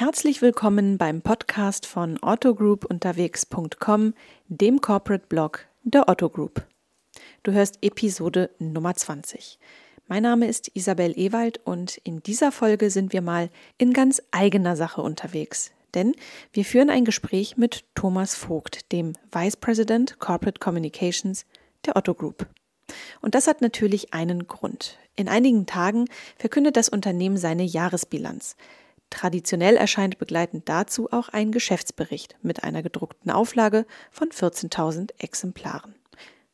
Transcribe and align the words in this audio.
Herzlich 0.00 0.40
willkommen 0.40 0.96
beim 0.96 1.20
Podcast 1.20 1.84
von 1.84 2.16
autogroupunterwegs.com, 2.22 4.14
dem 4.48 4.80
Corporate 4.80 5.26
Blog 5.28 5.66
der 5.82 6.08
Otto 6.08 6.30
Group. 6.30 6.66
Du 7.42 7.52
hörst 7.52 7.76
Episode 7.82 8.48
Nummer 8.58 8.94
20. 8.94 9.58
Mein 10.08 10.22
Name 10.22 10.48
ist 10.48 10.70
Isabel 10.74 11.12
Ewald 11.18 11.60
und 11.64 11.98
in 11.98 12.22
dieser 12.22 12.50
Folge 12.50 12.88
sind 12.88 13.12
wir 13.12 13.20
mal 13.20 13.50
in 13.76 13.92
ganz 13.92 14.22
eigener 14.30 14.74
Sache 14.74 15.02
unterwegs. 15.02 15.70
Denn 15.92 16.14
wir 16.54 16.64
führen 16.64 16.88
ein 16.88 17.04
Gespräch 17.04 17.58
mit 17.58 17.84
Thomas 17.94 18.34
Vogt, 18.34 18.92
dem 18.92 19.12
Vice 19.30 19.58
President 19.58 20.18
Corporate 20.18 20.60
Communications 20.60 21.44
der 21.84 21.96
Otto 21.96 22.14
Group. 22.14 22.48
Und 23.20 23.34
das 23.34 23.46
hat 23.46 23.60
natürlich 23.60 24.14
einen 24.14 24.46
Grund. 24.46 24.96
In 25.14 25.28
einigen 25.28 25.66
Tagen 25.66 26.06
verkündet 26.38 26.78
das 26.78 26.88
Unternehmen 26.88 27.36
seine 27.36 27.64
Jahresbilanz. 27.64 28.56
Traditionell 29.10 29.76
erscheint 29.76 30.18
begleitend 30.18 30.68
dazu 30.68 31.12
auch 31.12 31.28
ein 31.28 31.52
Geschäftsbericht 31.52 32.36
mit 32.42 32.62
einer 32.64 32.82
gedruckten 32.82 33.30
Auflage 33.30 33.84
von 34.10 34.28
14.000 34.30 35.10
Exemplaren. 35.18 35.94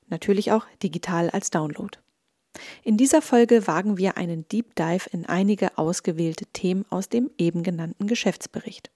Natürlich 0.08 0.52
auch 0.52 0.66
digital 0.82 1.30
als 1.30 1.50
Download. 1.50 1.98
In 2.82 2.96
dieser 2.96 3.20
Folge 3.20 3.66
wagen 3.66 3.98
wir 3.98 4.16
einen 4.16 4.48
Deep 4.48 4.74
Dive 4.76 5.08
in 5.12 5.26
einige 5.26 5.76
ausgewählte 5.76 6.46
Themen 6.46 6.86
aus 6.88 7.08
dem 7.08 7.30
eben 7.36 7.62
genannten 7.62 8.06
Geschäftsbericht. 8.06 8.90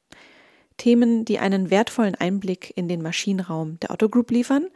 Themen, 0.78 1.26
die 1.26 1.38
einen 1.38 1.70
wertvollen 1.70 2.14
Einblick 2.14 2.72
in 2.74 2.88
den 2.88 3.02
Maschinenraum 3.02 3.78
der 3.80 3.90
Otto 3.90 4.08
Group 4.08 4.30
liefern, 4.30 4.68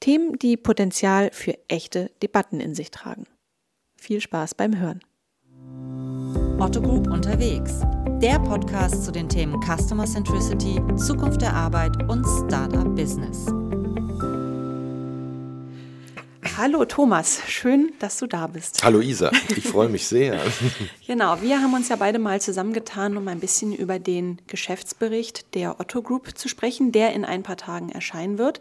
Themen, 0.00 0.38
die 0.38 0.56
Potenzial 0.56 1.30
für 1.32 1.56
echte 1.68 2.10
Debatten 2.22 2.60
in 2.60 2.74
sich 2.74 2.90
tragen. 2.90 3.26
Viel 3.96 4.20
Spaß 4.20 4.54
beim 4.56 4.78
Hören. 4.78 5.00
Otto 6.62 6.80
Group 6.80 7.08
unterwegs. 7.08 7.80
Der 8.22 8.38
Podcast 8.38 9.04
zu 9.04 9.10
den 9.10 9.28
Themen 9.28 9.60
Customer 9.62 10.06
Centricity, 10.06 10.80
Zukunft 10.96 11.42
der 11.42 11.52
Arbeit 11.54 12.08
und 12.08 12.24
Startup 12.46 12.84
Business. 12.94 13.46
Hallo 16.56 16.84
Thomas, 16.84 17.40
schön, 17.48 17.92
dass 17.98 18.18
du 18.18 18.28
da 18.28 18.46
bist. 18.46 18.84
Hallo 18.84 19.00
Isa, 19.00 19.32
ich 19.48 19.64
freue 19.64 19.88
mich 19.88 20.06
sehr. 20.06 20.38
genau, 21.06 21.42
wir 21.42 21.60
haben 21.60 21.74
uns 21.74 21.88
ja 21.88 21.96
beide 21.96 22.20
mal 22.20 22.40
zusammengetan, 22.40 23.16
um 23.16 23.26
ein 23.26 23.40
bisschen 23.40 23.74
über 23.74 23.98
den 23.98 24.38
Geschäftsbericht 24.46 25.54
der 25.54 25.80
Otto 25.80 26.00
Group 26.02 26.38
zu 26.38 26.48
sprechen, 26.48 26.92
der 26.92 27.12
in 27.12 27.24
ein 27.24 27.42
paar 27.42 27.56
Tagen 27.56 27.88
erscheinen 27.88 28.38
wird. 28.38 28.60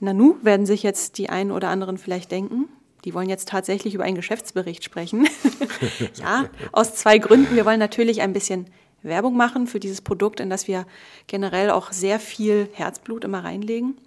Nanu 0.00 0.36
werden 0.42 0.66
sich 0.66 0.82
jetzt 0.82 1.18
die 1.18 1.30
einen 1.30 1.52
oder 1.52 1.68
anderen 1.68 1.96
vielleicht 1.96 2.32
denken, 2.32 2.68
die 3.04 3.14
wollen 3.14 3.28
jetzt 3.28 3.48
tatsächlich 3.48 3.94
über 3.94 4.04
einen 4.04 4.16
Geschäftsbericht 4.16 4.82
sprechen. 4.82 5.28
ja, 6.14 6.48
aus 6.72 6.94
zwei 6.94 7.18
Gründen. 7.18 7.54
Wir 7.54 7.64
wollen 7.64 7.78
natürlich 7.78 8.22
ein 8.22 8.32
bisschen 8.32 8.66
Werbung 9.02 9.36
machen 9.36 9.66
für 9.66 9.80
dieses 9.80 10.00
Produkt, 10.00 10.40
in 10.40 10.50
das 10.50 10.66
wir 10.66 10.86
generell 11.26 11.70
auch 11.70 11.92
sehr 11.92 12.18
viel 12.18 12.68
Herzblut 12.72 13.24
immer 13.24 13.44
reinlegen. 13.44 13.98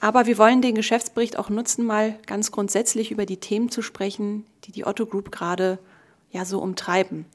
Aber 0.00 0.26
wir 0.26 0.38
wollen 0.38 0.62
den 0.62 0.74
Geschäftsbericht 0.74 1.38
auch 1.38 1.48
nutzen, 1.48 1.84
mal 1.84 2.18
ganz 2.26 2.50
grundsätzlich 2.50 3.10
über 3.10 3.26
die 3.26 3.36
Themen 3.38 3.70
zu 3.70 3.82
sprechen, 3.82 4.46
die 4.64 4.72
die 4.72 4.86
Otto 4.86 5.06
Group 5.06 5.30
gerade 5.30 5.78
ja 6.30 6.44
so 6.44 6.60
umtreiben. 6.60 7.26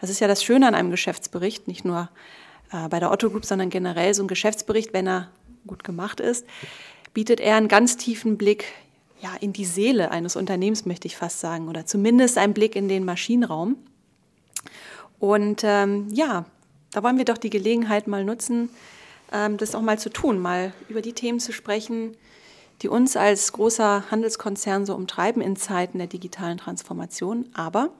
Das 0.00 0.10
ist 0.10 0.20
ja 0.20 0.28
das 0.28 0.42
Schöne 0.42 0.66
an 0.66 0.74
einem 0.74 0.90
Geschäftsbericht, 0.90 1.68
nicht 1.68 1.84
nur 1.84 2.08
äh, 2.72 2.88
bei 2.88 3.00
der 3.00 3.10
Otto 3.10 3.30
Group, 3.30 3.44
sondern 3.44 3.70
generell 3.70 4.14
so 4.14 4.24
ein 4.24 4.28
Geschäftsbericht, 4.28 4.92
wenn 4.92 5.06
er 5.06 5.30
gut 5.66 5.84
gemacht 5.84 6.20
ist, 6.20 6.46
bietet 7.12 7.40
er 7.40 7.56
einen 7.56 7.68
ganz 7.68 7.96
tiefen 7.96 8.36
Blick 8.36 8.72
ja, 9.20 9.34
in 9.40 9.52
die 9.52 9.64
Seele 9.64 10.10
eines 10.10 10.36
Unternehmens, 10.36 10.86
möchte 10.86 11.06
ich 11.06 11.16
fast 11.16 11.40
sagen, 11.40 11.68
oder 11.68 11.86
zumindest 11.86 12.38
einen 12.38 12.54
Blick 12.54 12.76
in 12.76 12.88
den 12.88 13.04
Maschinenraum. 13.04 13.76
Und 15.18 15.62
ähm, 15.64 16.08
ja, 16.12 16.44
da 16.92 17.02
wollen 17.02 17.18
wir 17.18 17.24
doch 17.24 17.38
die 17.38 17.50
Gelegenheit 17.50 18.06
mal 18.06 18.24
nutzen, 18.24 18.68
ähm, 19.32 19.56
das 19.56 19.74
auch 19.74 19.82
mal 19.82 19.98
zu 19.98 20.10
tun, 20.10 20.38
mal 20.38 20.72
über 20.88 21.02
die 21.02 21.12
Themen 21.12 21.40
zu 21.40 21.52
sprechen, 21.52 22.16
die 22.82 22.88
uns 22.88 23.16
als 23.16 23.52
großer 23.52 24.10
Handelskonzern 24.10 24.84
so 24.84 24.94
umtreiben 24.94 25.40
in 25.40 25.56
Zeiten 25.56 25.98
der 25.98 26.06
digitalen 26.06 26.58
Transformation. 26.58 27.46
Aber 27.54 27.90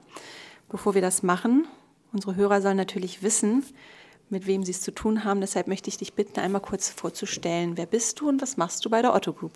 bevor 0.69 0.93
wir 0.93 1.01
das 1.01 1.23
machen, 1.23 1.67
unsere 2.13 2.35
Hörer 2.35 2.61
sollen 2.61 2.77
natürlich 2.77 3.23
wissen, 3.23 3.63
mit 4.29 4.45
wem 4.45 4.63
sie 4.63 4.71
es 4.71 4.81
zu 4.81 4.91
tun 4.91 5.23
haben. 5.23 5.41
Deshalb 5.41 5.67
möchte 5.67 5.89
ich 5.89 5.97
dich 5.97 6.13
bitten, 6.13 6.39
einmal 6.39 6.61
kurz 6.61 6.89
vorzustellen. 6.89 7.77
Wer 7.77 7.85
bist 7.85 8.19
du 8.19 8.29
und 8.29 8.41
was 8.41 8.57
machst 8.57 8.85
du 8.85 8.89
bei 8.89 9.01
der 9.01 9.15
Otto 9.15 9.33
Group? 9.33 9.53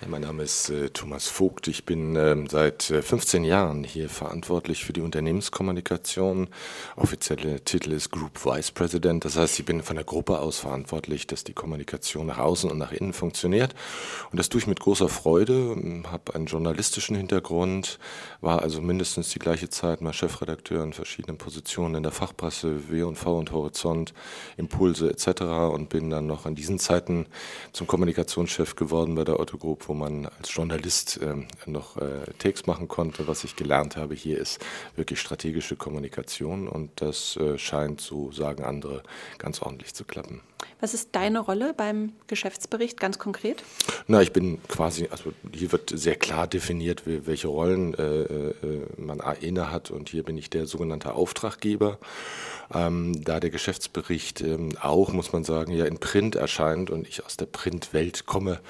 Ja, 0.00 0.08
mein 0.08 0.22
Name 0.22 0.42
ist 0.42 0.68
äh, 0.70 0.90
Thomas 0.90 1.28
Vogt. 1.28 1.68
Ich 1.68 1.84
bin 1.84 2.16
ähm, 2.16 2.48
seit 2.48 2.90
äh, 2.90 3.02
15 3.02 3.44
Jahren 3.44 3.82
hier 3.82 4.08
verantwortlich 4.08 4.84
für 4.84 4.92
die 4.92 5.00
Unternehmenskommunikation. 5.00 6.48
Offizielle 6.96 7.64
Titel 7.64 7.92
ist 7.92 8.10
Group 8.10 8.44
Vice 8.44 8.70
President. 8.72 9.24
Das 9.24 9.36
heißt, 9.36 9.58
ich 9.58 9.64
bin 9.64 9.82
von 9.82 9.96
der 9.96 10.04
Gruppe 10.04 10.38
aus 10.38 10.58
verantwortlich, 10.58 11.26
dass 11.26 11.44
die 11.44 11.54
Kommunikation 11.54 12.26
nach 12.26 12.38
außen 12.38 12.70
und 12.70 12.78
nach 12.78 12.92
innen 12.92 13.12
funktioniert. 13.12 13.74
Und 14.30 14.38
das 14.38 14.48
tue 14.48 14.60
ich 14.60 14.66
mit 14.66 14.80
großer 14.80 15.08
Freude. 15.08 15.54
Ähm, 15.54 16.04
habe 16.10 16.34
einen 16.34 16.46
journalistischen 16.46 17.16
Hintergrund, 17.16 17.98
war 18.40 18.62
also 18.62 18.80
mindestens 18.80 19.30
die 19.30 19.38
gleiche 19.38 19.68
Zeit 19.68 20.00
mal 20.00 20.12
Chefredakteur 20.12 20.84
in 20.84 20.92
verschiedenen 20.92 21.38
Positionen 21.38 21.96
in 21.96 22.02
der 22.02 22.12
Fachpresse, 22.12 22.90
W&V 22.90 23.38
und 23.38 23.50
Horizont, 23.52 24.12
Impulse 24.56 25.10
etc. 25.10 25.42
und 25.72 25.88
bin 25.88 26.10
dann 26.10 26.26
noch 26.26 26.46
an 26.46 26.54
diesen 26.54 26.78
Zeiten 26.78 27.26
zum 27.72 27.86
Kommunikationschef 27.86 28.76
geworden 28.76 29.14
bei 29.14 29.24
der 29.24 29.40
Otto 29.40 29.55
Group, 29.56 29.88
wo 29.88 29.94
man 29.94 30.26
als 30.26 30.54
Journalist 30.54 31.18
ähm, 31.22 31.46
noch 31.66 31.96
äh, 31.96 32.32
Takes 32.38 32.66
machen 32.66 32.88
konnte. 32.88 33.26
Was 33.28 33.44
ich 33.44 33.56
gelernt 33.56 33.96
habe 33.96 34.14
hier 34.14 34.38
ist 34.38 34.64
wirklich 34.96 35.20
strategische 35.20 35.76
Kommunikation 35.76 36.68
und 36.68 37.00
das 37.00 37.36
äh, 37.36 37.58
scheint, 37.58 38.00
so 38.00 38.32
sagen 38.32 38.64
andere, 38.64 39.02
ganz 39.38 39.62
ordentlich 39.62 39.94
zu 39.94 40.04
klappen. 40.04 40.42
Was 40.80 40.92
ist 40.92 41.10
deine 41.12 41.40
Rolle 41.40 41.72
beim 41.74 42.12
Geschäftsbericht 42.26 43.00
ganz 43.00 43.18
konkret? 43.18 43.64
Na, 44.08 44.20
ich 44.20 44.32
bin 44.32 44.62
quasi, 44.68 45.08
also 45.10 45.32
hier 45.52 45.72
wird 45.72 45.90
sehr 45.94 46.16
klar 46.16 46.46
definiert, 46.46 47.02
welche 47.06 47.48
Rollen 47.48 47.94
äh, 47.94 48.22
äh, 48.22 48.54
man 48.98 49.20
inne 49.40 49.70
hat 49.70 49.90
und 49.90 50.10
hier 50.10 50.22
bin 50.22 50.36
ich 50.36 50.50
der 50.50 50.66
sogenannte 50.66 51.14
Auftraggeber. 51.14 51.98
Ähm, 52.74 53.24
da 53.24 53.38
der 53.40 53.50
Geschäftsbericht 53.50 54.40
ähm, 54.40 54.76
auch, 54.80 55.12
muss 55.12 55.32
man 55.32 55.44
sagen, 55.44 55.72
ja 55.72 55.84
in 55.84 55.98
Print 55.98 56.34
erscheint 56.34 56.90
und 56.90 57.06
ich 57.06 57.24
aus 57.24 57.36
der 57.36 57.46
Printwelt 57.46 58.26
komme, 58.26 58.60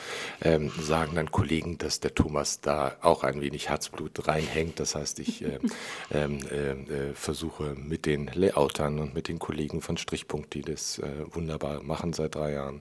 ähm, 0.43 0.71
sagen 0.81 1.15
dann 1.15 1.31
Kollegen, 1.31 1.79
dass 1.79 2.01
der 2.01 2.15
Thomas 2.15 2.61
da 2.61 2.97
auch 3.01 3.25
ein 3.25 3.41
wenig 3.41 3.71
Herzblut 3.71 4.29
reinhängt. 4.29 4.81
Das 4.81 4.95
heißt, 4.95 5.19
ich 5.21 5.43
äh, 5.43 5.59
ähm, 6.13 6.41
äh, 6.51 6.73
äh, 6.73 7.15
versuche 7.15 7.75
mit 7.75 8.07
den 8.07 8.31
Layoutern 8.33 8.99
und 8.99 9.15
mit 9.15 9.29
den 9.29 9.39
Kollegen 9.39 9.81
von 9.81 9.97
Strichpunkt, 9.97 10.53
die 10.55 10.63
das 10.63 10.99
äh, 10.99 11.05
wunderbar 11.33 11.83
machen 11.83 11.96
seit 12.13 12.35
drei 12.35 12.53
Jahren 12.53 12.81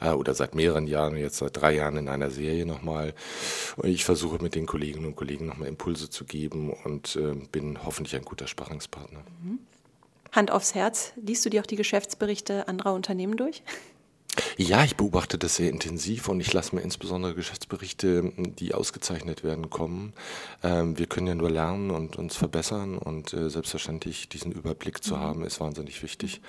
äh, 0.00 0.10
oder 0.10 0.34
seit 0.34 0.54
mehreren 0.54 0.86
Jahren, 0.86 1.16
jetzt 1.16 1.38
seit 1.38 1.56
drei 1.56 1.74
Jahren 1.74 1.96
in 1.96 2.08
einer 2.08 2.30
Serie 2.30 2.66
nochmal. 2.66 3.14
Und 3.76 3.88
ich 3.88 4.04
versuche 4.04 4.42
mit 4.42 4.54
den 4.54 4.66
Kolleginnen 4.66 5.06
und 5.06 5.16
Kollegen 5.16 5.46
nochmal 5.46 5.68
Impulse 5.68 6.10
zu 6.10 6.24
geben 6.24 6.72
und 6.84 7.16
äh, 7.16 7.34
bin 7.50 7.84
hoffentlich 7.84 8.16
ein 8.16 8.24
guter 8.24 8.46
Sparringspartner. 8.46 9.20
Mhm. 9.42 9.58
Hand 10.32 10.50
aufs 10.50 10.74
Herz, 10.74 11.12
liest 11.16 11.44
du 11.44 11.50
dir 11.50 11.60
auch 11.60 11.66
die 11.66 11.76
Geschäftsberichte 11.76 12.66
anderer 12.66 12.94
Unternehmen 12.94 13.36
durch? 13.36 13.62
Ja, 14.56 14.82
ich 14.84 14.96
beobachte 14.96 15.36
das 15.36 15.56
sehr 15.56 15.68
intensiv 15.68 16.28
und 16.28 16.40
ich 16.40 16.52
lasse 16.52 16.74
mir 16.74 16.80
insbesondere 16.82 17.34
Geschäftsberichte, 17.34 18.32
die 18.36 18.74
ausgezeichnet 18.74 19.44
werden, 19.44 19.68
kommen. 19.68 20.14
Ähm, 20.62 20.98
wir 20.98 21.06
können 21.06 21.26
ja 21.26 21.34
nur 21.34 21.50
lernen 21.50 21.90
und 21.90 22.16
uns 22.16 22.36
verbessern 22.36 22.96
und 22.96 23.34
äh, 23.34 23.50
selbstverständlich 23.50 24.28
diesen 24.28 24.52
Überblick 24.52 25.04
zu 25.04 25.16
mhm. 25.16 25.20
haben, 25.20 25.44
ist 25.44 25.60
wahnsinnig 25.60 26.02
wichtig. 26.02 26.40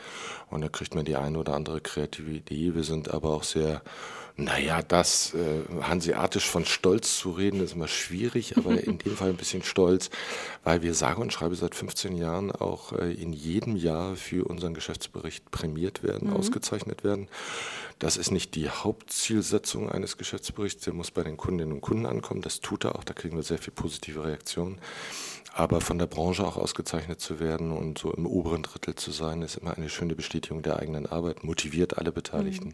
Und 0.49 0.61
da 0.61 0.69
kriegt 0.69 0.95
man 0.95 1.05
die 1.05 1.17
eine 1.17 1.37
oder 1.37 1.55
andere 1.55 1.81
kreative 1.81 2.31
Idee. 2.31 2.73
Wir 2.73 2.83
sind 2.83 3.11
aber 3.11 3.31
auch 3.31 3.43
sehr 3.43 3.81
naja, 4.35 4.81
das 4.81 5.35
äh, 5.35 5.61
hanseatisch 5.83 6.49
von 6.49 6.65
Stolz 6.65 7.19
zu 7.19 7.31
reden, 7.31 7.61
ist 7.61 7.73
immer 7.73 7.87
schwierig, 7.87 8.57
aber 8.57 8.71
in 8.83 8.97
dem 8.97 9.15
Fall 9.15 9.29
ein 9.29 9.37
bisschen 9.37 9.63
stolz, 9.63 10.09
weil 10.63 10.81
wir 10.81 10.95
sage 10.95 11.21
und 11.21 11.31
schreibe 11.31 11.55
seit 11.55 11.75
15 11.75 12.15
Jahren 12.15 12.51
auch 12.51 12.93
äh, 12.93 13.13
in 13.13 13.31
jedem 13.31 13.75
Jahr 13.75 14.15
für 14.15 14.45
unseren 14.45 14.73
Geschäftsbericht 14.73 15.51
prämiert 15.51 16.01
werden, 16.01 16.29
mhm. 16.29 16.35
ausgezeichnet 16.35 17.03
werden. 17.03 17.27
Das 17.99 18.17
ist 18.17 18.31
nicht 18.31 18.55
die 18.55 18.69
Hauptzielsetzung 18.69 19.91
eines 19.91 20.17
Geschäftsberichts, 20.17 20.83
der 20.83 20.93
muss 20.93 21.11
bei 21.11 21.23
den 21.23 21.37
Kundinnen 21.37 21.71
und 21.71 21.81
Kunden 21.81 22.07
ankommen. 22.07 22.41
Das 22.41 22.59
tut 22.59 22.85
er 22.85 22.95
auch, 22.95 23.03
da 23.03 23.13
kriegen 23.13 23.35
wir 23.35 23.43
sehr 23.43 23.59
viel 23.59 23.73
positive 23.73 24.25
Reaktionen. 24.25 24.79
Aber 25.55 25.81
von 25.81 25.99
der 25.99 26.07
Branche 26.07 26.47
auch 26.47 26.57
ausgezeichnet 26.57 27.21
zu 27.21 27.39
werden 27.39 27.71
und 27.71 27.99
so 27.99 28.11
im 28.11 28.25
oberen 28.25 28.63
Drittel 28.63 28.95
zu 28.95 29.11
sein, 29.11 29.43
ist 29.43 29.57
immer 29.57 29.77
eine 29.77 29.87
schöne 29.87 30.15
Bestätigung 30.15 30.63
der 30.63 30.79
eigenen 30.79 31.05
Arbeit, 31.05 31.43
motiviert 31.43 31.99
alle 31.99 32.11
Beteiligten 32.11 32.69
mhm. 32.69 32.73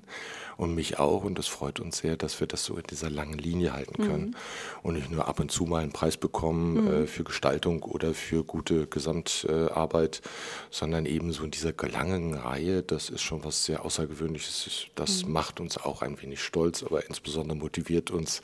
und 0.55 0.75
mich 0.75 0.97
auch. 0.97 1.25
Und 1.25 1.37
es 1.39 1.47
freut 1.47 1.81
uns 1.81 1.97
sehr, 1.97 2.15
dass 2.15 2.39
wir 2.39 2.47
das 2.47 2.63
so 2.63 2.77
in 2.77 2.83
dieser 2.89 3.09
langen 3.09 3.37
Linie 3.37 3.73
halten 3.73 4.01
können 4.01 4.27
mhm. 4.27 4.35
und 4.81 4.93
nicht 4.93 5.11
nur 5.11 5.27
ab 5.27 5.41
und 5.41 5.51
zu 5.51 5.65
mal 5.65 5.83
einen 5.83 5.91
Preis 5.91 6.15
bekommen 6.15 6.85
mhm. 6.85 7.03
äh, 7.03 7.07
für 7.07 7.25
Gestaltung 7.25 7.83
oder 7.83 8.13
für 8.13 8.45
gute 8.45 8.87
Gesamtarbeit, 8.87 10.21
äh, 10.23 10.29
sondern 10.71 11.05
eben 11.05 11.33
so 11.33 11.43
in 11.43 11.51
dieser 11.51 11.73
langen 11.91 12.33
Reihe. 12.33 12.81
Das 12.81 13.09
ist 13.09 13.21
schon 13.21 13.43
was 13.43 13.65
sehr 13.65 13.83
Außergewöhnliches. 13.83 14.85
Das 14.95 15.25
mhm. 15.25 15.33
macht 15.33 15.59
uns 15.59 15.77
auch 15.77 16.01
ein 16.01 16.21
wenig 16.21 16.41
stolz, 16.41 16.81
aber 16.83 17.05
insbesondere 17.05 17.57
motiviert 17.57 18.09
uns, 18.09 18.41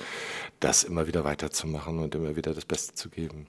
das 0.60 0.84
immer 0.84 1.08
wieder 1.08 1.24
weiterzumachen 1.24 2.00
und 2.00 2.16
immer 2.16 2.36
wieder 2.36 2.54
das 2.54 2.66
Beste 2.66 2.96
zu 2.96 3.08
geben. 3.08 3.48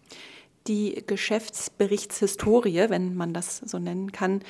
Die 0.69 1.03
Geschäftsberichtshistorie, 1.07 2.87
wenn 2.89 3.15
man 3.15 3.33
das 3.33 3.59
so 3.59 3.79
nennen 3.79 4.13
kann, 4.13 4.43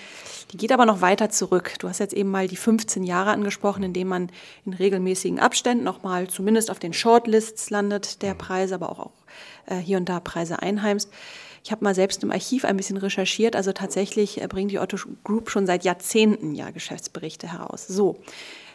die 0.53 0.57
geht 0.57 0.73
aber 0.73 0.87
noch 0.87 1.01
weiter 1.01 1.31
zurück. 1.31 1.75
Du 1.79 1.89
hast 1.89 1.99
jetzt 1.99 2.15
eben 2.15 2.31
mal 2.31 2.49
die 2.49 2.57
15 2.57 3.05
Jahre 3.05 3.31
angesprochen, 3.31 3.83
in 3.83 3.93
denen 3.93 4.11
man 4.11 4.31
in 4.65 4.73
regelmäßigen 4.73 5.39
Abständen 5.39 5.85
nochmal 5.85 6.29
zumindest 6.29 6.71
auf 6.71 6.79
den 6.79 6.93
Shortlists 6.93 7.71
landet 7.71 8.23
der 8.23 8.35
Preise, 8.35 8.75
aber 8.75 8.91
auch, 8.91 8.99
auch 8.99 9.13
äh, 9.67 9.77
hier 9.77 9.99
und 9.99 10.09
da 10.09 10.21
Preise 10.21 10.61
einheimst. 10.61 11.11
Ich 11.65 11.73
habe 11.73 11.83
mal 11.83 11.97
selbst 11.97 12.23
im 12.23 12.31
Archiv 12.31 12.65
ein 12.65 12.77
bisschen 12.77 12.97
recherchiert. 12.97 13.57
Also 13.57 13.73
tatsächlich 13.73 14.41
äh, 14.41 14.47
bringt 14.47 14.71
die 14.71 14.79
Otto 14.79 14.99
Group 15.25 15.51
schon 15.51 15.67
seit 15.67 15.85
Jahrzehnten 15.85 16.55
ja 16.55 16.71
Geschäftsberichte 16.71 17.53
heraus. 17.53 17.87
So, 17.89 18.17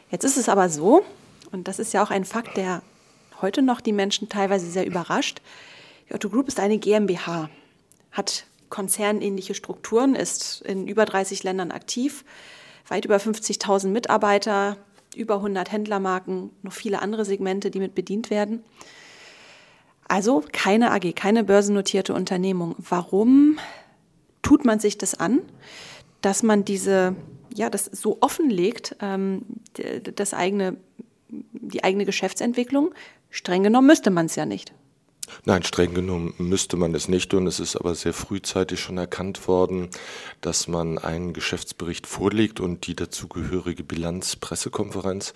jetzt 0.09 0.25
ist 0.25 0.37
es 0.37 0.49
aber 0.49 0.69
so, 0.69 1.03
und 1.51 1.67
das 1.67 1.79
ist 1.79 1.93
ja 1.93 2.03
auch 2.03 2.11
ein 2.11 2.25
Fakt, 2.25 2.57
der 2.57 2.81
heute 3.41 3.61
noch 3.61 3.81
die 3.81 3.93
Menschen 3.93 4.29
teilweise 4.29 4.69
sehr 4.69 4.85
überrascht. 4.85 5.41
Die 6.11 6.15
Otto 6.15 6.27
Group 6.27 6.49
ist 6.49 6.59
eine 6.59 6.77
GmbH, 6.77 7.49
hat 8.11 8.43
konzernähnliche 8.67 9.55
Strukturen, 9.55 10.13
ist 10.13 10.61
in 10.63 10.85
über 10.85 11.05
30 11.05 11.41
Ländern 11.43 11.71
aktiv, 11.71 12.25
weit 12.89 13.05
über 13.05 13.15
50.000 13.15 13.87
Mitarbeiter, 13.87 14.75
über 15.15 15.35
100 15.35 15.71
Händlermarken, 15.71 16.49
noch 16.63 16.73
viele 16.73 17.01
andere 17.01 17.23
Segmente, 17.23 17.71
die 17.71 17.79
mit 17.79 17.95
bedient 17.95 18.29
werden. 18.29 18.61
Also 20.05 20.43
keine 20.51 20.91
AG, 20.91 21.15
keine 21.15 21.45
börsennotierte 21.45 22.13
Unternehmung. 22.13 22.75
Warum 22.77 23.57
tut 24.41 24.65
man 24.65 24.81
sich 24.81 24.97
das 24.97 25.17
an, 25.17 25.39
dass 26.19 26.43
man 26.43 26.65
diese, 26.65 27.15
ja, 27.55 27.69
das 27.69 27.85
so 27.85 28.17
offenlegt, 28.19 28.97
ähm, 28.99 29.45
das 30.13 30.33
eigene, 30.33 30.75
die 31.29 31.85
eigene 31.85 32.03
Geschäftsentwicklung? 32.03 32.93
Streng 33.29 33.63
genommen 33.63 33.87
müsste 33.87 34.09
man 34.09 34.25
es 34.25 34.35
ja 34.35 34.45
nicht. 34.45 34.73
Nein, 35.45 35.63
streng 35.63 35.93
genommen 35.93 36.33
müsste 36.37 36.77
man 36.77 36.93
es 36.95 37.07
nicht 37.07 37.31
tun. 37.31 37.47
Es 37.47 37.59
ist 37.59 37.75
aber 37.75 37.95
sehr 37.95 38.13
frühzeitig 38.13 38.79
schon 38.79 38.97
erkannt 38.97 39.47
worden, 39.47 39.89
dass 40.41 40.67
man 40.67 40.97
einen 40.97 41.33
Geschäftsbericht 41.33 42.07
vorlegt 42.07 42.59
und 42.59 42.87
die 42.87 42.95
dazugehörige 42.95 43.83
Bilanzpressekonferenz. 43.83 45.33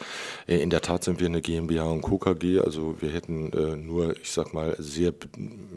Äh, 0.48 0.58
in 0.58 0.70
der 0.70 0.82
Tat 0.82 1.04
sind 1.04 1.20
wir 1.20 1.28
eine 1.28 1.42
GmbH 1.42 1.86
und 1.86 2.02
Co. 2.02 2.18
KG, 2.18 2.60
also 2.60 2.96
wir 3.00 3.12
hätten 3.12 3.52
äh, 3.54 3.76
nur, 3.76 4.16
ich 4.18 4.32
sag 4.32 4.54
mal, 4.54 4.76
sehr 4.80 5.14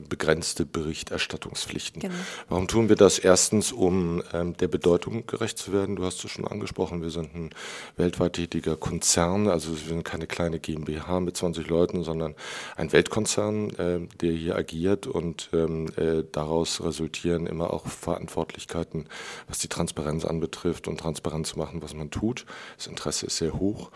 begrenzte 0.08 0.64
Berichterstattungspflichten. 0.64 2.00
Genau. 2.00 2.14
Warum 2.48 2.68
tun 2.68 2.88
wir 2.88 2.96
das? 2.96 3.18
Erstens, 3.18 3.72
um 3.72 4.22
ähm, 4.32 4.56
der 4.56 4.68
Bedeutung 4.68 5.26
gerecht 5.26 5.58
zu 5.58 5.72
werden. 5.72 5.96
Du 5.96 6.04
hast 6.04 6.24
es 6.24 6.30
schon 6.30 6.46
angesprochen, 6.46 7.02
wir 7.02 7.10
sind 7.10 7.34
ein 7.34 7.50
weltweit 7.96 8.34
tätiger 8.34 8.76
Konzern, 8.76 9.48
also 9.48 9.70
wir 9.70 9.88
sind 9.88 10.04
keine 10.04 10.26
kleine 10.26 10.58
GmbH 10.58 11.20
mit 11.20 11.36
20 11.36 11.68
Leuten, 11.68 12.04
sondern 12.04 12.34
ein 12.76 12.92
Weltkonzern. 12.92 13.70
Äh, 13.78 14.07
der 14.20 14.32
hier 14.32 14.56
agiert 14.56 15.06
und 15.06 15.50
ähm, 15.52 15.86
äh, 15.96 16.24
daraus 16.30 16.82
resultieren 16.82 17.46
immer 17.46 17.72
auch 17.72 17.86
Verantwortlichkeiten, 17.86 19.06
was 19.46 19.58
die 19.58 19.68
Transparenz 19.68 20.24
anbetrifft 20.24 20.88
und 20.88 20.98
transparent 20.98 21.46
zu 21.46 21.58
machen, 21.58 21.82
was 21.82 21.94
man 21.94 22.10
tut. 22.10 22.46
Das 22.76 22.86
Interesse 22.86 23.26
ist 23.26 23.36
sehr 23.36 23.54
hoch 23.54 23.90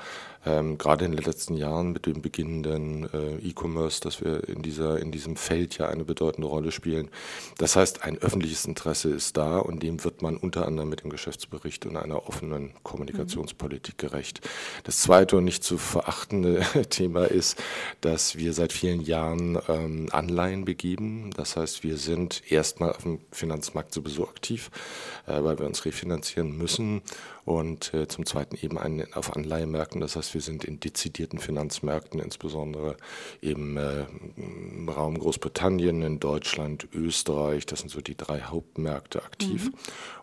ähm, 0.44 0.78
gerade 0.78 1.04
in 1.04 1.12
den 1.12 1.24
letzten 1.24 1.54
Jahren 1.54 1.92
mit 1.92 2.06
dem 2.06 2.20
beginnenden 2.20 3.08
äh, 3.12 3.36
E-Commerce, 3.36 4.00
dass 4.00 4.20
wir 4.20 4.48
in, 4.48 4.62
dieser, 4.62 4.98
in 4.98 5.12
diesem 5.12 5.36
Feld 5.36 5.78
ja 5.78 5.88
eine 5.88 6.04
bedeutende 6.04 6.48
Rolle 6.48 6.72
spielen. 6.72 7.08
Das 7.58 7.76
heißt, 7.76 8.02
ein 8.02 8.18
öffentliches 8.18 8.64
Interesse 8.64 9.10
ist 9.10 9.36
da 9.36 9.58
und 9.58 9.82
dem 9.82 10.02
wird 10.04 10.22
man 10.22 10.36
unter 10.36 10.66
anderem 10.66 10.88
mit 10.88 11.02
dem 11.02 11.10
Geschäftsbericht 11.10 11.86
und 11.86 11.96
einer 11.96 12.28
offenen 12.28 12.72
Kommunikationspolitik 12.82 13.98
gerecht. 13.98 14.40
Das 14.84 15.00
zweite 15.00 15.36
und 15.36 15.44
nicht 15.44 15.62
zu 15.62 15.78
verachtende 15.78 16.62
Thema 16.90 17.24
ist, 17.24 17.62
dass 18.00 18.36
wir 18.36 18.52
seit 18.52 18.72
vielen 18.72 19.00
Jahren 19.00 19.58
ähm, 19.68 20.08
Anleihen 20.10 20.64
begeben. 20.64 21.30
Das 21.36 21.56
heißt, 21.56 21.84
wir 21.84 21.96
sind 21.96 22.42
erstmal 22.50 22.90
auf 22.90 23.02
dem 23.02 23.20
Finanzmarkt 23.30 23.94
sowieso 23.94 24.28
aktiv, 24.28 24.70
äh, 25.26 25.42
weil 25.42 25.58
wir 25.58 25.66
uns 25.66 25.84
refinanzieren 25.84 26.56
müssen 26.56 27.02
und 27.44 27.92
äh, 27.94 28.06
zum 28.08 28.26
Zweiten 28.26 28.56
eben 28.56 28.78
ein, 28.78 29.12
auf 29.14 29.34
Anleihemärkten. 29.34 30.00
Das 30.00 30.16
heißt, 30.16 30.34
wir 30.34 30.40
sind 30.40 30.64
in 30.64 30.80
dezidierten 30.80 31.38
Finanzmärkten, 31.38 32.20
insbesondere 32.20 32.96
im, 33.40 33.76
äh, 33.76 34.04
im 34.36 34.88
Raum 34.88 35.18
Großbritannien, 35.18 36.02
in 36.02 36.20
Deutschland, 36.20 36.88
Österreich. 36.92 37.66
Das 37.66 37.80
sind 37.80 37.90
so 37.90 38.00
die 38.00 38.16
drei 38.16 38.42
Hauptmärkte 38.42 39.22
aktiv. 39.22 39.66
Mhm. 39.66 39.74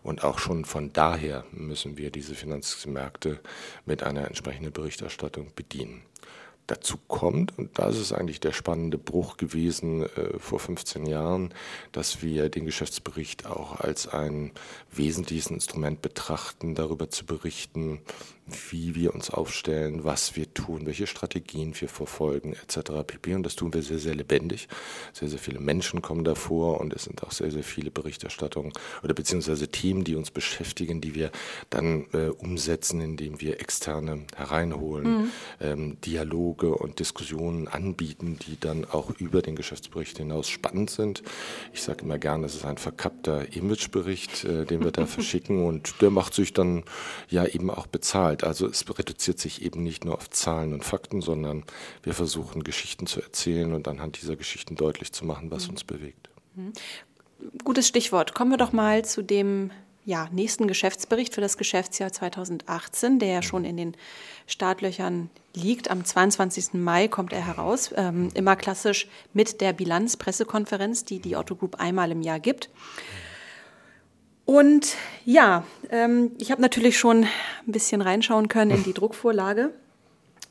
Und 0.02 0.24
auch 0.24 0.38
schon 0.38 0.64
von 0.64 0.92
daher 0.92 1.44
müssen 1.52 1.98
wir 1.98 2.10
diese 2.10 2.34
Finanzmärkte 2.34 3.40
mit 3.84 4.02
einer 4.02 4.26
entsprechenden 4.26 4.72
Berichterstattung 4.72 5.52
bedienen 5.54 6.02
dazu 6.70 6.96
kommt, 7.08 7.58
und 7.58 7.78
das 7.78 7.98
ist 7.98 8.12
eigentlich 8.12 8.40
der 8.40 8.52
spannende 8.52 8.98
Bruch 8.98 9.36
gewesen 9.36 10.02
äh, 10.02 10.38
vor 10.38 10.60
15 10.60 11.06
Jahren, 11.06 11.52
dass 11.92 12.22
wir 12.22 12.48
den 12.48 12.64
Geschäftsbericht 12.64 13.46
auch 13.46 13.80
als 13.80 14.06
ein 14.06 14.52
wesentliches 14.92 15.48
Instrument 15.48 16.02
betrachten, 16.02 16.74
darüber 16.74 17.10
zu 17.10 17.26
berichten, 17.26 18.00
wie 18.70 18.94
wir 18.94 19.14
uns 19.14 19.30
aufstellen, 19.30 20.04
was 20.04 20.36
wir 20.36 20.52
tun, 20.52 20.86
welche 20.86 21.06
Strategien 21.06 21.74
wir 21.80 21.88
verfolgen, 21.88 22.54
etc. 22.54 22.90
pp. 23.06 23.34
Und 23.34 23.44
das 23.44 23.56
tun 23.56 23.72
wir 23.72 23.82
sehr, 23.82 23.98
sehr 23.98 24.14
lebendig. 24.14 24.68
Sehr, 25.12 25.28
sehr 25.28 25.38
viele 25.38 25.60
Menschen 25.60 26.02
kommen 26.02 26.24
davor 26.24 26.80
und 26.80 26.92
es 26.92 27.04
sind 27.04 27.22
auch 27.22 27.32
sehr, 27.32 27.50
sehr 27.50 27.64
viele 27.64 27.90
Berichterstattungen 27.90 28.72
oder 29.02 29.14
beziehungsweise 29.14 29.68
Themen, 29.68 30.04
die 30.04 30.16
uns 30.16 30.30
beschäftigen, 30.30 31.00
die 31.00 31.14
wir 31.14 31.30
dann 31.70 32.06
äh, 32.12 32.28
umsetzen, 32.28 33.00
indem 33.00 33.40
wir 33.40 33.60
externe 33.60 34.24
hereinholen, 34.36 35.06
mhm. 35.06 35.30
ähm, 35.60 36.00
Dialoge 36.00 36.74
und 36.74 36.98
Diskussionen 36.98 37.68
anbieten, 37.68 38.38
die 38.46 38.58
dann 38.58 38.84
auch 38.84 39.10
über 39.18 39.42
den 39.42 39.56
Geschäftsbericht 39.56 40.18
hinaus 40.18 40.48
spannend 40.48 40.90
sind. 40.90 41.22
Ich 41.72 41.82
sage 41.82 42.04
immer 42.04 42.18
gerne, 42.18 42.46
es 42.46 42.54
ist 42.54 42.64
ein 42.64 42.78
verkappter 42.78 43.54
Imagebericht, 43.54 44.44
äh, 44.44 44.64
den 44.64 44.82
wir 44.82 44.90
da 44.90 45.06
verschicken 45.20 45.64
und 45.64 46.00
der 46.00 46.10
macht 46.10 46.34
sich 46.34 46.52
dann 46.52 46.84
ja 47.28 47.44
eben 47.46 47.70
auch 47.70 47.86
bezahlt. 47.86 48.39
Inhalt. 48.40 48.44
Also 48.44 48.66
es 48.66 48.84
reduziert 48.98 49.38
sich 49.38 49.62
eben 49.62 49.82
nicht 49.82 50.04
nur 50.04 50.14
auf 50.14 50.30
Zahlen 50.30 50.72
und 50.72 50.84
Fakten, 50.84 51.20
sondern 51.20 51.64
wir 52.02 52.14
versuchen 52.14 52.64
Geschichten 52.64 53.06
zu 53.06 53.20
erzählen 53.20 53.72
und 53.72 53.88
anhand 53.88 54.20
dieser 54.20 54.36
Geschichten 54.36 54.76
deutlich 54.76 55.12
zu 55.12 55.24
machen, 55.24 55.50
was 55.50 55.64
mhm. 55.64 55.70
uns 55.70 55.84
bewegt. 55.84 56.30
Mhm. 56.54 56.72
Gutes 57.64 57.88
Stichwort. 57.88 58.34
Kommen 58.34 58.50
wir 58.50 58.58
doch 58.58 58.72
mal 58.72 59.04
zu 59.04 59.22
dem 59.22 59.70
ja, 60.04 60.28
nächsten 60.32 60.66
Geschäftsbericht 60.66 61.34
für 61.34 61.40
das 61.40 61.56
Geschäftsjahr 61.56 62.12
2018, 62.12 63.18
der 63.18 63.28
ja 63.28 63.42
schon 63.42 63.64
in 63.64 63.76
den 63.76 63.96
Startlöchern 64.46 65.30
liegt. 65.54 65.90
Am 65.90 66.04
22. 66.04 66.74
Mai 66.74 67.06
kommt 67.06 67.32
er 67.32 67.46
heraus, 67.46 67.90
ähm, 67.96 68.30
immer 68.34 68.56
klassisch 68.56 69.08
mit 69.32 69.60
der 69.60 69.72
Bilanzpressekonferenz, 69.72 71.04
die 71.04 71.20
die 71.20 71.36
Otto 71.36 71.54
Group 71.54 71.76
einmal 71.80 72.10
im 72.10 72.22
Jahr 72.22 72.40
gibt. 72.40 72.70
Und 74.50 74.96
ja, 75.24 75.62
ähm, 75.90 76.32
ich 76.38 76.50
habe 76.50 76.60
natürlich 76.60 76.98
schon 76.98 77.22
ein 77.22 77.72
bisschen 77.72 78.02
reinschauen 78.02 78.48
können 78.48 78.72
in 78.72 78.82
die 78.82 78.92
Druckvorlage 78.94 79.72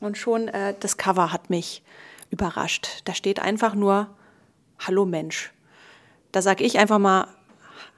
und 0.00 0.16
schon 0.16 0.48
äh, 0.48 0.72
das 0.80 0.96
Cover 0.96 1.34
hat 1.34 1.50
mich 1.50 1.82
überrascht. 2.30 3.02
Da 3.04 3.12
steht 3.12 3.40
einfach 3.40 3.74
nur 3.74 4.08
Hallo 4.78 5.04
Mensch. 5.04 5.52
Da 6.32 6.40
sage 6.40 6.64
ich 6.64 6.78
einfach 6.78 6.98
mal 6.98 7.28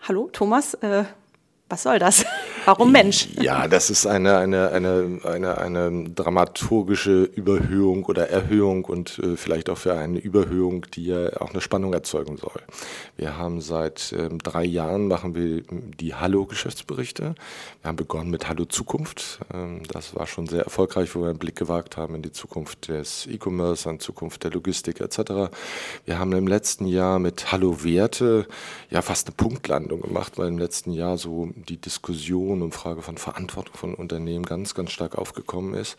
Hallo 0.00 0.28
Thomas, 0.32 0.74
äh, 0.74 1.04
was 1.68 1.84
soll 1.84 2.00
das? 2.00 2.24
Warum 2.64 2.92
Mensch? 2.92 3.28
Ja, 3.40 3.66
das 3.66 3.90
ist 3.90 4.06
eine, 4.06 4.36
eine, 4.36 4.70
eine, 4.70 5.20
eine, 5.24 5.58
eine 5.58 6.10
dramaturgische 6.10 7.24
Überhöhung 7.24 8.04
oder 8.04 8.28
Erhöhung 8.30 8.84
und 8.84 9.18
äh, 9.18 9.36
vielleicht 9.36 9.68
auch 9.68 9.78
für 9.78 9.94
eine 9.94 10.20
Überhöhung, 10.20 10.86
die 10.94 11.06
ja 11.06 11.40
auch 11.40 11.50
eine 11.50 11.60
Spannung 11.60 11.92
erzeugen 11.92 12.36
soll. 12.36 12.62
Wir 13.16 13.36
haben 13.36 13.60
seit 13.60 14.14
ähm, 14.16 14.38
drei 14.38 14.64
Jahren 14.64 15.08
machen 15.08 15.34
wir 15.34 15.62
die 15.98 16.14
Hallo-Geschäftsberichte. 16.14 17.34
Wir 17.80 17.88
haben 17.88 17.96
begonnen 17.96 18.30
mit 18.30 18.48
Hallo 18.48 18.64
Zukunft. 18.64 19.40
Ähm, 19.52 19.82
das 19.88 20.14
war 20.14 20.28
schon 20.28 20.46
sehr 20.46 20.62
erfolgreich, 20.62 21.14
wo 21.16 21.22
wir 21.22 21.30
einen 21.30 21.38
Blick 21.38 21.56
gewagt 21.56 21.96
haben 21.96 22.14
in 22.14 22.22
die 22.22 22.32
Zukunft 22.32 22.88
des 22.88 23.26
E-Commerce, 23.26 23.90
in 23.90 23.98
Zukunft 23.98 24.44
der 24.44 24.52
Logistik 24.52 25.00
etc. 25.00 25.50
Wir 26.04 26.18
haben 26.18 26.32
im 26.32 26.46
letzten 26.46 26.86
Jahr 26.86 27.18
mit 27.18 27.50
Hallo 27.50 27.82
Werte 27.82 28.46
ja 28.88 29.02
fast 29.02 29.26
eine 29.26 29.34
Punktlandung 29.34 30.02
gemacht, 30.02 30.34
weil 30.36 30.48
im 30.48 30.58
letzten 30.58 30.92
Jahr 30.92 31.18
so 31.18 31.50
die 31.68 31.80
Diskussion 31.80 32.51
Diskussion 32.52 32.62
um 32.62 32.72
Frage 32.72 33.02
von 33.02 33.16
Verantwortung 33.16 33.76
von 33.76 33.94
Unternehmen 33.94 34.44
ganz, 34.44 34.74
ganz 34.74 34.90
stark 34.90 35.16
aufgekommen 35.16 35.74
ist. 35.74 35.96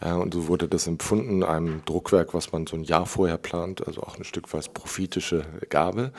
Äh, 0.00 0.12
und 0.12 0.34
so 0.34 0.48
wurde 0.48 0.68
das 0.68 0.86
empfunden, 0.86 1.42
einem 1.42 1.82
Druckwerk, 1.84 2.34
was 2.34 2.52
man 2.52 2.66
so 2.66 2.76
ein 2.76 2.84
Jahr 2.84 3.06
vorher 3.06 3.38
plant, 3.38 3.86
also 3.86 4.02
auch 4.02 4.18
ein 4.18 4.24
Stück 4.24 4.52
weit 4.52 4.72
prophetische 4.74 5.44
Gabe. 5.68 6.12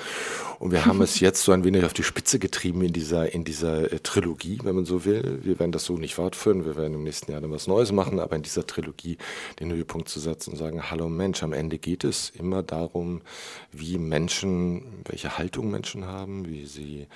Und 0.59 0.71
wir 0.71 0.85
haben 0.85 1.01
es 1.01 1.19
jetzt 1.19 1.43
so 1.43 1.51
ein 1.51 1.63
wenig 1.63 1.85
auf 1.85 1.93
die 1.93 2.03
Spitze 2.03 2.39
getrieben 2.39 2.81
in 2.81 2.93
dieser, 2.93 3.33
in 3.33 3.43
dieser 3.43 3.91
äh, 3.91 3.99
Trilogie, 3.99 4.59
wenn 4.63 4.75
man 4.75 4.85
so 4.85 5.05
will. 5.05 5.39
Wir 5.43 5.59
werden 5.59 5.71
das 5.71 5.85
so 5.85 5.97
nicht 5.97 6.15
fortführen, 6.15 6.65
wir 6.65 6.75
werden 6.75 6.95
im 6.95 7.03
nächsten 7.03 7.31
Jahr 7.31 7.41
dann 7.41 7.51
was 7.51 7.67
Neues 7.67 7.91
machen, 7.91 8.19
aber 8.19 8.35
in 8.35 8.43
dieser 8.43 8.65
Trilogie 8.65 9.17
den 9.59 9.71
Höhepunkt 9.71 10.09
zu 10.09 10.19
setzen 10.19 10.51
und 10.51 10.57
sagen, 10.57 10.89
hallo 10.89 11.09
Mensch, 11.09 11.43
am 11.43 11.53
Ende 11.53 11.77
geht 11.77 12.03
es 12.03 12.31
immer 12.31 12.63
darum, 12.63 13.21
wie 13.71 13.97
Menschen, 13.97 15.03
welche 15.05 15.37
Haltung 15.37 15.69
Menschen 15.71 16.05
haben, 16.05 16.47
wie 16.47 16.65
sie 16.65 17.07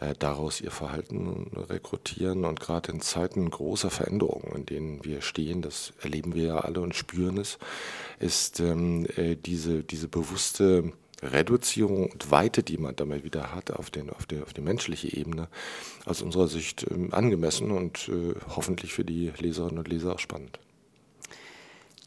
äh, 0.00 0.14
daraus 0.18 0.60
ihr 0.60 0.70
Verhalten 0.70 1.50
rekrutieren 1.68 2.44
und 2.44 2.60
gerade 2.60 2.92
in 2.92 3.00
Zeiten 3.00 3.50
großer 3.50 3.90
Veränderungen, 3.90 4.52
in 4.54 4.66
denen 4.66 5.04
wir 5.04 5.22
stehen, 5.22 5.62
das 5.62 5.92
erleben 6.10 6.34
wir 6.34 6.44
ja 6.44 6.58
alle 6.58 6.80
und 6.80 6.94
spüren 6.94 7.38
es, 7.38 7.58
ist 8.18 8.58
ähm, 8.58 9.06
äh, 9.16 9.36
diese, 9.36 9.84
diese 9.84 10.08
bewusste 10.08 10.92
Reduzierung 11.22 12.10
und 12.10 12.30
Weite, 12.30 12.62
die 12.62 12.78
man 12.78 12.96
damit 12.96 13.24
wieder 13.24 13.54
hat 13.54 13.70
auf, 13.70 13.90
den, 13.90 14.10
auf, 14.10 14.26
der, 14.26 14.42
auf 14.42 14.52
die 14.52 14.60
menschliche 14.60 15.16
Ebene, 15.16 15.48
aus 16.04 16.22
unserer 16.22 16.48
Sicht 16.48 16.86
ähm, 16.90 17.12
angemessen 17.12 17.70
und 17.70 18.08
äh, 18.08 18.34
hoffentlich 18.56 18.92
für 18.92 19.04
die 19.04 19.32
Leserinnen 19.38 19.78
und 19.78 19.88
Leser 19.88 20.14
auch 20.14 20.18
spannend. 20.18 20.58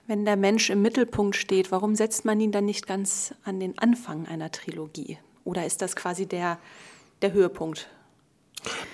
Wenn 0.06 0.26
der 0.26 0.36
Mensch 0.36 0.70
im 0.70 0.82
Mittelpunkt 0.82 1.38
steht, 1.38 1.72
warum 1.72 1.96
setzt 1.96 2.26
man 2.26 2.42
ihn 2.42 2.52
dann 2.52 2.66
nicht 2.66 2.88
ganz 2.88 3.34
an 3.46 3.62
den 3.62 3.78
Anfang 3.78 4.28
einer 4.28 4.52
Trilogie? 4.52 5.18
Oder 5.46 5.66
ist 5.66 5.82
das 5.82 5.96
quasi 5.96 6.26
der, 6.26 6.60
der 7.22 7.32
Höhepunkt 7.32 7.90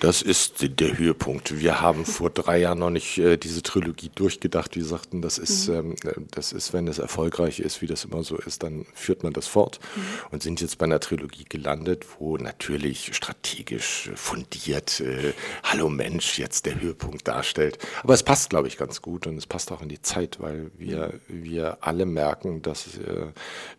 das 0.00 0.22
ist 0.22 0.80
der 0.80 0.98
Höhepunkt. 0.98 1.58
Wir 1.58 1.80
haben 1.80 2.04
vor 2.04 2.30
drei 2.30 2.58
Jahren 2.58 2.78
noch 2.78 2.90
nicht 2.90 3.18
äh, 3.18 3.36
diese 3.36 3.62
Trilogie 3.62 4.10
durchgedacht. 4.14 4.76
Wir 4.76 4.84
sagten, 4.84 5.22
das 5.22 5.38
ist, 5.38 5.68
mhm. 5.68 5.96
ähm, 6.04 6.26
das 6.30 6.52
ist, 6.52 6.72
wenn 6.72 6.88
es 6.88 6.98
erfolgreich 6.98 7.60
ist, 7.60 7.82
wie 7.82 7.86
das 7.86 8.04
immer 8.04 8.22
so 8.22 8.36
ist, 8.36 8.62
dann 8.62 8.86
führt 8.94 9.22
man 9.22 9.32
das 9.32 9.46
fort 9.46 9.80
mhm. 9.94 10.02
und 10.30 10.42
sind 10.42 10.60
jetzt 10.60 10.78
bei 10.78 10.86
einer 10.86 11.00
Trilogie 11.00 11.44
gelandet, 11.48 12.06
wo 12.18 12.36
natürlich 12.36 13.14
strategisch 13.14 14.10
fundiert 14.14 15.00
äh, 15.00 15.32
Hallo 15.64 15.88
Mensch 15.88 16.38
jetzt 16.38 16.66
der 16.66 16.80
Höhepunkt 16.80 17.28
darstellt. 17.28 17.78
Aber 18.02 18.14
es 18.14 18.22
passt, 18.22 18.50
glaube 18.50 18.68
ich, 18.68 18.76
ganz 18.76 19.02
gut 19.02 19.26
und 19.26 19.36
es 19.36 19.46
passt 19.46 19.70
auch 19.72 19.82
in 19.82 19.88
die 19.88 20.02
Zeit, 20.02 20.40
weil 20.40 20.70
wir, 20.78 21.20
mhm. 21.28 21.44
wir 21.44 21.78
alle 21.80 22.06
merken, 22.06 22.62
dass 22.62 22.98
äh, 22.98 23.26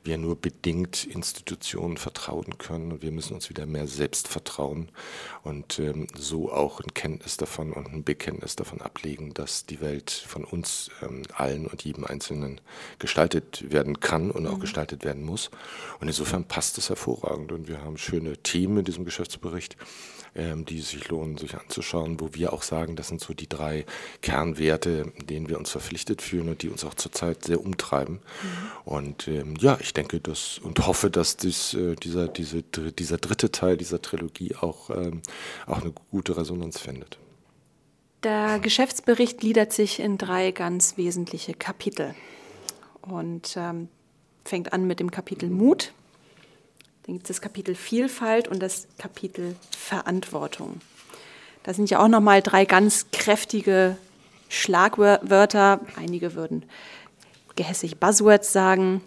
wir 0.04 0.18
nur 0.18 0.36
bedingt 0.36 1.06
Institutionen 1.06 1.98
vertrauen 1.98 2.58
können 2.58 2.92
und 2.92 3.02
wir 3.02 3.12
müssen 3.12 3.34
uns 3.34 3.50
wieder 3.50 3.66
mehr 3.66 3.88
selbst 3.88 4.28
vertrauen 4.28 4.90
und 5.44 5.81
ähm, 5.82 6.08
so 6.16 6.52
auch 6.52 6.80
ein 6.80 6.94
Kenntnis 6.94 7.38
davon 7.38 7.74
und 7.74 7.88
ein 7.88 8.04
Bekenntnis 8.04 8.56
davon 8.56 8.82
ablegen, 8.82 9.34
dass 9.34 9.66
die 9.66 9.82
Welt 9.82 10.12
von 10.12 10.44
uns 10.44 10.90
ähm, 11.02 11.24
allen 11.34 11.68
und 11.68 11.84
jedem 11.84 12.06
Einzelnen 12.06 12.62
gestaltet 13.00 13.72
werden 13.72 14.00
kann 14.00 14.32
und 14.32 14.48
auch 14.48 14.58
mhm. 14.58 14.62
gestaltet 14.62 15.04
werden 15.04 15.24
muss. 15.24 15.52
Und 16.00 16.08
insofern 16.08 16.46
passt 16.46 16.78
es 16.78 16.90
hervorragend 16.90 17.52
und 17.52 17.68
wir 17.68 17.82
haben 17.82 17.98
schöne 17.98 18.38
Themen 18.38 18.80
in 18.80 18.86
diesem 18.86 19.06
Geschäftsbericht 19.06 19.78
ähm, 20.36 20.66
die 20.66 20.80
sich 20.80 21.10
lohnen, 21.10 21.38
sich 21.38 21.56
anzuschauen, 21.56 22.20
wo 22.20 22.30
wir 22.34 22.54
auch 22.54 22.64
sagen, 22.64 22.96
das 22.96 23.10
sind 23.10 23.20
so 23.20 23.34
die 23.34 23.50
drei 23.50 23.86
Kernwerte, 24.22 25.12
denen 25.30 25.50
wir 25.50 25.58
uns 25.58 25.72
verpflichtet 25.72 26.22
fühlen 26.22 26.50
und 26.50 26.62
die 26.62 26.70
uns 26.70 26.86
auch 26.86 26.94
zurzeit 26.94 27.44
sehr 27.44 27.60
umtreiben. 27.60 28.16
Mhm. 28.16 28.22
Und 28.86 29.28
ähm, 29.28 29.56
ja, 29.60 29.78
ich 29.82 29.94
denke 29.94 30.20
das 30.20 30.58
und 30.60 30.86
hoffe, 30.88 31.10
dass 31.10 31.38
dies, 31.38 31.74
äh, 31.74 31.96
dieser, 31.96 32.28
diese, 32.28 32.64
dieser 32.64 33.18
dritte 33.18 33.52
Teil 33.52 33.76
dieser 33.78 34.02
Trilogie 34.02 34.56
auch, 34.56 34.90
ähm, 34.90 35.22
auch 35.68 35.82
eine 35.82 35.94
gute 36.12 36.38
Resonanz 36.38 36.80
findet. 36.80 37.18
Der 38.24 38.60
Geschäftsbericht 38.60 39.40
gliedert 39.40 39.74
sich 39.74 40.00
in 40.00 40.18
drei 40.18 40.52
ganz 40.52 40.96
wesentliche 40.96 41.56
Kapitel 41.56 42.14
und 43.02 43.56
ähm, 43.58 43.90
fängt 44.46 44.74
an 44.74 44.86
mit 44.86 45.00
dem 45.00 45.12
Kapitel 45.12 45.50
Mut. 45.50 45.92
Dann 47.06 47.16
gibt 47.16 47.30
es 47.30 47.38
das 47.38 47.42
Kapitel 47.42 47.76
Vielfalt 47.76 48.48
und 48.48 48.60
das 48.60 48.88
Kapitel 48.98 49.56
Verantwortung. 49.78 50.82
Da 51.64 51.74
sind 51.74 51.90
ja 51.90 52.00
auch 52.00 52.08
nochmal 52.08 52.42
drei 52.42 52.66
ganz 52.66 53.08
kräftige 53.12 53.98
Schlagwörter. 54.50 55.80
Einige 55.96 56.36
würden 56.36 56.64
gehässig 57.56 57.98
Buzzwords 57.98 58.52
sagen. 58.52 59.02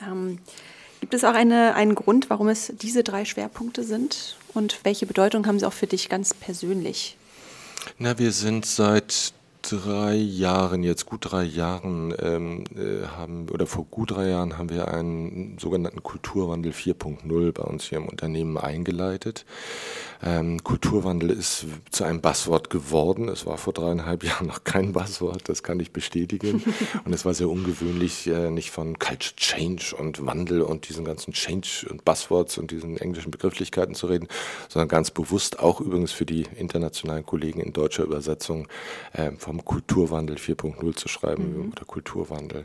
Ähm, 0.00 0.38
gibt 1.00 1.14
es 1.14 1.24
auch 1.24 1.34
eine, 1.34 1.74
einen 1.74 1.94
Grund, 1.94 2.30
warum 2.30 2.48
es 2.48 2.72
diese 2.80 3.02
drei 3.02 3.24
Schwerpunkte 3.24 3.84
sind? 3.84 4.36
Und 4.54 4.80
welche 4.84 5.06
Bedeutung 5.06 5.46
haben 5.46 5.58
sie 5.58 5.66
auch 5.66 5.72
für 5.72 5.86
dich 5.86 6.08
ganz 6.08 6.32
persönlich? 6.32 7.16
Na, 7.98 8.18
wir 8.18 8.32
sind 8.32 8.66
seit 8.66 9.32
drei 9.70 10.14
Jahren, 10.14 10.82
jetzt 10.82 11.06
gut 11.06 11.30
drei 11.30 11.44
Jahren, 11.44 12.14
ähm, 12.20 12.64
äh, 12.76 13.06
haben, 13.06 13.48
oder 13.50 13.66
vor 13.66 13.84
gut 13.84 14.12
drei 14.12 14.28
Jahren 14.28 14.58
haben 14.58 14.70
wir 14.70 14.88
einen 14.88 15.58
sogenannten 15.58 16.02
Kulturwandel 16.02 16.72
4.0 16.72 17.52
bei 17.52 17.62
uns 17.62 17.84
hier 17.84 17.98
im 17.98 18.06
Unternehmen 18.06 18.58
eingeleitet. 18.58 19.44
Ähm, 20.22 20.62
Kulturwandel 20.64 21.30
ist 21.30 21.66
zu 21.90 22.04
einem 22.04 22.20
Buzzword 22.20 22.70
geworden. 22.70 23.28
Es 23.28 23.44
war 23.44 23.58
vor 23.58 23.72
dreieinhalb 23.72 24.24
Jahren 24.24 24.46
noch 24.46 24.64
kein 24.64 24.92
Buzzword, 24.92 25.48
das 25.48 25.62
kann 25.62 25.80
ich 25.80 25.92
bestätigen. 25.92 26.62
Und 27.04 27.12
es 27.12 27.24
war 27.24 27.34
sehr 27.34 27.48
ungewöhnlich, 27.48 28.26
äh, 28.26 28.50
nicht 28.50 28.70
von 28.70 28.98
Culture 28.98 29.36
Change 29.36 29.94
und 29.98 30.24
Wandel 30.24 30.62
und 30.62 30.88
diesen 30.88 31.04
ganzen 31.04 31.32
Change 31.32 31.86
und 31.90 32.04
Buzzwords 32.04 32.58
und 32.58 32.70
diesen 32.70 32.96
englischen 32.96 33.30
Begrifflichkeiten 33.30 33.94
zu 33.94 34.06
reden, 34.06 34.28
sondern 34.68 34.88
ganz 34.88 35.10
bewusst 35.10 35.58
auch 35.58 35.80
übrigens 35.80 36.12
für 36.12 36.26
die 36.26 36.46
internationalen 36.56 37.26
Kollegen 37.26 37.60
in 37.60 37.72
deutscher 37.72 38.04
Übersetzung 38.04 38.66
äh, 39.12 39.32
vom 39.32 39.53
Kulturwandel 39.62 40.36
4.0 40.36 40.96
zu 40.96 41.08
schreiben 41.08 41.56
mhm. 41.56 41.72
oder 41.72 41.84
Kulturwandel. 41.84 42.64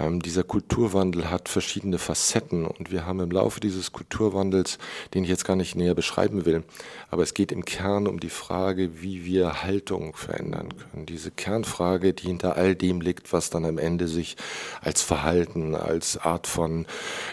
Ähm, 0.00 0.22
dieser 0.22 0.44
Kulturwandel 0.44 1.30
hat 1.30 1.48
verschiedene 1.48 1.98
Facetten 1.98 2.64
und 2.64 2.90
wir 2.90 3.04
haben 3.04 3.20
im 3.20 3.30
Laufe 3.30 3.60
dieses 3.60 3.92
Kulturwandels, 3.92 4.78
den 5.12 5.24
ich 5.24 5.30
jetzt 5.30 5.44
gar 5.44 5.56
nicht 5.56 5.76
näher 5.76 5.94
beschreiben 5.94 6.46
will, 6.46 6.64
aber 7.10 7.22
es 7.22 7.34
geht 7.34 7.52
im 7.52 7.64
Kern 7.64 8.06
um 8.06 8.20
die 8.20 8.30
Frage, 8.30 9.02
wie 9.02 9.24
wir 9.24 9.62
Haltung 9.62 10.14
verändern 10.14 10.68
können. 10.76 11.06
Diese 11.06 11.30
Kernfrage, 11.30 12.14
die 12.14 12.28
hinter 12.28 12.56
all 12.56 12.74
dem 12.74 13.00
liegt, 13.00 13.32
was 13.32 13.50
dann 13.50 13.64
am 13.64 13.78
Ende 13.78 14.08
sich 14.08 14.36
als 14.80 15.02
Verhalten, 15.02 15.74
als 15.74 16.16
Art 16.18 16.46
von, 16.46 16.86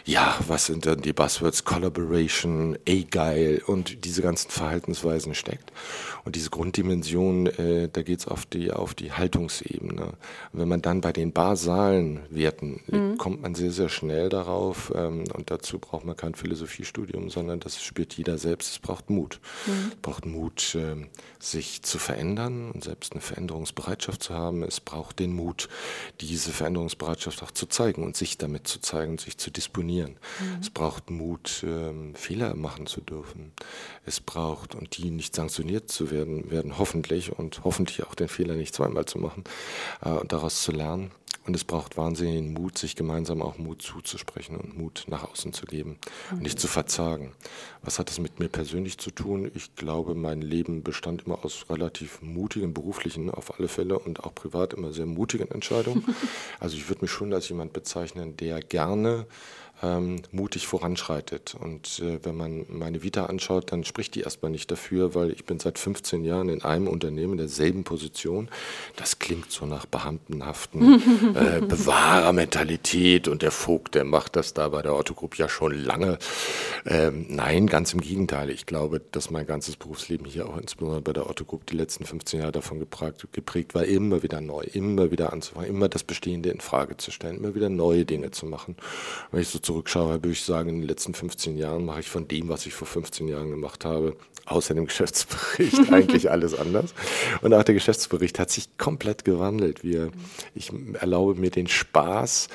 ja, 0.05 0.35
was 0.47 0.65
sind 0.65 0.85
denn 0.85 1.01
die 1.01 1.13
Buzzwords, 1.13 1.63
Collaboration, 1.63 2.77
Agile 2.87 3.61
und 3.65 4.05
diese 4.05 4.21
ganzen 4.21 4.49
Verhaltensweisen 4.49 5.35
steckt. 5.35 5.71
Und 6.25 6.35
diese 6.35 6.49
Grunddimension, 6.49 7.47
äh, 7.47 7.89
da 7.91 8.01
geht 8.01 8.19
es 8.19 8.27
auf 8.27 8.45
die, 8.45 8.71
auf 8.71 8.93
die 8.93 9.11
Haltungsebene. 9.11 10.05
Und 10.05 10.59
wenn 10.59 10.67
man 10.67 10.81
dann 10.81 11.01
bei 11.01 11.11
den 11.11 11.33
basalen 11.33 12.21
Werten 12.29 12.81
liegt, 12.87 12.91
mhm. 12.91 13.17
kommt 13.17 13.41
man 13.41 13.55
sehr, 13.55 13.71
sehr 13.71 13.89
schnell 13.89 14.29
darauf. 14.29 14.93
Ähm, 14.95 15.25
und 15.33 15.51
dazu 15.51 15.79
braucht 15.79 16.05
man 16.05 16.15
kein 16.15 16.35
Philosophiestudium, 16.35 17.29
sondern 17.29 17.59
das 17.59 17.83
spürt 17.83 18.13
jeder 18.13 18.37
selbst. 18.37 18.71
Es 18.71 18.79
braucht 18.79 19.09
Mut. 19.09 19.41
Mhm. 19.65 19.71
Es 19.89 19.95
braucht 19.97 20.25
Mut, 20.25 20.75
äh, 20.75 20.95
sich 21.39 21.81
zu 21.83 21.99
verändern 21.99 22.71
und 22.71 22.85
selbst 22.85 23.11
eine 23.11 23.21
Veränderungsbereitschaft 23.21 24.23
zu 24.23 24.33
haben. 24.33 24.63
Es 24.63 24.79
braucht 24.79 25.19
den 25.19 25.35
Mut, 25.35 25.67
diese 26.21 26.51
Veränderungsbereitschaft 26.51 27.43
auch 27.43 27.51
zu 27.51 27.65
zeigen 27.65 28.03
und 28.03 28.15
sich 28.15 28.37
damit 28.37 28.67
zu 28.67 28.79
zeigen 28.79 29.11
und 29.11 29.21
sich 29.21 29.37
zu 29.37 29.51
disponieren. 29.51 30.11
Mhm. 30.39 30.59
Es 30.61 30.69
braucht 30.69 31.09
Mut, 31.09 31.63
äh, 31.63 32.13
Fehler 32.13 32.55
machen 32.55 32.87
zu 32.87 33.01
dürfen. 33.01 33.51
Es 34.05 34.21
braucht, 34.21 34.73
und 34.73 34.97
die 34.97 35.09
nicht 35.09 35.35
sanktioniert 35.35 35.89
zu 35.89 36.05
werden, 36.05 36.12
werden, 36.13 36.51
werden 36.51 36.77
hoffentlich 36.77 37.37
und 37.37 37.63
hoffentlich 37.63 38.03
auch 38.05 38.15
den 38.15 38.27
Fehler 38.27 38.55
nicht 38.55 38.73
zweimal 38.75 39.05
zu 39.05 39.19
machen 39.19 39.43
äh, 40.03 40.09
und 40.09 40.31
daraus 40.31 40.61
zu 40.61 40.71
lernen. 40.71 41.11
Und 41.45 41.55
es 41.55 41.65
braucht 41.65 41.97
wahnsinnigen 41.97 42.53
Mut, 42.53 42.77
sich 42.77 42.95
gemeinsam 42.95 43.41
auch 43.41 43.57
Mut 43.57 43.81
zuzusprechen 43.81 44.55
und 44.55 44.77
Mut 44.77 45.03
nach 45.07 45.29
außen 45.29 45.51
zu 45.51 45.65
geben 45.65 45.97
und 46.31 46.41
nicht 46.41 46.57
zu 46.57 46.69
verzagen. 46.69 47.33
Was 47.81 47.99
hat 47.99 48.09
das 48.09 48.19
mit 48.19 48.39
mir 48.39 48.47
persönlich 48.47 48.97
zu 48.97 49.11
tun? 49.11 49.51
Ich 49.53 49.75
glaube, 49.75 50.15
mein 50.15 50.41
Leben 50.41 50.83
bestand 50.83 51.23
immer 51.25 51.43
aus 51.43 51.65
relativ 51.69 52.21
mutigen 52.21 52.73
beruflichen, 52.73 53.29
auf 53.29 53.59
alle 53.59 53.67
Fälle 53.67 53.99
und 53.99 54.23
auch 54.23 54.33
privat 54.33 54.73
immer 54.73 54.93
sehr 54.93 55.05
mutigen 55.05 55.49
Entscheidungen. 55.49 56.05
Also 56.59 56.77
ich 56.77 56.87
würde 56.87 57.01
mich 57.01 57.11
schon 57.11 57.33
als 57.33 57.49
jemand 57.49 57.73
bezeichnen, 57.73 58.37
der 58.37 58.61
gerne 58.61 59.25
ähm, 59.83 60.21
mutig 60.31 60.65
voranschreitet. 60.65 61.55
Und 61.59 61.99
äh, 61.99 62.19
wenn 62.23 62.35
man 62.35 62.65
meine 62.69 63.03
Vita 63.03 63.25
anschaut, 63.25 63.71
dann 63.71 63.83
spricht 63.83 64.15
die 64.15 64.21
erstmal 64.21 64.51
nicht 64.51 64.71
dafür, 64.71 65.13
weil 65.13 65.31
ich 65.31 65.45
bin 65.45 65.59
seit 65.59 65.77
15 65.77 66.23
Jahren 66.23 66.49
in 66.49 66.63
einem 66.63 66.87
Unternehmen 66.87 67.33
in 67.33 67.37
derselben 67.39 67.83
Position. 67.83 68.49
Das 68.95 69.19
klingt 69.19 69.51
so 69.51 69.65
nach 69.65 69.85
beamtenhaften 69.85 71.35
äh, 71.35 71.61
Bewahrermentalität 71.61 73.27
und 73.27 73.41
der 73.41 73.51
Vogt, 73.51 73.95
der 73.95 74.05
macht 74.05 74.35
das 74.35 74.53
da 74.53 74.69
bei 74.69 74.81
der 74.81 74.95
Otto 74.95 75.13
Group 75.13 75.37
ja 75.37 75.49
schon 75.49 75.73
lange. 75.73 76.17
Ähm, 76.85 77.25
nein, 77.29 77.67
ganz 77.67 77.93
im 77.93 78.01
Gegenteil. 78.01 78.49
Ich 78.49 78.65
glaube, 78.65 79.01
dass 79.11 79.29
mein 79.29 79.45
ganzes 79.45 79.75
Berufsleben 79.75 80.25
hier 80.25 80.47
auch 80.47 80.57
insbesondere 80.57 81.01
bei 81.01 81.13
der 81.13 81.29
Otto 81.29 81.43
Group 81.43 81.65
die 81.65 81.75
letzten 81.75 82.05
15 82.05 82.39
Jahre 82.39 82.53
davon 82.53 82.79
geprägt, 82.79 83.27
geprägt 83.33 83.75
war, 83.75 83.83
immer 83.83 84.23
wieder 84.23 84.39
neu, 84.39 84.63
immer 84.73 85.11
wieder 85.11 85.33
anzufangen, 85.33 85.69
immer 85.69 85.89
das 85.89 86.03
Bestehende 86.03 86.49
in 86.49 86.61
Frage 86.61 86.95
zu 86.97 87.11
stellen, 87.11 87.37
immer 87.37 87.55
wieder 87.55 87.69
neue 87.69 88.05
Dinge 88.05 88.31
zu 88.31 88.45
machen. 88.45 88.77
Wenn 89.31 89.41
ich 89.41 89.49
so 89.49 89.59
zurückschaue, 89.73 90.13
würde 90.13 90.29
ich 90.29 90.43
sagen, 90.43 90.69
in 90.69 90.79
den 90.79 90.87
letzten 90.87 91.13
15 91.13 91.57
Jahren 91.57 91.85
mache 91.85 92.01
ich 92.01 92.09
von 92.09 92.27
dem, 92.27 92.47
was 92.47 92.65
ich 92.65 92.73
vor 92.73 92.87
15 92.87 93.27
Jahren 93.27 93.49
gemacht 93.49 93.85
habe, 93.85 94.15
außer 94.45 94.73
dem 94.75 94.85
Geschäftsbericht 94.87 95.91
eigentlich 95.91 96.29
alles 96.29 96.53
anders. 96.53 96.93
Und 97.41 97.53
auch 97.53 97.63
der 97.63 97.73
Geschäftsbericht 97.73 98.37
hat 98.39 98.51
sich 98.51 98.77
komplett 98.77 99.25
gewandelt. 99.25 99.83
Wir, 99.83 100.11
ich 100.53 100.71
erlaube 100.93 101.39
mir 101.39 101.49
den 101.49 101.67
Spaß, 101.67 102.49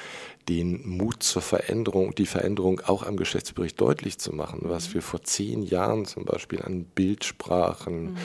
den 0.49 0.89
Mut 0.89 1.23
zur 1.23 1.43
Veränderung, 1.43 2.15
die 2.15 2.25
Veränderung 2.25 2.81
auch 2.81 3.03
am 3.03 3.17
Geschäftsbericht 3.17 3.79
deutlich 3.81 4.19
zu 4.19 4.35
machen, 4.35 4.61
was 4.63 4.95
wir 4.95 5.03
vor 5.03 5.23
zehn 5.23 5.63
Jahren 5.63 6.07
zum 6.07 6.25
Beispiel 6.25 6.63
an 6.63 6.85
Bildsprachen, 6.85 8.13
mhm. 8.13 8.17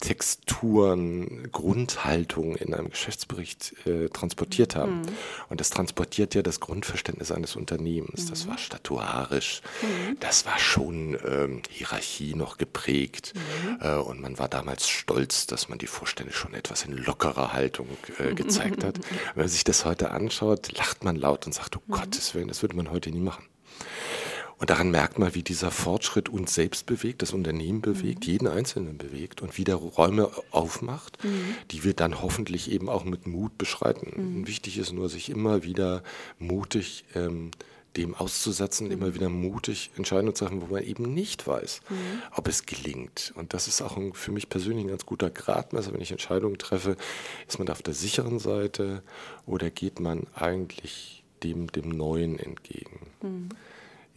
Texturen, 0.00 1.50
Grundhaltung 1.50 2.56
in 2.56 2.72
einem 2.72 2.90
Geschäftsbericht 2.90 3.74
äh, 3.86 4.08
transportiert 4.08 4.76
haben. 4.76 5.00
Mhm. 5.00 5.08
Und 5.48 5.60
das 5.60 5.70
transportiert 5.70 6.34
ja 6.34 6.42
das 6.42 6.60
Grundverständnis 6.60 7.32
eines 7.32 7.56
Unternehmens. 7.56 8.24
Mhm. 8.24 8.28
Das 8.30 8.46
war 8.46 8.58
statuarisch, 8.58 9.62
mhm. 9.82 10.16
das 10.20 10.46
war 10.46 10.58
schon 10.58 11.18
ähm, 11.26 11.62
Hierarchie 11.70 12.34
noch 12.34 12.58
geprägt. 12.58 13.34
Mhm. 13.34 13.78
Äh, 13.80 13.96
und 13.96 14.20
man 14.20 14.38
war 14.38 14.48
damals 14.48 14.88
stolz, 14.88 15.46
dass 15.46 15.68
man 15.68 15.78
die 15.78 15.86
Vorstände 15.86 16.32
schon 16.32 16.54
etwas 16.54 16.84
in 16.84 16.92
lockerer 16.92 17.52
Haltung 17.52 17.88
äh, 18.18 18.34
gezeigt 18.36 18.84
hat. 18.84 18.98
Wenn 19.34 19.42
man 19.42 19.48
sich 19.48 19.64
das 19.64 19.84
heute 19.84 20.12
anschaut, 20.12 20.72
lacht 20.76 21.02
man 21.04 21.16
laut 21.16 21.46
und 21.46 21.52
sagt, 21.52 21.76
oh. 21.76 21.80
Gottes 21.90 22.34
Willen, 22.34 22.48
das 22.48 22.62
würde 22.62 22.76
man 22.76 22.90
heute 22.90 23.10
nie 23.10 23.20
machen. 23.20 23.44
Und 24.58 24.70
daran 24.70 24.90
merkt 24.90 25.18
man, 25.18 25.34
wie 25.34 25.42
dieser 25.42 25.70
Fortschritt 25.70 26.28
uns 26.28 26.54
selbst 26.54 26.86
bewegt, 26.86 27.22
das 27.22 27.32
Unternehmen 27.32 27.80
bewegt, 27.80 28.26
mhm. 28.26 28.32
jeden 28.32 28.48
Einzelnen 28.48 28.98
bewegt 28.98 29.40
und 29.40 29.56
wieder 29.56 29.76
Räume 29.76 30.30
aufmacht, 30.50 31.22
mhm. 31.24 31.54
die 31.70 31.84
wir 31.84 31.94
dann 31.94 32.20
hoffentlich 32.20 32.70
eben 32.70 32.88
auch 32.88 33.04
mit 33.04 33.26
Mut 33.26 33.56
beschreiten. 33.56 34.40
Mhm. 34.40 34.46
Wichtig 34.48 34.78
ist 34.78 34.92
nur, 34.92 35.08
sich 35.08 35.30
immer 35.30 35.62
wieder 35.62 36.02
mutig 36.38 37.04
ähm, 37.14 37.52
dem 37.96 38.14
auszusetzen, 38.14 38.88
mhm. 38.88 38.92
immer 38.92 39.14
wieder 39.14 39.28
mutig 39.28 39.90
Entscheidungen 39.96 40.34
zu 40.34 40.44
treffen, 40.44 40.60
wo 40.60 40.74
man 40.74 40.82
eben 40.82 41.14
nicht 41.14 41.46
weiß, 41.46 41.80
mhm. 41.88 41.96
ob 42.34 42.48
es 42.48 42.66
gelingt. 42.66 43.32
Und 43.36 43.54
das 43.54 43.68
ist 43.68 43.80
auch 43.80 43.96
ein, 43.96 44.12
für 44.12 44.32
mich 44.32 44.48
persönlich 44.48 44.84
ein 44.84 44.90
ganz 44.90 45.06
guter 45.06 45.30
Gradmesser, 45.30 45.92
wenn 45.92 46.00
ich 46.00 46.10
Entscheidungen 46.10 46.58
treffe. 46.58 46.96
Ist 47.46 47.58
man 47.58 47.66
da 47.66 47.72
auf 47.72 47.82
der 47.82 47.94
sicheren 47.94 48.40
Seite 48.40 49.02
oder 49.46 49.70
geht 49.70 50.00
man 50.00 50.26
eigentlich 50.34 51.22
dem, 51.44 51.70
dem 51.70 51.90
Neuen 51.90 52.40
entgegen? 52.40 53.06
Mhm 53.22 53.50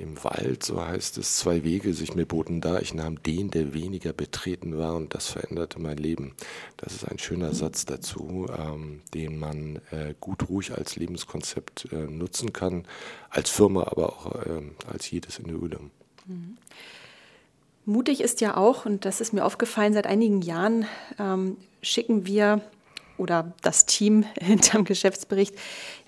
im 0.01 0.23
Wald, 0.23 0.63
so 0.63 0.85
heißt 0.85 1.17
es, 1.17 1.37
zwei 1.37 1.63
Wege 1.63 1.93
sich 1.93 2.15
mir 2.15 2.25
boten 2.25 2.59
da. 2.59 2.79
Ich 2.79 2.93
nahm 2.93 3.21
den, 3.23 3.51
der 3.51 3.73
weniger 3.73 4.13
betreten 4.13 4.77
war 4.77 4.95
und 4.95 5.13
das 5.13 5.27
veränderte 5.27 5.79
mein 5.79 5.97
Leben. 5.97 6.33
Das 6.77 6.93
ist 6.93 7.05
ein 7.05 7.19
schöner 7.19 7.53
Satz 7.53 7.85
dazu, 7.85 8.47
ähm, 8.57 9.01
den 9.13 9.37
man 9.37 9.77
äh, 9.91 10.15
gut 10.19 10.49
ruhig 10.49 10.71
als 10.71 10.95
Lebenskonzept 10.95 11.91
äh, 11.91 12.07
nutzen 12.07 12.51
kann, 12.51 12.85
als 13.29 13.49
Firma, 13.49 13.83
aber 13.83 14.09
auch 14.09 14.35
äh, 14.35 14.61
als 14.91 15.09
jedes 15.09 15.39
Individuum. 15.39 15.91
Mhm. 16.25 16.57
Mutig 17.85 18.21
ist 18.21 18.41
ja 18.41 18.57
auch, 18.57 18.85
und 18.85 19.05
das 19.05 19.21
ist 19.21 19.33
mir 19.33 19.45
aufgefallen, 19.45 19.93
seit 19.93 20.07
einigen 20.07 20.41
Jahren 20.41 20.85
ähm, 21.19 21.57
schicken 21.81 22.25
wir 22.25 22.61
oder 23.21 23.53
das 23.61 23.85
Team 23.85 24.25
hinterm 24.41 24.83
Geschäftsbericht 24.83 25.55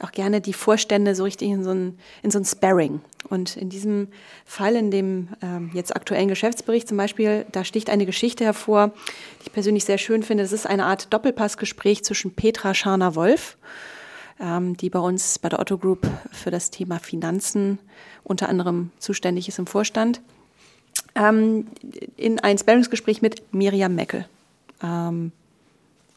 auch 0.02 0.12
gerne 0.12 0.42
die 0.42 0.54
Vorstände 0.54 1.16
so 1.16 1.24
richtig 1.24 1.50
in 1.50 1.64
so 1.64 1.72
ein, 1.72 1.98
in 2.24 2.32
so 2.32 2.40
ein 2.40 2.46
Sparring. 2.46 3.02
Und 3.30 3.56
in 3.56 3.70
diesem 3.70 4.10
Fall, 4.46 4.76
in 4.76 4.92
dem 4.92 5.30
ähm, 5.42 5.72
jetzt 5.74 5.96
aktuellen 5.96 6.28
Geschäftsbericht 6.28 6.88
zum 6.88 6.98
Beispiel, 6.98 7.46
da 7.52 7.64
sticht 7.64 7.90
eine 7.90 8.06
Geschichte 8.06 8.44
hervor, 8.44 8.90
die 9.40 9.48
ich 9.48 9.54
persönlich 9.54 9.86
sehr 9.86 9.98
schön 9.98 10.24
finde. 10.24 10.44
Das 10.44 10.52
ist 10.52 10.68
eine 10.68 10.86
Art 10.86 11.14
Doppelpassgespräch 11.14 12.04
zwischen 12.04 12.34
Petra 12.36 12.74
Scharner-Wolf, 12.74 13.58
ähm, 14.42 14.76
die 14.76 14.90
bei 14.90 15.00
uns 15.00 15.40
bei 15.40 15.50
der 15.50 15.60
Otto 15.60 15.78
Group 15.78 16.06
für 16.32 16.52
das 16.52 16.70
Thema 16.70 17.00
Finanzen 17.00 17.80
unter 18.24 18.50
anderem 18.50 18.92
zuständig 19.00 19.48
ist 19.48 19.60
im 19.60 19.68
Vorstand, 19.68 20.22
ähm, 21.16 21.68
in 22.18 22.40
ein 22.40 22.58
Sparringsgespräch 22.58 23.22
mit 23.22 23.54
Miriam 23.54 23.96
Meckel. 23.96 24.26
Ähm, 24.82 25.32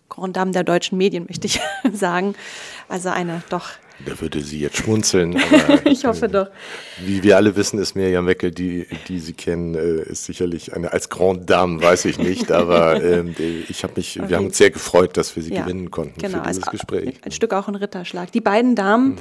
Grand 0.08 0.36
Dame 0.36 0.52
der 0.52 0.64
deutschen 0.64 0.98
Medien, 0.98 1.26
möchte 1.26 1.46
ich 1.46 1.60
sagen. 1.92 2.34
Also 2.88 3.08
eine 3.08 3.42
doch. 3.50 3.70
Da 4.04 4.20
würde 4.20 4.42
sie 4.42 4.60
jetzt 4.60 4.76
schmunzeln. 4.76 5.36
Aber, 5.36 5.86
ich 5.90 6.04
hoffe 6.04 6.28
doch. 6.28 6.48
Wie 7.02 7.22
wir 7.22 7.36
alle 7.36 7.56
wissen, 7.56 7.78
ist 7.78 7.94
Mirjam 7.94 8.26
Weckel, 8.26 8.50
die, 8.50 8.86
die 9.08 9.18
Sie 9.18 9.32
kennen, 9.32 9.74
äh, 9.74 10.02
ist 10.02 10.24
sicherlich 10.26 10.74
eine, 10.74 10.92
als 10.92 11.08
Grand 11.08 11.48
Dame, 11.48 11.80
weiß 11.80 12.04
ich 12.04 12.18
nicht, 12.18 12.52
aber 12.52 13.02
ähm, 13.02 13.34
ich 13.68 13.82
habe 13.84 13.94
mich, 13.96 14.20
okay. 14.20 14.28
wir 14.28 14.36
haben 14.36 14.46
uns 14.46 14.58
sehr 14.58 14.70
gefreut, 14.70 15.16
dass 15.16 15.34
wir 15.34 15.42
sie 15.42 15.54
ja, 15.54 15.62
gewinnen 15.62 15.90
konnten 15.90 16.20
genau, 16.20 16.38
für 16.42 16.48
dieses 16.48 16.64
also 16.64 16.70
Gespräch. 16.72 17.14
Ein 17.22 17.32
Stück 17.32 17.54
auch 17.54 17.68
ein 17.68 17.74
Ritterschlag. 17.74 18.30
Die 18.32 18.42
beiden 18.42 18.74
Damen 18.74 19.16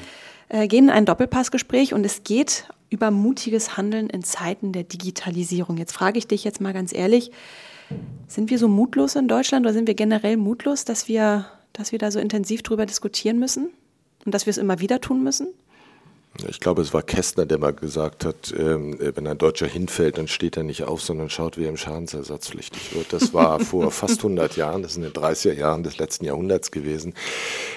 hm. 0.49 0.61
äh, 0.61 0.67
gehen 0.67 0.85
in 0.85 0.89
ein 0.89 1.05
Doppelpassgespräch 1.05 1.93
und 1.93 2.05
es 2.05 2.23
geht 2.23 2.65
über 2.89 3.11
mutiges 3.11 3.77
Handeln 3.77 4.09
in 4.09 4.23
Zeiten 4.23 4.73
der 4.73 4.83
Digitalisierung. 4.83 5.77
Jetzt 5.77 5.93
frage 5.93 6.17
ich 6.17 6.27
dich 6.27 6.43
jetzt 6.43 6.59
mal 6.59 6.73
ganz 6.73 6.93
ehrlich, 6.93 7.31
sind 8.27 8.49
wir 8.49 8.59
so 8.59 8.67
mutlos 8.67 9.15
in 9.15 9.27
Deutschland 9.27 9.65
oder 9.65 9.73
sind 9.73 9.87
wir 9.87 9.95
generell 9.95 10.37
mutlos, 10.37 10.85
dass 10.85 11.07
wir, 11.07 11.45
dass 11.73 11.91
wir 11.91 11.99
da 11.99 12.11
so 12.11 12.19
intensiv 12.19 12.63
drüber 12.63 12.85
diskutieren 12.85 13.39
müssen 13.39 13.69
und 14.25 14.33
dass 14.33 14.45
wir 14.45 14.51
es 14.51 14.57
immer 14.57 14.79
wieder 14.79 15.01
tun 15.01 15.23
müssen? 15.23 15.47
Ich 16.47 16.59
glaube, 16.59 16.81
es 16.81 16.93
war 16.93 17.01
Kästner, 17.01 17.45
der 17.45 17.59
mal 17.59 17.71
gesagt 17.71 18.25
hat, 18.25 18.53
ähm, 18.57 18.97
wenn 18.99 19.25
ein 19.25 19.37
Deutscher 19.37 19.67
hinfällt, 19.67 20.17
dann 20.17 20.27
steht 20.27 20.57
er 20.57 20.63
nicht 20.63 20.83
auf, 20.83 21.01
sondern 21.01 21.29
schaut, 21.29 21.57
wie 21.57 21.63
er 21.63 21.69
im 21.69 21.77
Schadensersatz 21.77 22.49
pflichtig 22.49 22.93
wird. 22.93 23.13
Das 23.13 23.33
war 23.33 23.59
vor 23.61 23.89
fast 23.91 24.17
100 24.17 24.57
Jahren, 24.57 24.83
das 24.83 24.95
sind 24.95 25.03
in 25.03 25.13
den 25.13 25.21
30er 25.21 25.53
Jahren 25.53 25.83
des 25.83 25.97
letzten 25.97 26.25
Jahrhunderts 26.25 26.71
gewesen. 26.71 27.13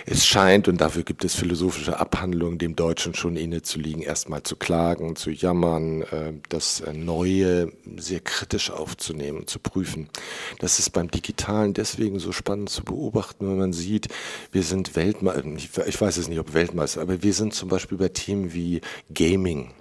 Es 0.06 0.26
scheint, 0.26 0.66
und 0.66 0.80
dafür 0.80 1.04
gibt 1.04 1.24
es 1.24 1.36
philosophische 1.36 2.00
Abhandlungen, 2.00 2.58
dem 2.58 2.74
Deutschen 2.74 3.14
schon 3.14 3.36
inne 3.36 3.62
zu 3.62 3.78
liegen, 3.78 4.02
erstmal 4.02 4.42
zu 4.42 4.56
klagen, 4.56 5.14
zu 5.14 5.30
jammern, 5.30 6.02
äh, 6.02 6.32
das 6.48 6.82
Neue 6.92 7.72
sehr 7.96 8.20
kritisch 8.20 8.72
aufzunehmen, 8.72 9.46
zu 9.46 9.60
prüfen. 9.60 10.08
Das 10.58 10.80
ist 10.80 10.90
beim 10.90 11.10
Digitalen 11.10 11.74
deswegen 11.74 12.18
so 12.18 12.32
spannend 12.32 12.70
zu 12.70 12.82
beobachten, 12.82 13.48
wenn 13.48 13.58
man 13.58 13.72
sieht, 13.72 14.08
wir 14.50 14.64
sind 14.64 14.96
Weltmeister, 14.96 15.86
ich 15.86 16.00
weiß 16.00 16.16
es 16.16 16.28
nicht, 16.28 16.40
ob 16.40 16.54
Weltmeister, 16.54 17.02
aber 17.02 17.22
wir 17.22 17.32
sind 17.32 17.54
zum 17.54 17.68
Beispiel 17.68 17.98
bei 17.98 18.08
Themen 18.08 18.47
wie 18.52 18.80
Gaming, 19.12 19.72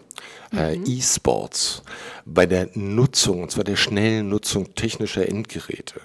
äh, 0.53 0.77
mhm. 0.77 0.85
E-Sports, 0.85 1.83
bei 2.25 2.45
der 2.45 2.69
Nutzung, 2.73 3.43
und 3.43 3.51
zwar 3.51 3.63
der 3.63 3.75
schnellen 3.75 4.29
Nutzung 4.29 4.73
technischer 4.75 5.27
Endgeräte, 5.27 6.01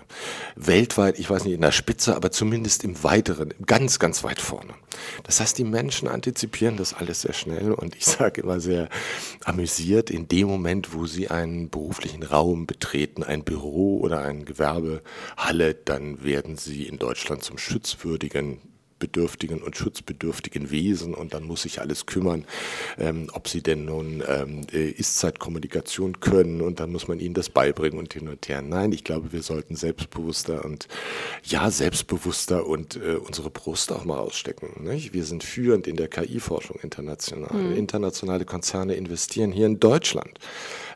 weltweit, 0.56 1.18
ich 1.18 1.30
weiß 1.30 1.44
nicht 1.44 1.54
in 1.54 1.60
der 1.60 1.72
Spitze, 1.72 2.16
aber 2.16 2.30
zumindest 2.30 2.84
im 2.84 3.02
Weiteren, 3.04 3.54
ganz, 3.66 3.98
ganz 3.98 4.24
weit 4.24 4.40
vorne. 4.40 4.74
Das 5.24 5.40
heißt, 5.40 5.58
die 5.58 5.64
Menschen 5.64 6.08
antizipieren 6.08 6.76
das 6.76 6.94
alles 6.94 7.22
sehr 7.22 7.32
schnell 7.32 7.72
und 7.72 7.94
ich 7.96 8.06
sage 8.06 8.42
immer 8.42 8.60
sehr 8.60 8.88
amüsiert, 9.44 10.10
in 10.10 10.28
dem 10.28 10.48
Moment, 10.48 10.92
wo 10.92 11.06
sie 11.06 11.28
einen 11.28 11.70
beruflichen 11.70 12.22
Raum 12.22 12.66
betreten, 12.66 13.22
ein 13.22 13.44
Büro 13.44 13.98
oder 14.00 14.22
eine 14.22 14.44
Gewerbehalle, 14.44 15.74
dann 15.84 16.22
werden 16.24 16.56
sie 16.56 16.84
in 16.84 16.98
Deutschland 16.98 17.42
zum 17.42 17.58
schutzwürdigen 17.58 18.60
bedürftigen 19.02 19.60
und 19.62 19.76
schutzbedürftigen 19.76 20.70
Wesen 20.70 21.12
und 21.12 21.34
dann 21.34 21.42
muss 21.42 21.62
sich 21.62 21.80
alles 21.80 22.06
kümmern, 22.06 22.44
ähm, 22.98 23.28
ob 23.32 23.48
sie 23.48 23.60
denn 23.60 23.84
nun 23.84 24.22
ähm, 24.28 24.60
äh, 24.72 24.90
Ist-Zeitkommunikation 24.90 26.20
können 26.20 26.60
und 26.60 26.78
dann 26.78 26.92
muss 26.92 27.08
man 27.08 27.18
ihnen 27.18 27.34
das 27.34 27.50
beibringen 27.50 27.98
und 27.98 28.14
hin 28.14 28.28
und 28.28 28.48
her. 28.48 28.62
Nein, 28.62 28.92
ich 28.92 29.02
glaube, 29.02 29.32
wir 29.32 29.42
sollten 29.42 29.74
selbstbewusster 29.74 30.64
und 30.64 30.86
ja, 31.42 31.68
selbstbewusster 31.68 32.64
und 32.64 32.94
äh, 32.94 33.16
unsere 33.16 33.50
Brust 33.50 33.90
auch 33.90 34.04
mal 34.04 34.20
ausstecken. 34.20 34.84
Nicht? 34.84 35.12
Wir 35.12 35.24
sind 35.24 35.42
führend 35.42 35.88
in 35.88 35.96
der 35.96 36.06
KI-Forschung 36.06 36.78
international. 36.80 37.52
Mhm. 37.52 37.76
Internationale 37.76 38.44
Konzerne 38.44 38.94
investieren 38.94 39.50
hier 39.50 39.66
in 39.66 39.80
Deutschland 39.80 40.38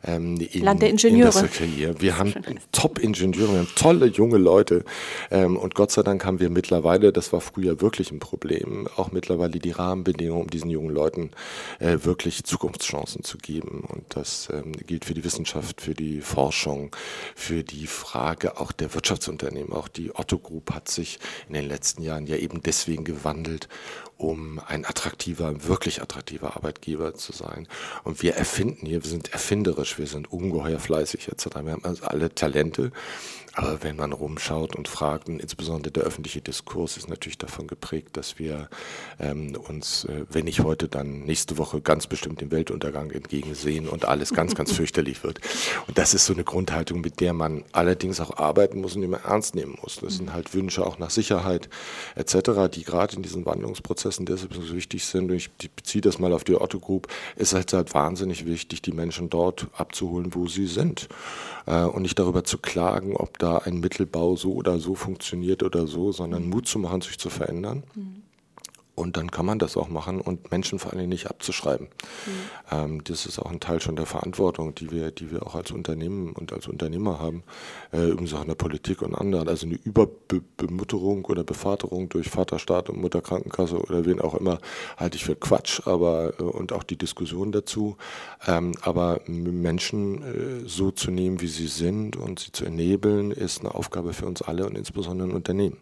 ähm, 0.04 0.38
in, 0.40 0.62
Land 0.62 0.82
der 0.82 0.90
Ingenieure. 0.90 1.48
Wir 1.98 2.18
haben 2.18 2.34
Top-Ingenieure, 2.72 3.52
wir 3.52 3.58
haben 3.58 3.68
tolle 3.76 4.06
junge 4.06 4.38
Leute 4.38 4.84
ähm, 5.30 5.56
und 5.56 5.74
Gott 5.74 5.90
sei 5.90 6.02
Dank 6.02 6.24
haben 6.24 6.40
wir 6.40 6.50
mittlerweile, 6.50 7.12
das 7.12 7.32
war 7.32 7.40
früher 7.40 7.80
wirklich 7.80 8.10
ein 8.10 8.18
Problem, 8.18 8.88
auch 8.96 9.12
mittlerweile 9.12 9.58
die 9.58 9.70
Rahmenbedingungen, 9.70 10.42
um 10.42 10.50
diesen 10.50 10.70
jungen 10.70 10.90
Leuten 10.90 11.30
äh, 11.78 11.98
wirklich 12.02 12.44
Zukunftschancen 12.44 13.24
zu 13.24 13.38
geben. 13.38 13.84
Und 13.88 14.04
das 14.10 14.48
ähm, 14.52 14.72
gilt 14.72 15.04
für 15.04 15.14
die 15.14 15.24
Wissenschaft, 15.24 15.80
für 15.80 15.94
die 15.94 16.20
Forschung, 16.20 16.94
für 17.34 17.62
die 17.62 17.86
Frage 17.86 18.60
auch 18.60 18.72
der 18.72 18.94
Wirtschaftsunternehmen. 18.94 19.72
Auch 19.72 19.88
die 19.88 20.14
Otto 20.14 20.38
Group 20.38 20.72
hat 20.72 20.88
sich 20.88 21.18
in 21.48 21.54
den 21.54 21.68
letzten 21.68 22.02
Jahren 22.02 22.26
ja 22.26 22.36
eben 22.36 22.62
deswegen 22.62 23.04
gewandelt, 23.04 23.68
um 24.18 24.60
ein 24.66 24.84
attraktiver, 24.84 25.66
wirklich 25.66 26.02
attraktiver 26.02 26.56
Arbeitgeber 26.56 27.14
zu 27.14 27.32
sein. 27.32 27.68
Und 28.04 28.22
wir 28.22 28.34
erfinden 28.34 28.86
hier, 28.86 29.02
wir 29.02 29.10
sind 29.10 29.32
erfinderisch, 29.32 29.98
wir 29.98 30.06
sind 30.06 30.32
ungeheuer 30.32 30.78
fleißig 30.78 31.28
etc. 31.28 31.56
Wir 31.62 31.72
haben 31.72 31.84
also 31.84 32.04
alle 32.04 32.34
Talente 32.34 32.92
aber 33.58 33.82
wenn 33.82 33.96
man 33.96 34.12
rumschaut 34.12 34.76
und 34.76 34.86
fragt, 34.86 35.30
und 35.30 35.40
insbesondere 35.40 35.90
der 35.90 36.02
öffentliche 36.02 36.42
Diskurs 36.42 36.98
ist 36.98 37.08
natürlich 37.08 37.38
davon 37.38 37.66
geprägt, 37.66 38.18
dass 38.18 38.38
wir 38.38 38.68
ähm, 39.18 39.56
uns, 39.66 40.04
äh, 40.04 40.26
wenn 40.30 40.44
nicht 40.44 40.60
heute, 40.60 40.88
dann 40.88 41.20
nächste 41.20 41.56
Woche 41.56 41.80
ganz 41.80 42.06
bestimmt 42.06 42.42
dem 42.42 42.50
Weltuntergang 42.50 43.10
entgegensehen 43.10 43.88
und 43.88 44.04
alles 44.04 44.34
ganz, 44.34 44.54
ganz 44.54 44.72
fürchterlich 44.76 45.24
wird. 45.24 45.40
Und 45.86 45.96
das 45.96 46.12
ist 46.12 46.26
so 46.26 46.34
eine 46.34 46.44
Grundhaltung, 46.44 47.00
mit 47.00 47.20
der 47.20 47.32
man 47.32 47.64
allerdings 47.72 48.20
auch 48.20 48.36
arbeiten 48.36 48.82
muss 48.82 48.94
und 48.94 49.00
die 49.00 49.08
man 49.08 49.24
ernst 49.24 49.54
nehmen 49.54 49.78
muss. 49.80 50.00
Das 50.02 50.16
sind 50.16 50.34
halt 50.34 50.52
Wünsche 50.52 50.86
auch 50.86 50.98
nach 50.98 51.10
Sicherheit 51.10 51.70
etc., 52.14 52.68
die 52.70 52.84
gerade 52.84 53.16
in 53.16 53.22
diesen 53.22 53.46
Wandlungsprozessen 53.46 54.26
deshalb 54.26 54.52
so 54.52 54.74
wichtig 54.74 55.06
sind. 55.06 55.30
Und 55.30 55.36
ich 55.36 55.50
beziehe 55.50 56.02
das 56.02 56.18
mal 56.18 56.34
auf 56.34 56.44
die 56.44 56.60
Otto 56.60 56.78
Group. 56.78 57.08
Es 57.36 57.48
ist 57.48 57.54
halt, 57.54 57.72
halt 57.72 57.94
wahnsinnig 57.94 58.44
wichtig, 58.44 58.82
die 58.82 58.92
Menschen 58.92 59.30
dort 59.30 59.68
abzuholen, 59.78 60.34
wo 60.34 60.46
sie 60.46 60.66
sind. 60.66 61.08
Äh, 61.66 61.84
und 61.84 62.02
nicht 62.02 62.18
darüber 62.18 62.44
zu 62.44 62.58
klagen, 62.58 63.16
ob 63.16 63.38
da 63.38 63.45
ein 63.54 63.80
Mittelbau 63.80 64.36
so 64.36 64.54
oder 64.54 64.78
so 64.78 64.94
funktioniert 64.94 65.62
oder 65.62 65.86
so, 65.86 66.12
sondern 66.12 66.48
Mut 66.48 66.66
zu 66.66 66.78
machen, 66.78 67.00
sich 67.00 67.18
zu 67.18 67.30
verändern. 67.30 67.84
Mhm. 67.94 68.22
Und 68.96 69.18
dann 69.18 69.30
kann 69.30 69.44
man 69.44 69.58
das 69.58 69.76
auch 69.76 69.90
machen 69.90 70.22
und 70.22 70.50
Menschen 70.50 70.78
vor 70.78 70.94
allem 70.94 71.10
nicht 71.10 71.26
abzuschreiben. 71.28 71.86
Mhm. 71.86 72.32
Ähm, 72.72 73.04
das 73.04 73.26
ist 73.26 73.38
auch 73.38 73.50
ein 73.50 73.60
Teil 73.60 73.82
schon 73.82 73.94
der 73.94 74.06
Verantwortung, 74.06 74.74
die 74.74 74.90
wir, 74.90 75.10
die 75.10 75.30
wir 75.30 75.46
auch 75.46 75.54
als 75.54 75.70
Unternehmen 75.70 76.32
und 76.32 76.50
als 76.54 76.66
Unternehmer 76.66 77.18
haben, 77.18 77.42
äh, 77.92 78.08
übrigens 78.08 78.32
auch 78.32 78.40
in 78.40 78.48
der 78.48 78.54
Politik 78.54 79.02
und 79.02 79.14
anderen. 79.14 79.48
Also 79.48 79.66
eine 79.66 79.76
Überbemutterung 79.76 81.26
oder 81.26 81.44
Bevaterung 81.44 82.08
durch 82.08 82.30
Vaterstaat 82.30 82.88
und 82.88 82.98
Mutterkrankenkasse 82.98 83.78
oder 83.78 84.06
wen 84.06 84.18
auch 84.18 84.34
immer, 84.34 84.60
halte 84.96 85.16
ich 85.16 85.26
für 85.26 85.36
Quatsch, 85.36 85.86
aber 85.86 86.32
äh, 86.40 86.42
und 86.42 86.72
auch 86.72 86.82
die 86.82 86.96
Diskussion 86.96 87.52
dazu. 87.52 87.98
Ähm, 88.46 88.72
aber 88.80 89.20
Menschen 89.26 90.22
äh, 90.22 90.66
so 90.66 90.90
zu 90.90 91.10
nehmen, 91.10 91.42
wie 91.42 91.48
sie 91.48 91.66
sind 91.66 92.16
und 92.16 92.40
sie 92.40 92.50
zu 92.50 92.64
ennebeln, 92.64 93.30
ist 93.30 93.60
eine 93.60 93.74
Aufgabe 93.74 94.14
für 94.14 94.24
uns 94.24 94.40
alle 94.40 94.64
und 94.64 94.74
insbesondere 94.74 95.28
ein 95.28 95.34
Unternehmen. 95.34 95.76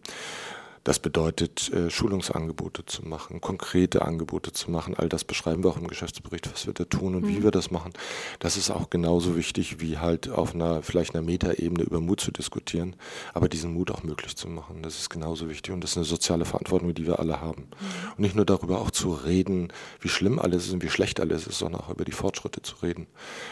Das 0.85 0.99
bedeutet, 0.99 1.73
äh, 1.73 1.90
Schulungsangebote 1.90 2.85
zu 2.85 3.09
machen, 3.09 3.40
konkrete 3.40 4.03
Angebote 4.03 4.53
zu 4.53 4.70
machen. 4.70 4.94
All 4.94 5.09
das 5.09 5.25
beschreiben 5.25 5.64
wir 5.64 5.70
auch 5.70 5.79
im 5.79 5.88
Geschäftsbericht, 5.88 6.53
was 6.53 6.66
wir 6.66 6.75
da 6.75 6.85
tun 6.85 7.14
und 7.14 7.23
mhm. 7.23 7.29
wie 7.29 7.42
wir 7.42 7.51
das 7.51 7.70
machen. 7.70 7.92
Das 8.38 8.59
ist 8.59 8.70
auch 8.70 8.90
genauso 8.90 9.35
wichtig, 9.35 9.81
wie 9.81 9.97
halt 9.97 10.29
auf 10.29 10.55
einer, 10.55 10.83
vielleicht 10.83 11.14
einer 11.14 11.25
Metaebene 11.25 11.83
über 11.83 12.01
Mut 12.01 12.20
zu 12.20 12.31
diskutieren, 12.31 12.97
aber 13.33 13.49
diesen 13.49 13.73
Mut 13.73 13.90
auch 13.90 14.03
möglich 14.03 14.37
zu 14.37 14.47
machen. 14.47 14.83
Das 14.83 14.99
ist 14.99 15.09
genauso 15.09 15.49
wichtig 15.49 15.73
und 15.73 15.83
das 15.83 15.92
ist 15.92 15.97
eine 15.97 16.05
soziale 16.05 16.44
Verantwortung, 16.44 16.92
die 16.92 17.07
wir 17.07 17.18
alle 17.18 17.40
haben. 17.40 17.62
Mhm. 17.62 18.11
Und 18.11 18.18
nicht 18.18 18.37
nur 18.37 18.44
darüber 18.44 18.83
auch 18.83 18.90
zu 18.90 19.12
reden, 19.12 19.73
wie 20.01 20.11
schlimm 20.11 20.38
alles 20.38 20.66
ist 20.66 20.75
und 20.75 20.83
wie 20.83 20.90
schlecht 20.90 21.18
alles 21.18 21.47
ist, 21.47 21.59
sondern 21.59 21.81
auch 21.81 21.88
über 21.88 22.05
die 22.05 22.12
Fortschritte 22.12 22.61
zu 22.61 22.77
reden, 22.83 23.07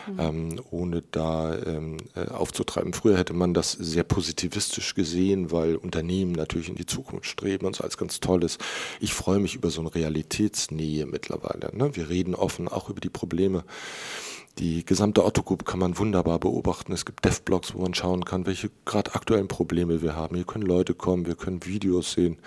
mhm. 0.07 0.21
ähm, 0.21 0.61
ohne 0.71 1.03
da 1.11 1.57
ähm, 1.57 1.97
äh, 2.15 2.29
aufzutreiben. 2.29 2.93
Früher 2.93 3.17
hätte 3.17 3.33
man 3.33 3.55
das 3.55 3.73
sehr 3.73 4.05
positivistisch 4.05 4.95
gesehen, 4.95 5.51
weil 5.51 5.77
Unternehmen 5.77 6.33
natürlich 6.33 6.69
in 6.69 6.75
die 6.75 6.85
Zukunft 6.85 7.22
streben 7.25 7.67
und 7.67 7.77
so 7.77 7.85
als 7.85 7.97
ganz 7.97 8.21
tolles. 8.21 8.59
Ich 9.01 9.15
freue 9.15 9.39
mich 9.39 9.55
über 9.55 9.71
so 9.71 9.81
eine 9.81 9.95
Realitätsnähe 9.95 11.07
mittlerweile. 11.07 11.71
Ne? 11.77 11.95
Wir 11.97 12.09
reden 12.09 12.35
offen 12.35 12.69
auch 12.69 12.89
über 12.89 13.01
die 13.01 13.11
Probleme. 13.11 13.65
Die 14.59 14.85
gesamte 14.85 15.25
Otto 15.25 15.43
Group 15.43 15.65
kann 15.65 15.81
man 15.81 15.97
wunderbar 15.97 16.39
beobachten. 16.39 16.93
Es 16.93 17.07
gibt 17.07 17.25
Dev-Blogs, 17.25 17.73
wo 17.75 17.81
man 17.81 17.95
schauen 17.95 18.27
kann, 18.27 18.45
welche 18.45 18.71
gerade 18.85 19.15
aktuellen 19.15 19.49
Probleme 19.49 20.03
wir 20.03 20.15
haben. 20.15 20.37
Hier 20.37 20.45
können 20.45 20.67
Leute 20.67 20.95
kommen, 20.95 21.27
wir 21.27 21.37
können 21.37 21.65
Videos 21.65 22.13
sehen, 22.13 22.39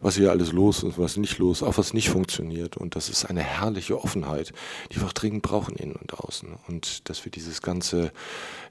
was 0.00 0.16
hier 0.16 0.32
alles 0.32 0.50
los 0.50 0.82
ist, 0.82 0.98
was 0.98 1.16
nicht 1.16 1.38
los, 1.38 1.62
auch 1.62 1.78
was 1.78 1.94
nicht 1.94 2.10
funktioniert. 2.10 2.76
Und 2.76 2.96
das 2.96 3.08
ist 3.08 3.26
eine 3.26 3.42
herrliche 3.42 4.02
Offenheit, 4.02 4.52
die 4.90 5.00
wir 5.00 5.06
auch 5.06 5.12
dringend 5.12 5.42
brauchen 5.42 5.76
innen 5.76 5.94
und 5.94 6.14
außen. 6.14 6.48
Und 6.66 7.08
dass 7.08 7.24
wir 7.24 7.30
dieses 7.30 7.62
ganze 7.62 8.10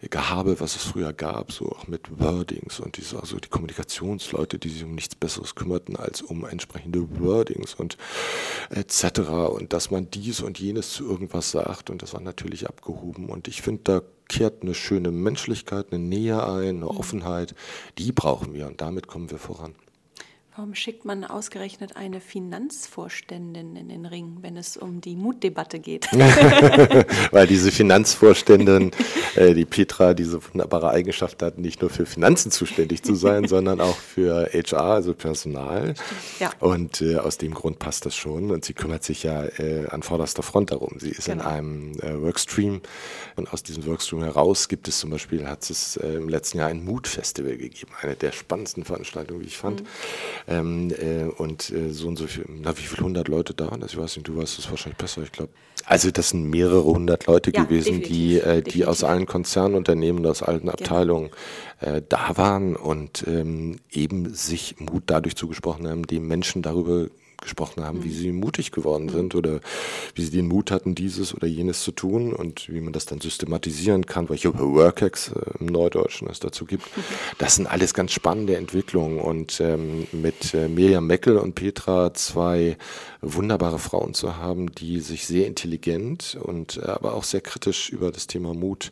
Gehabe, 0.09 0.59
was 0.59 0.75
es 0.75 0.83
früher 0.83 1.13
gab, 1.13 1.53
so 1.53 1.69
auch 1.69 1.87
mit 1.87 2.19
Wordings 2.19 2.81
und 2.81 2.97
diese, 2.97 3.19
also 3.19 3.37
die 3.37 3.49
Kommunikationsleute, 3.49 4.59
die 4.59 4.69
sich 4.69 4.83
um 4.83 4.95
nichts 4.95 5.15
Besseres 5.15 5.55
kümmerten 5.55 5.95
als 5.95 6.21
um 6.21 6.43
entsprechende 6.43 7.07
Wordings 7.21 7.73
und 7.73 7.97
etc. 8.69 9.19
Und 9.49 9.71
dass 9.71 9.91
man 9.91 10.11
dies 10.11 10.41
und 10.41 10.59
jenes 10.59 10.91
zu 10.91 11.05
irgendwas 11.09 11.51
sagt. 11.51 11.89
Und 11.89 12.01
das 12.01 12.13
war 12.13 12.21
natürlich 12.21 12.67
ab 12.67 12.80
abgehoben. 12.81 13.29
Und 13.29 13.47
ich 13.47 13.61
finde, 13.61 13.81
da 13.83 14.01
kehrt 14.27 14.63
eine 14.63 14.73
schöne 14.73 15.11
Menschlichkeit, 15.11 15.87
eine 15.91 15.99
Nähe 15.99 16.43
ein, 16.43 16.69
eine 16.69 16.77
mhm. 16.77 16.83
Offenheit. 16.83 17.55
Die 17.97 18.11
brauchen 18.11 18.53
wir 18.53 18.67
und 18.67 18.81
damit 18.81 19.07
kommen 19.07 19.29
wir 19.29 19.37
voran. 19.37 19.75
Warum 20.61 20.75
schickt 20.75 21.05
man 21.05 21.23
ausgerechnet 21.23 21.95
eine 21.95 22.21
Finanzvorständin 22.21 23.75
in 23.75 23.89
den 23.89 24.05
Ring, 24.05 24.37
wenn 24.41 24.57
es 24.57 24.77
um 24.77 25.01
die 25.01 25.15
Mutdebatte 25.15 25.79
geht? 25.79 26.05
Weil 27.31 27.47
diese 27.47 27.71
Finanzvorständin, 27.71 28.91
äh, 29.33 29.55
die 29.55 29.65
Petra, 29.65 30.13
diese 30.13 30.39
wunderbare 30.47 30.91
Eigenschaft 30.91 31.41
hat, 31.41 31.57
nicht 31.57 31.81
nur 31.81 31.89
für 31.89 32.05
Finanzen 32.05 32.51
zuständig 32.51 33.01
zu 33.01 33.15
sein, 33.15 33.47
sondern 33.47 33.81
auch 33.81 33.97
für 33.97 34.51
HR, 34.53 34.83
also 34.83 35.15
Personal. 35.15 35.95
Ja. 36.39 36.51
Und 36.59 37.01
äh, 37.01 37.17
aus 37.17 37.39
dem 37.39 37.55
Grund 37.55 37.79
passt 37.79 38.05
das 38.05 38.15
schon. 38.15 38.51
Und 38.51 38.63
sie 38.63 38.73
kümmert 38.73 39.03
sich 39.03 39.23
ja 39.23 39.45
äh, 39.45 39.87
an 39.87 40.03
vorderster 40.03 40.43
Front 40.43 40.69
darum. 40.69 40.97
Sie 40.99 41.09
ist 41.09 41.25
genau. 41.25 41.41
in 41.43 41.49
einem 41.49 41.91
äh, 42.01 42.21
Workstream 42.21 42.81
und 43.35 43.51
aus 43.51 43.63
diesem 43.63 43.87
Workstream 43.87 44.21
heraus 44.21 44.67
gibt 44.67 44.87
es 44.87 44.99
zum 44.99 45.09
Beispiel, 45.09 45.47
hat 45.47 45.67
es 45.71 45.97
äh, 45.97 46.17
im 46.17 46.29
letzten 46.29 46.59
Jahr 46.59 46.67
ein 46.67 46.85
Mutfestival 46.85 47.57
gegeben, 47.57 47.93
eine 48.03 48.15
der 48.15 48.31
spannendsten 48.31 48.85
Veranstaltungen, 48.85 49.41
wie 49.41 49.47
ich 49.47 49.57
fand. 49.57 49.81
Mhm 49.81 49.87
ähm, 50.51 50.91
äh, 50.91 51.23
und 51.25 51.69
äh, 51.71 51.91
so 51.91 52.07
und 52.07 52.17
so 52.17 52.27
viel, 52.27 52.45
na, 52.47 52.77
wie 52.77 52.81
viele 52.81 53.03
hundert 53.03 53.27
Leute 53.27 53.53
da 53.53 53.71
waren 53.71 53.79
das? 53.79 53.91
Ich 53.91 53.97
weiß 53.97 54.17
nicht, 54.17 54.27
du 54.27 54.37
weißt 54.37 54.59
es 54.59 54.69
wahrscheinlich 54.69 54.97
besser, 54.97 55.23
ich 55.23 55.31
glaube. 55.31 55.51
Also 55.85 56.11
das 56.11 56.29
sind 56.29 56.49
mehrere 56.49 56.83
hundert 56.83 57.25
Leute 57.25 57.51
ja, 57.53 57.63
gewesen, 57.63 58.01
die, 58.01 58.39
äh, 58.39 58.61
die 58.61 58.85
aus 58.85 59.03
allen 59.03 59.25
Konzernunternehmen, 59.25 60.25
aus 60.25 60.43
allen 60.43 60.61
genau. 60.61 60.73
Abteilungen 60.73 61.29
äh, 61.79 62.01
da 62.07 62.37
waren 62.37 62.75
und 62.75 63.23
ähm, 63.27 63.79
eben 63.91 64.33
sich 64.33 64.75
Mut 64.79 65.03
dadurch 65.07 65.35
zugesprochen 65.35 65.87
haben, 65.87 66.05
dem 66.05 66.27
Menschen 66.27 66.61
darüber 66.61 67.07
gesprochen 67.41 67.83
haben, 67.83 67.99
mhm. 67.99 68.03
wie 68.03 68.11
sie 68.11 68.31
mutig 68.31 68.71
geworden 68.71 69.05
mhm. 69.05 69.09
sind 69.09 69.35
oder 69.35 69.59
wie 70.15 70.23
sie 70.23 70.31
den 70.31 70.47
Mut 70.47 70.71
hatten, 70.71 70.95
dieses 70.95 71.33
oder 71.33 71.47
jenes 71.47 71.83
zu 71.83 71.91
tun 71.91 72.33
und 72.33 72.69
wie 72.69 72.81
man 72.81 72.93
das 72.93 73.05
dann 73.05 73.19
systematisieren 73.19 74.05
kann, 74.05 74.29
welche 74.29 74.57
Workex 74.57 75.29
äh, 75.29 75.59
im 75.59 75.65
Neudeutschen 75.65 76.29
es 76.29 76.39
dazu 76.39 76.65
gibt. 76.65 76.85
Mhm. 76.95 77.01
Das 77.37 77.55
sind 77.55 77.67
alles 77.67 77.93
ganz 77.93 78.11
spannende 78.11 78.55
Entwicklungen 78.55 79.19
und 79.19 79.59
ähm, 79.59 80.07
mit 80.11 80.53
äh, 80.53 80.67
Mirjam 80.67 81.07
Meckel 81.07 81.37
und 81.37 81.55
Petra 81.55 82.13
zwei 82.13 82.77
wunderbare 83.21 83.79
Frauen 83.79 84.13
zu 84.13 84.37
haben, 84.37 84.71
die 84.71 84.99
sich 84.99 85.27
sehr 85.27 85.47
intelligent 85.47 86.37
und 86.41 86.77
äh, 86.77 86.87
aber 86.87 87.13
auch 87.13 87.23
sehr 87.23 87.41
kritisch 87.41 87.89
über 87.89 88.11
das 88.11 88.27
Thema 88.27 88.53
Mut 88.53 88.91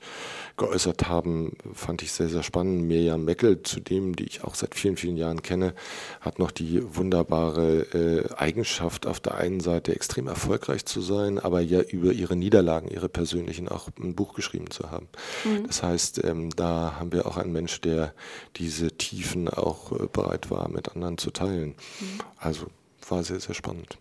geäußert 0.60 1.08
haben, 1.08 1.54
fand 1.74 2.04
ich 2.04 2.12
sehr, 2.12 2.30
sehr 2.30 2.43
spannend. 2.43 2.84
Mirjam 2.84 3.26
Meckel, 3.26 3.63
zu 3.63 3.80
dem, 3.80 4.15
die 4.15 4.26
ich 4.26 4.43
auch 4.43 4.54
seit 4.54 4.76
vielen, 4.76 4.98
vielen 4.98 5.17
Jahren 5.17 5.41
kenne, 5.41 5.74
hat 6.22 6.38
noch 6.38 6.52
die 6.52 6.84
wunderbare 6.95 7.82
äh, 7.93 8.34
Eigenschaft, 8.36 9.08
auf 9.08 9.19
der 9.19 9.36
einen 9.36 9.60
Seite 9.60 9.95
extrem 9.95 10.28
erfolgreich 10.28 10.86
zu 10.86 11.02
sein, 11.02 11.39
aber 11.39 11.62
ja 11.62 11.82
über 11.82 12.12
ihre 12.12 12.36
Niederlagen, 12.36 12.89
ihre 12.89 13.10
persönlichen 13.10 13.67
auch 13.67 13.89
ein 14.00 14.13
Buch 14.13 14.36
geschrieben 14.36 14.69
zu 14.69 14.91
haben. 14.91 15.08
Mhm. 15.45 15.65
Das 15.65 15.82
heißt, 15.82 16.24
ähm, 16.24 16.52
da 16.56 16.98
haben 17.00 17.12
wir 17.12 17.26
auch 17.26 17.38
einen 17.38 17.54
Mensch, 17.54 17.82
der 17.82 18.13
diese 18.58 18.91
Tiefen 18.91 19.50
auch 19.50 19.91
äh, 19.91 20.08
bereit 20.12 20.52
war, 20.52 20.69
mit 20.69 20.89
anderen 20.89 21.17
zu 21.17 21.32
teilen. 21.32 21.76
Mhm. 22.00 22.19
Also 22.38 22.67
war 23.08 23.24
sehr, 23.24 23.39
sehr 23.39 23.56
spannend. 23.56 23.98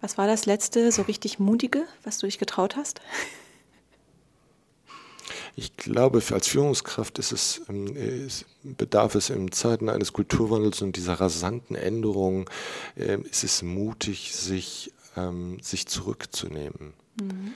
Was 0.00 0.18
war 0.18 0.26
das 0.26 0.46
letzte 0.46 0.90
so 0.90 1.02
richtig 1.02 1.38
mutige, 1.38 1.84
was 2.02 2.18
du 2.18 2.26
dich 2.26 2.38
getraut 2.38 2.76
hast? 2.76 3.00
Ich 5.54 5.76
glaube, 5.76 6.22
als 6.30 6.48
Führungskraft 6.48 7.18
ist 7.18 7.32
es, 7.32 7.62
ähm, 7.68 7.94
ist, 7.96 8.46
bedarf 8.62 9.14
es 9.14 9.30
in 9.30 9.52
Zeiten 9.52 9.88
eines 9.88 10.12
Kulturwandels 10.12 10.82
und 10.82 10.96
dieser 10.96 11.14
rasanten 11.14 11.76
Änderung, 11.76 12.48
äh, 12.96 13.18
ist 13.30 13.44
es 13.44 13.62
mutig, 13.62 14.34
sich, 14.34 14.92
ähm, 15.16 15.58
sich 15.60 15.86
zurückzunehmen. 15.86 16.94
Mhm. 17.20 17.52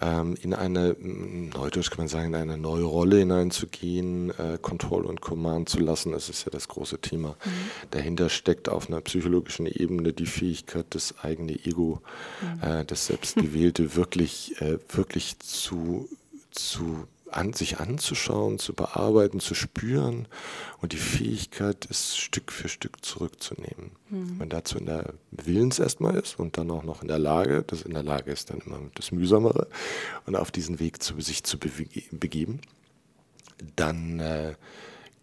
Ähm, 0.00 0.36
in 0.40 0.54
eine, 0.54 0.96
neudeutsch 0.98 1.90
kann 1.90 1.98
man 1.98 2.08
sagen, 2.08 2.28
in 2.28 2.34
eine 2.34 2.56
neue 2.56 2.84
Rolle 2.84 3.18
hineinzugehen, 3.18 4.30
äh, 4.30 4.58
Control 4.60 5.04
und 5.04 5.20
Command 5.20 5.68
zu 5.68 5.80
lassen, 5.80 6.12
das 6.12 6.28
ist 6.28 6.44
ja 6.44 6.50
das 6.50 6.68
große 6.68 6.98
Thema. 6.98 7.36
Mhm. 7.44 7.50
Dahinter 7.90 8.28
steckt 8.30 8.68
auf 8.68 8.88
einer 8.88 9.00
psychologischen 9.02 9.66
Ebene 9.66 10.12
die 10.12 10.26
Fähigkeit, 10.26 10.86
das 10.90 11.18
eigene 11.18 11.52
Ego, 11.52 12.00
mhm. 12.40 12.62
äh, 12.62 12.84
das 12.86 13.06
Selbstgewählte 13.06 13.94
wirklich, 13.94 14.60
äh, 14.62 14.78
wirklich 14.88 15.38
zu, 15.40 16.08
zu 16.52 17.06
an, 17.34 17.52
sich 17.52 17.80
anzuschauen, 17.80 18.58
zu 18.58 18.74
bearbeiten, 18.74 19.40
zu 19.40 19.54
spüren 19.54 20.26
und 20.80 20.92
die 20.92 20.98
Fähigkeit, 20.98 21.86
es 21.90 22.16
Stück 22.16 22.52
für 22.52 22.68
Stück 22.68 23.04
zurückzunehmen. 23.04 23.92
Mhm. 24.10 24.28
Wenn 24.30 24.38
man 24.38 24.48
dazu 24.48 24.78
in 24.78 24.86
der 24.86 25.14
Willens 25.30 25.78
erstmal 25.78 26.16
ist 26.16 26.38
und 26.38 26.58
dann 26.58 26.70
auch 26.70 26.82
noch 26.82 27.02
in 27.02 27.08
der 27.08 27.18
Lage, 27.18 27.64
das 27.66 27.82
in 27.82 27.94
der 27.94 28.02
Lage 28.02 28.30
ist 28.30 28.50
dann 28.50 28.60
immer 28.60 28.80
das 28.94 29.12
Mühsamere 29.12 29.68
und 30.26 30.36
auf 30.36 30.50
diesen 30.50 30.80
Weg 30.80 31.02
zu, 31.02 31.20
sich 31.20 31.44
zu 31.44 31.58
begeben, 31.58 32.60
dann 33.76 34.20
äh, 34.20 34.54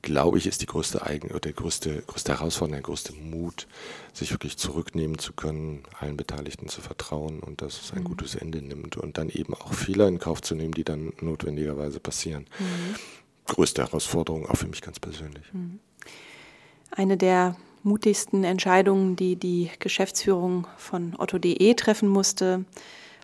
glaube 0.02 0.38
ich, 0.38 0.48
ist 0.48 0.62
die 0.62 0.66
größte 0.66 1.06
Eigen 1.06 1.32
oder 1.32 1.52
größte, 1.52 2.04
größte 2.08 2.34
Herausforderung, 2.34 2.74
der 2.74 2.82
größte 2.82 3.14
Mut, 3.14 3.68
sich 4.14 4.32
wirklich 4.32 4.58
zurücknehmen 4.58 5.20
zu 5.20 5.34
können, 5.34 5.84
allen 6.00 6.18
Beteiligten 6.18 6.68
zu 6.70 6.82
vertrauen 6.82 7.40
und 7.40 7.62
dass 7.62 7.82
es 7.82 7.92
ein 7.92 8.00
mhm. 8.00 8.06
gutes 8.06 8.36
Ende 8.36 8.62
nimmt 8.62 8.98
und 8.98 9.18
dann 9.18 9.30
eben 9.30 9.54
auch 9.54 9.74
Fehler 9.74 10.08
in 10.08 10.20
Kauf 10.20 10.42
zu 10.42 10.56
nehmen, 10.56 10.74
die 10.74 10.84
dann 10.84 11.14
notwendigerweise 11.22 12.00
passieren. 12.00 12.48
Mhm. 12.60 12.96
Größte 13.48 13.84
Herausforderung, 13.84 14.46
auch 14.46 14.58
für 14.58 14.68
mich 14.68 14.82
ganz 14.82 15.00
persönlich. 15.00 15.52
Mhm. 15.54 15.80
Eine 16.92 17.18
der 17.18 17.56
mutigsten 17.84 18.44
Entscheidungen, 18.44 19.16
die 19.16 19.36
die 19.36 19.70
Geschäftsführung 19.80 20.68
von 20.78 21.16
Otto.de 21.18 21.74
treffen 21.76 22.10
musste, 22.10 22.66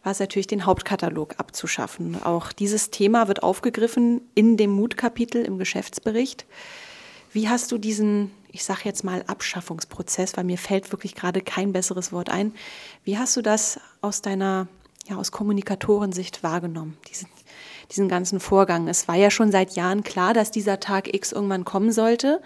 war 0.05 0.11
es 0.11 0.19
natürlich, 0.19 0.47
den 0.47 0.65
Hauptkatalog 0.65 1.35
abzuschaffen. 1.39 2.23
Auch 2.23 2.51
dieses 2.51 2.91
Thema 2.91 3.27
wird 3.27 3.41
aufgegriffen 3.41 4.21
in 4.35 4.55
dem 4.55 4.69
Mutkapitel 4.71 5.43
im 5.43 5.57
Geschäftsbericht. 5.57 6.45
Wie 7.33 7.49
hast 7.49 7.71
du 7.71 7.77
diesen, 7.77 8.31
ich 8.51 8.63
sage 8.63 8.81
jetzt 8.83 9.03
mal, 9.03 9.23
Abschaffungsprozess, 9.27 10.37
weil 10.37 10.43
mir 10.43 10.59
fällt 10.59 10.91
wirklich 10.91 11.15
gerade 11.15 11.41
kein 11.41 11.73
besseres 11.73 12.13
Wort 12.13 12.29
ein, 12.29 12.53
wie 13.03 13.17
hast 13.17 13.35
du 13.35 13.41
das 13.41 13.79
aus 14.01 14.21
deiner, 14.21 14.67
ja, 15.07 15.17
aus 15.17 15.31
Kommunikatorensicht 15.31 16.43
wahrgenommen, 16.43 16.95
diesen, 17.09 17.27
diesen 17.91 18.07
ganzen 18.07 18.39
Vorgang? 18.39 18.87
Es 18.87 19.07
war 19.07 19.15
ja 19.15 19.31
schon 19.31 19.51
seit 19.51 19.75
Jahren 19.75 20.03
klar, 20.03 20.33
dass 20.33 20.51
dieser 20.51 20.79
Tag 20.79 21.13
X 21.13 21.31
irgendwann 21.31 21.65
kommen 21.65 21.91
sollte. 21.91 22.41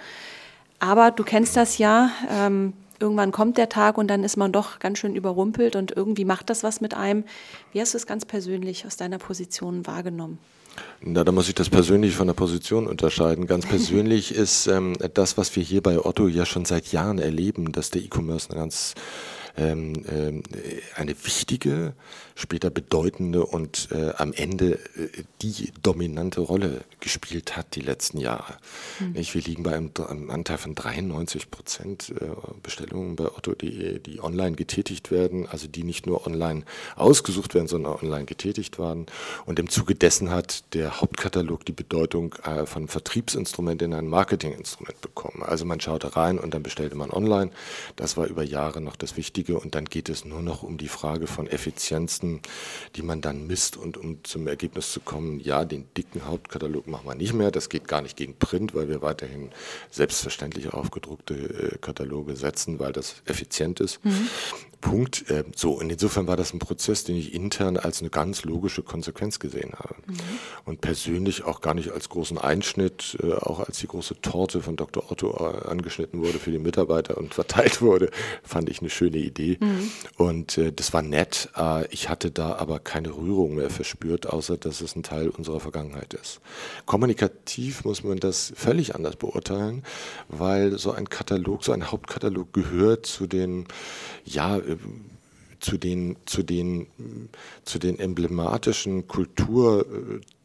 Aber 0.79 1.11
du 1.11 1.25
kennst 1.25 1.57
das 1.57 1.77
ja, 1.77 2.09
ähm, 2.31 2.73
irgendwann 2.99 3.31
kommt 3.31 3.57
der 3.57 3.69
Tag 3.69 3.97
und 3.97 4.07
dann 4.07 4.23
ist 4.23 4.37
man 4.37 4.51
doch 4.51 4.79
ganz 4.79 4.99
schön 4.99 5.15
überrumpelt 5.15 5.75
und 5.75 5.91
irgendwie 5.95 6.25
macht 6.25 6.49
das 6.49 6.63
was 6.63 6.81
mit 6.81 6.93
einem. 6.93 7.23
Wie 7.71 7.81
hast 7.81 7.93
du 7.93 7.97
es 7.97 8.05
ganz 8.05 8.25
persönlich 8.25 8.85
aus 8.85 8.97
deiner 8.97 9.17
Position 9.17 9.85
wahrgenommen? 9.87 10.39
Na, 11.01 11.23
da 11.23 11.31
muss 11.31 11.47
ich 11.47 11.55
das 11.55 11.69
persönlich 11.69 12.15
von 12.15 12.27
der 12.27 12.33
Position 12.33 12.87
unterscheiden. 12.87 13.47
Ganz 13.47 13.65
persönlich 13.67 14.33
ist 14.33 14.67
ähm, 14.67 14.95
das, 15.13 15.37
was 15.37 15.55
wir 15.55 15.63
hier 15.63 15.81
bei 15.81 16.03
Otto 16.03 16.27
ja 16.27 16.45
schon 16.45 16.65
seit 16.65 16.91
Jahren 16.91 17.19
erleben, 17.19 17.71
dass 17.71 17.89
der 17.89 18.01
E-Commerce 18.01 18.49
eine 18.49 18.59
ganz 18.59 18.95
ähm, 19.59 20.05
ähm, 20.09 20.43
eine 20.95 21.15
wichtige, 21.23 21.93
später 22.35 22.69
bedeutende 22.69 23.45
und 23.45 23.89
äh, 23.91 24.11
am 24.17 24.31
Ende 24.31 24.75
äh, 24.95 25.09
die 25.41 25.71
dominante 25.83 26.39
Rolle 26.39 26.81
gespielt 27.01 27.57
hat 27.57 27.75
die 27.75 27.81
letzten 27.81 28.19
Jahre. 28.19 28.57
Mhm. 28.99 29.15
Wir 29.15 29.41
liegen 29.41 29.63
bei 29.63 29.75
einem, 29.75 29.91
einem, 30.07 30.29
Anteil 30.29 30.57
von 30.57 30.75
93 30.75 31.51
Prozent 31.51 32.13
äh, 32.19 32.25
Bestellungen 32.63 33.15
bei 33.15 33.25
Otto.de, 33.25 33.99
die 33.99 34.21
online 34.21 34.55
getätigt 34.55 35.11
werden, 35.11 35.47
also 35.47 35.67
die 35.67 35.83
nicht 35.83 36.07
nur 36.07 36.25
online 36.25 36.63
ausgesucht 36.95 37.53
werden, 37.53 37.67
sondern 37.67 37.93
online 37.93 38.25
getätigt 38.25 38.79
waren. 38.79 39.07
Und 39.45 39.59
im 39.59 39.69
Zuge 39.69 39.95
dessen 39.95 40.29
hat 40.29 40.73
der 40.73 41.01
Hauptkatalog 41.01 41.65
die 41.65 41.73
Bedeutung 41.73 42.35
äh, 42.43 42.65
von 42.65 42.87
Vertriebsinstrument 42.87 43.81
in 43.81 43.93
ein 43.93 44.07
Marketinginstrument 44.07 45.01
bekommen. 45.01 45.43
Also 45.43 45.65
man 45.65 45.81
schaute 45.81 46.15
rein 46.15 46.39
und 46.39 46.53
dann 46.53 46.63
bestellte 46.63 46.95
man 46.95 47.11
online. 47.11 47.51
Das 47.97 48.15
war 48.15 48.27
über 48.27 48.43
Jahre 48.43 48.79
noch 48.79 48.95
das 48.95 49.17
Wichtige 49.17 49.48
und 49.57 49.75
dann 49.75 49.85
geht 49.85 50.09
es 50.09 50.25
nur 50.25 50.41
noch 50.41 50.63
um 50.63 50.77
die 50.77 50.87
Frage 50.87 51.27
von 51.27 51.47
Effizienzen 51.47 52.41
die 52.95 53.01
man 53.01 53.21
dann 53.21 53.47
misst 53.47 53.77
und 53.77 53.97
um 53.97 54.23
zum 54.23 54.47
Ergebnis 54.47 54.91
zu 54.91 54.99
kommen, 54.99 55.39
ja, 55.39 55.65
den 55.65 55.85
dicken 55.95 56.25
Hauptkatalog 56.25 56.87
machen 56.87 57.07
wir 57.07 57.15
nicht 57.15 57.33
mehr. 57.33 57.51
Das 57.51 57.69
geht 57.69 57.87
gar 57.87 58.01
nicht 58.01 58.17
gegen 58.17 58.35
Print, 58.37 58.73
weil 58.73 58.89
wir 58.89 59.01
weiterhin 59.01 59.51
selbstverständlich 59.91 60.73
aufgedruckte 60.73 61.33
äh, 61.33 61.77
Kataloge 61.77 62.35
setzen, 62.35 62.79
weil 62.79 62.93
das 62.93 63.21
effizient 63.25 63.79
ist. 63.79 64.03
Mhm. 64.03 64.29
Punkt. 64.81 65.29
Äh, 65.29 65.43
so, 65.55 65.73
und 65.73 65.89
insofern 65.89 66.27
war 66.27 66.37
das 66.37 66.53
ein 66.53 66.59
Prozess, 66.59 67.03
den 67.03 67.15
ich 67.15 67.33
intern 67.33 67.77
als 67.77 68.01
eine 68.01 68.09
ganz 68.09 68.43
logische 68.43 68.83
Konsequenz 68.83 69.39
gesehen 69.39 69.73
habe. 69.73 69.95
Mhm. 70.07 70.17
Und 70.65 70.81
persönlich 70.81 71.43
auch 71.43 71.61
gar 71.61 71.73
nicht 71.73 71.91
als 71.91 72.09
großen 72.09 72.37
Einschnitt, 72.37 73.17
äh, 73.21 73.33
auch 73.33 73.59
als 73.59 73.79
die 73.79 73.87
große 73.87 74.21
Torte 74.21 74.61
von 74.61 74.75
Dr. 74.75 75.11
Otto 75.11 75.31
äh, 75.31 75.67
angeschnitten 75.67 76.21
wurde 76.21 76.39
für 76.39 76.51
die 76.51 76.59
Mitarbeiter 76.59 77.17
und 77.17 77.33
verteilt 77.33 77.81
wurde, 77.81 78.09
fand 78.43 78.69
ich 78.69 78.79
eine 78.79 78.89
schöne 78.89 79.17
Idee. 79.17 79.57
Mhm. 79.59 79.91
Und 80.17 80.59
das 80.75 80.93
war 80.93 81.01
nett. 81.01 81.49
Ich 81.89 82.09
hatte 82.09 82.31
da 82.31 82.55
aber 82.55 82.79
keine 82.79 83.15
Rührung 83.15 83.55
mehr 83.55 83.69
verspürt, 83.69 84.27
außer 84.27 84.57
dass 84.57 84.81
es 84.81 84.95
ein 84.95 85.03
Teil 85.03 85.29
unserer 85.29 85.59
Vergangenheit 85.59 86.13
ist. 86.13 86.41
Kommunikativ 86.85 87.85
muss 87.85 88.03
man 88.03 88.19
das 88.19 88.53
völlig 88.55 88.95
anders 88.95 89.15
beurteilen, 89.15 89.83
weil 90.27 90.77
so 90.77 90.91
ein 90.91 91.09
Katalog, 91.09 91.63
so 91.63 91.71
ein 91.71 91.91
Hauptkatalog 91.91 92.53
gehört 92.53 93.05
zu 93.05 93.27
den, 93.27 93.67
ja, 94.25 94.59
zu 95.59 95.77
den, 95.77 96.15
zu 96.25 96.43
den, 96.43 96.87
zu 97.63 97.79
den 97.79 97.99
emblematischen 97.99 99.07
Kultur, 99.07 99.85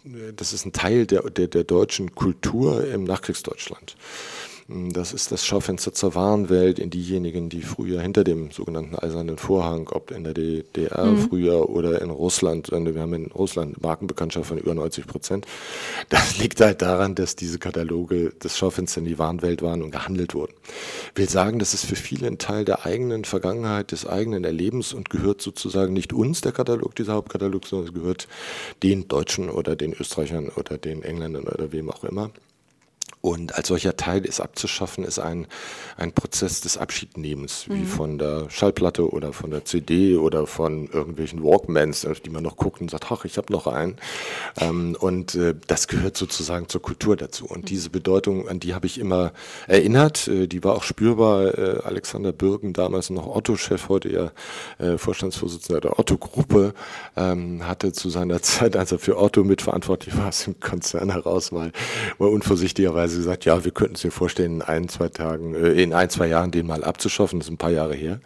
äh, 0.04 0.32
das 0.36 0.52
ist 0.52 0.66
ein 0.66 0.72
Teil 0.72 1.06
der, 1.06 1.22
der, 1.30 1.48
der 1.48 1.64
deutschen 1.64 2.14
Kultur 2.14 2.86
im 2.86 3.04
Nachkriegsdeutschland. 3.04 3.96
Das 4.66 5.12
ist 5.12 5.30
das 5.30 5.44
Schaufenster 5.44 5.92
zur 5.92 6.14
wahren 6.14 6.48
Welt 6.48 6.78
in 6.78 6.88
diejenigen, 6.88 7.50
die 7.50 7.60
früher 7.60 8.00
hinter 8.00 8.24
dem 8.24 8.50
sogenannten 8.50 8.94
Eisernen 8.94 9.36
Vorhang, 9.36 9.88
ob 9.90 10.10
in 10.10 10.24
der 10.24 10.32
DDR 10.32 11.04
mhm. 11.04 11.18
früher 11.18 11.68
oder 11.68 12.00
in 12.00 12.08
Russland, 12.08 12.70
wir 12.72 13.00
haben 13.00 13.12
in 13.12 13.26
Russland 13.26 13.82
Markenbekanntschaft 13.82 14.48
von 14.48 14.56
über 14.56 14.74
90 14.74 15.06
Prozent. 15.06 15.46
Das 16.08 16.38
liegt 16.38 16.60
halt 16.60 16.80
daran, 16.80 17.14
dass 17.14 17.34
diese 17.34 17.58
Kataloge 17.58 18.32
das 18.38 18.56
Schaufenster 18.56 19.00
in 19.00 19.06
die 19.06 19.18
Warenwelt 19.18 19.62
waren 19.62 19.82
und 19.82 19.90
gehandelt 19.90 20.34
wurden. 20.34 20.52
Ich 21.12 21.18
will 21.18 21.28
sagen, 21.28 21.58
das 21.58 21.74
ist 21.74 21.86
für 21.86 21.96
viele 21.96 22.26
ein 22.26 22.38
Teil 22.38 22.64
der 22.64 22.86
eigenen 22.86 23.24
Vergangenheit, 23.24 23.90
des 23.90 24.06
eigenen 24.06 24.44
Erlebens 24.44 24.92
und 24.92 25.10
gehört 25.10 25.42
sozusagen 25.42 25.92
nicht 25.92 26.12
uns, 26.12 26.40
der 26.40 26.52
Katalog, 26.52 26.94
dieser 26.94 27.14
Hauptkatalog, 27.14 27.66
sondern 27.66 27.88
es 27.88 27.94
gehört 27.94 28.28
den 28.82 29.08
Deutschen 29.08 29.50
oder 29.50 29.76
den 29.76 29.92
Österreichern 29.92 30.50
oder 30.50 30.78
den 30.78 31.02
Engländern 31.02 31.44
oder 31.44 31.72
wem 31.72 31.90
auch 31.90 32.04
immer. 32.04 32.30
Und 33.24 33.54
als 33.54 33.68
solcher 33.68 33.96
Teil 33.96 34.26
ist 34.26 34.40
abzuschaffen, 34.40 35.02
ist 35.02 35.18
ein, 35.18 35.46
ein 35.96 36.12
Prozess 36.12 36.60
des 36.60 36.76
Abschiednehmens, 36.76 37.66
mhm. 37.66 37.74
wie 37.74 37.86
von 37.86 38.18
der 38.18 38.50
Schallplatte 38.50 39.10
oder 39.10 39.32
von 39.32 39.50
der 39.50 39.64
CD 39.64 40.18
oder 40.18 40.46
von 40.46 40.90
irgendwelchen 40.92 41.42
Walkmans, 41.42 42.06
die 42.22 42.28
man 42.28 42.42
noch 42.42 42.56
guckt 42.56 42.82
und 42.82 42.90
sagt, 42.90 43.06
ach, 43.10 43.24
ich 43.24 43.38
habe 43.38 43.50
noch 43.50 43.66
einen. 43.66 43.96
Ähm, 44.60 44.94
und 45.00 45.36
äh, 45.36 45.54
das 45.66 45.88
gehört 45.88 46.18
sozusagen 46.18 46.68
zur 46.68 46.82
Kultur 46.82 47.16
dazu. 47.16 47.46
Und 47.46 47.62
mhm. 47.62 47.64
diese 47.64 47.88
Bedeutung, 47.88 48.46
an 48.46 48.60
die 48.60 48.74
habe 48.74 48.84
ich 48.84 49.00
immer 49.00 49.32
erinnert, 49.68 50.28
äh, 50.28 50.46
die 50.46 50.62
war 50.62 50.74
auch 50.74 50.82
spürbar. 50.82 51.56
Äh, 51.56 51.80
Alexander 51.82 52.32
Bürgen, 52.32 52.74
damals 52.74 53.08
noch 53.08 53.26
Otto-Chef, 53.26 53.88
heute 53.88 54.12
ja 54.12 54.32
äh, 54.76 54.98
Vorstandsvorsitzender 54.98 55.80
der 55.80 55.98
Otto-Gruppe, 55.98 56.74
ähm, 57.16 57.66
hatte 57.66 57.92
zu 57.92 58.10
seiner 58.10 58.42
Zeit, 58.42 58.76
als 58.76 58.92
er 58.92 58.98
für 58.98 59.16
Otto 59.16 59.44
mitverantwortlich 59.44 60.14
war, 60.14 60.28
aus 60.28 60.44
dem 60.44 60.60
Konzern 60.60 61.10
heraus 61.10 61.52
mal, 61.52 61.72
mal 62.18 62.28
unvorsichtigerweise 62.28 63.13
sie 63.14 63.22
gesagt, 63.22 63.44
ja, 63.44 63.64
wir 63.64 63.72
könnten 63.72 63.94
es 63.94 64.04
mir 64.04 64.10
vorstellen, 64.10 64.56
in 64.56 64.62
ein, 64.62 64.88
zwei 64.88 65.08
Tagen, 65.08 65.54
äh, 65.54 65.72
in 65.82 65.92
ein, 65.92 66.10
zwei 66.10 66.26
Jahren 66.26 66.50
den 66.50 66.66
mal 66.66 66.84
abzuschaffen. 66.84 67.38
Das 67.38 67.48
ist 67.48 67.52
ein 67.52 67.58
paar 67.58 67.70
Jahre 67.70 67.94
her. 67.94 68.20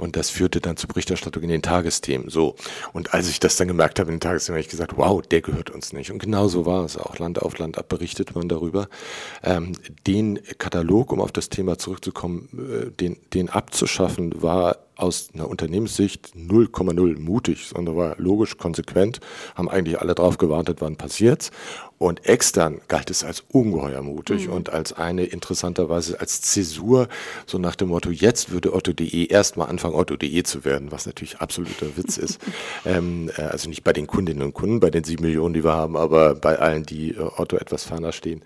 Und 0.00 0.16
das 0.16 0.30
führte 0.30 0.60
dann 0.60 0.78
zur 0.78 0.88
Berichterstattung 0.88 1.42
in 1.42 1.50
den 1.50 1.60
Tagesthemen. 1.60 2.30
So. 2.30 2.56
Und 2.94 3.12
als 3.12 3.28
ich 3.28 3.38
das 3.38 3.56
dann 3.56 3.68
gemerkt 3.68 4.00
habe 4.00 4.08
in 4.08 4.16
den 4.16 4.20
Tagesthemen, 4.20 4.56
habe 4.56 4.64
ich 4.64 4.70
gesagt, 4.70 4.96
wow, 4.96 5.20
der 5.20 5.42
gehört 5.42 5.68
uns 5.68 5.92
nicht. 5.92 6.10
Und 6.10 6.20
genau 6.20 6.48
so 6.48 6.64
war 6.64 6.86
es 6.86 6.96
auch. 6.96 7.18
Land 7.18 7.42
auf 7.42 7.58
Land 7.58 7.76
ab 7.76 7.90
berichtet 7.90 8.34
man 8.34 8.48
darüber. 8.48 8.88
Ähm, 9.42 9.72
den 10.06 10.40
Katalog, 10.56 11.12
um 11.12 11.20
auf 11.20 11.32
das 11.32 11.50
Thema 11.50 11.76
zurückzukommen, 11.76 12.48
äh, 12.54 12.90
den, 12.90 13.18
den 13.34 13.50
abzuschaffen, 13.50 14.40
war 14.40 14.78
aus 15.02 15.30
einer 15.34 15.48
Unternehmenssicht 15.48 16.32
0,0 16.36 17.18
mutig, 17.18 17.66
sondern 17.66 17.96
war 17.96 18.14
logisch 18.18 18.56
konsequent, 18.56 19.20
haben 19.54 19.68
eigentlich 19.68 20.00
alle 20.00 20.14
drauf 20.14 20.38
gewartet, 20.38 20.78
wann 20.80 20.96
passiert's. 20.96 21.50
Und 22.00 22.24
extern 22.24 22.80
galt 22.88 23.10
es 23.10 23.24
als 23.24 23.44
ungeheuer 23.52 24.00
mutig 24.00 24.46
mhm. 24.46 24.54
und 24.54 24.72
als 24.72 24.94
eine 24.94 25.24
interessanterweise 25.24 26.18
als 26.18 26.40
Zäsur, 26.40 27.08
so 27.44 27.58
nach 27.58 27.76
dem 27.76 27.88
Motto, 27.88 28.10
jetzt 28.10 28.50
würde 28.50 28.72
Otto.de 28.72 29.26
erstmal 29.26 29.68
anfangen, 29.68 29.94
Otto.de 29.94 30.42
zu 30.44 30.64
werden, 30.64 30.92
was 30.92 31.04
natürlich 31.04 31.40
absoluter 31.40 31.98
Witz 31.98 32.16
ist. 32.16 32.40
ähm, 32.86 33.30
äh, 33.36 33.42
also 33.42 33.68
nicht 33.68 33.84
bei 33.84 33.92
den 33.92 34.06
Kundinnen 34.06 34.42
und 34.42 34.54
Kunden, 34.54 34.80
bei 34.80 34.88
den 34.88 35.04
sieben 35.04 35.24
Millionen, 35.24 35.52
die 35.52 35.62
wir 35.62 35.74
haben, 35.74 35.94
aber 35.94 36.34
bei 36.34 36.58
allen, 36.58 36.84
die 36.84 37.10
äh, 37.10 37.18
Otto 37.36 37.58
etwas 37.58 37.84
ferner 37.84 38.12
stehen. 38.12 38.40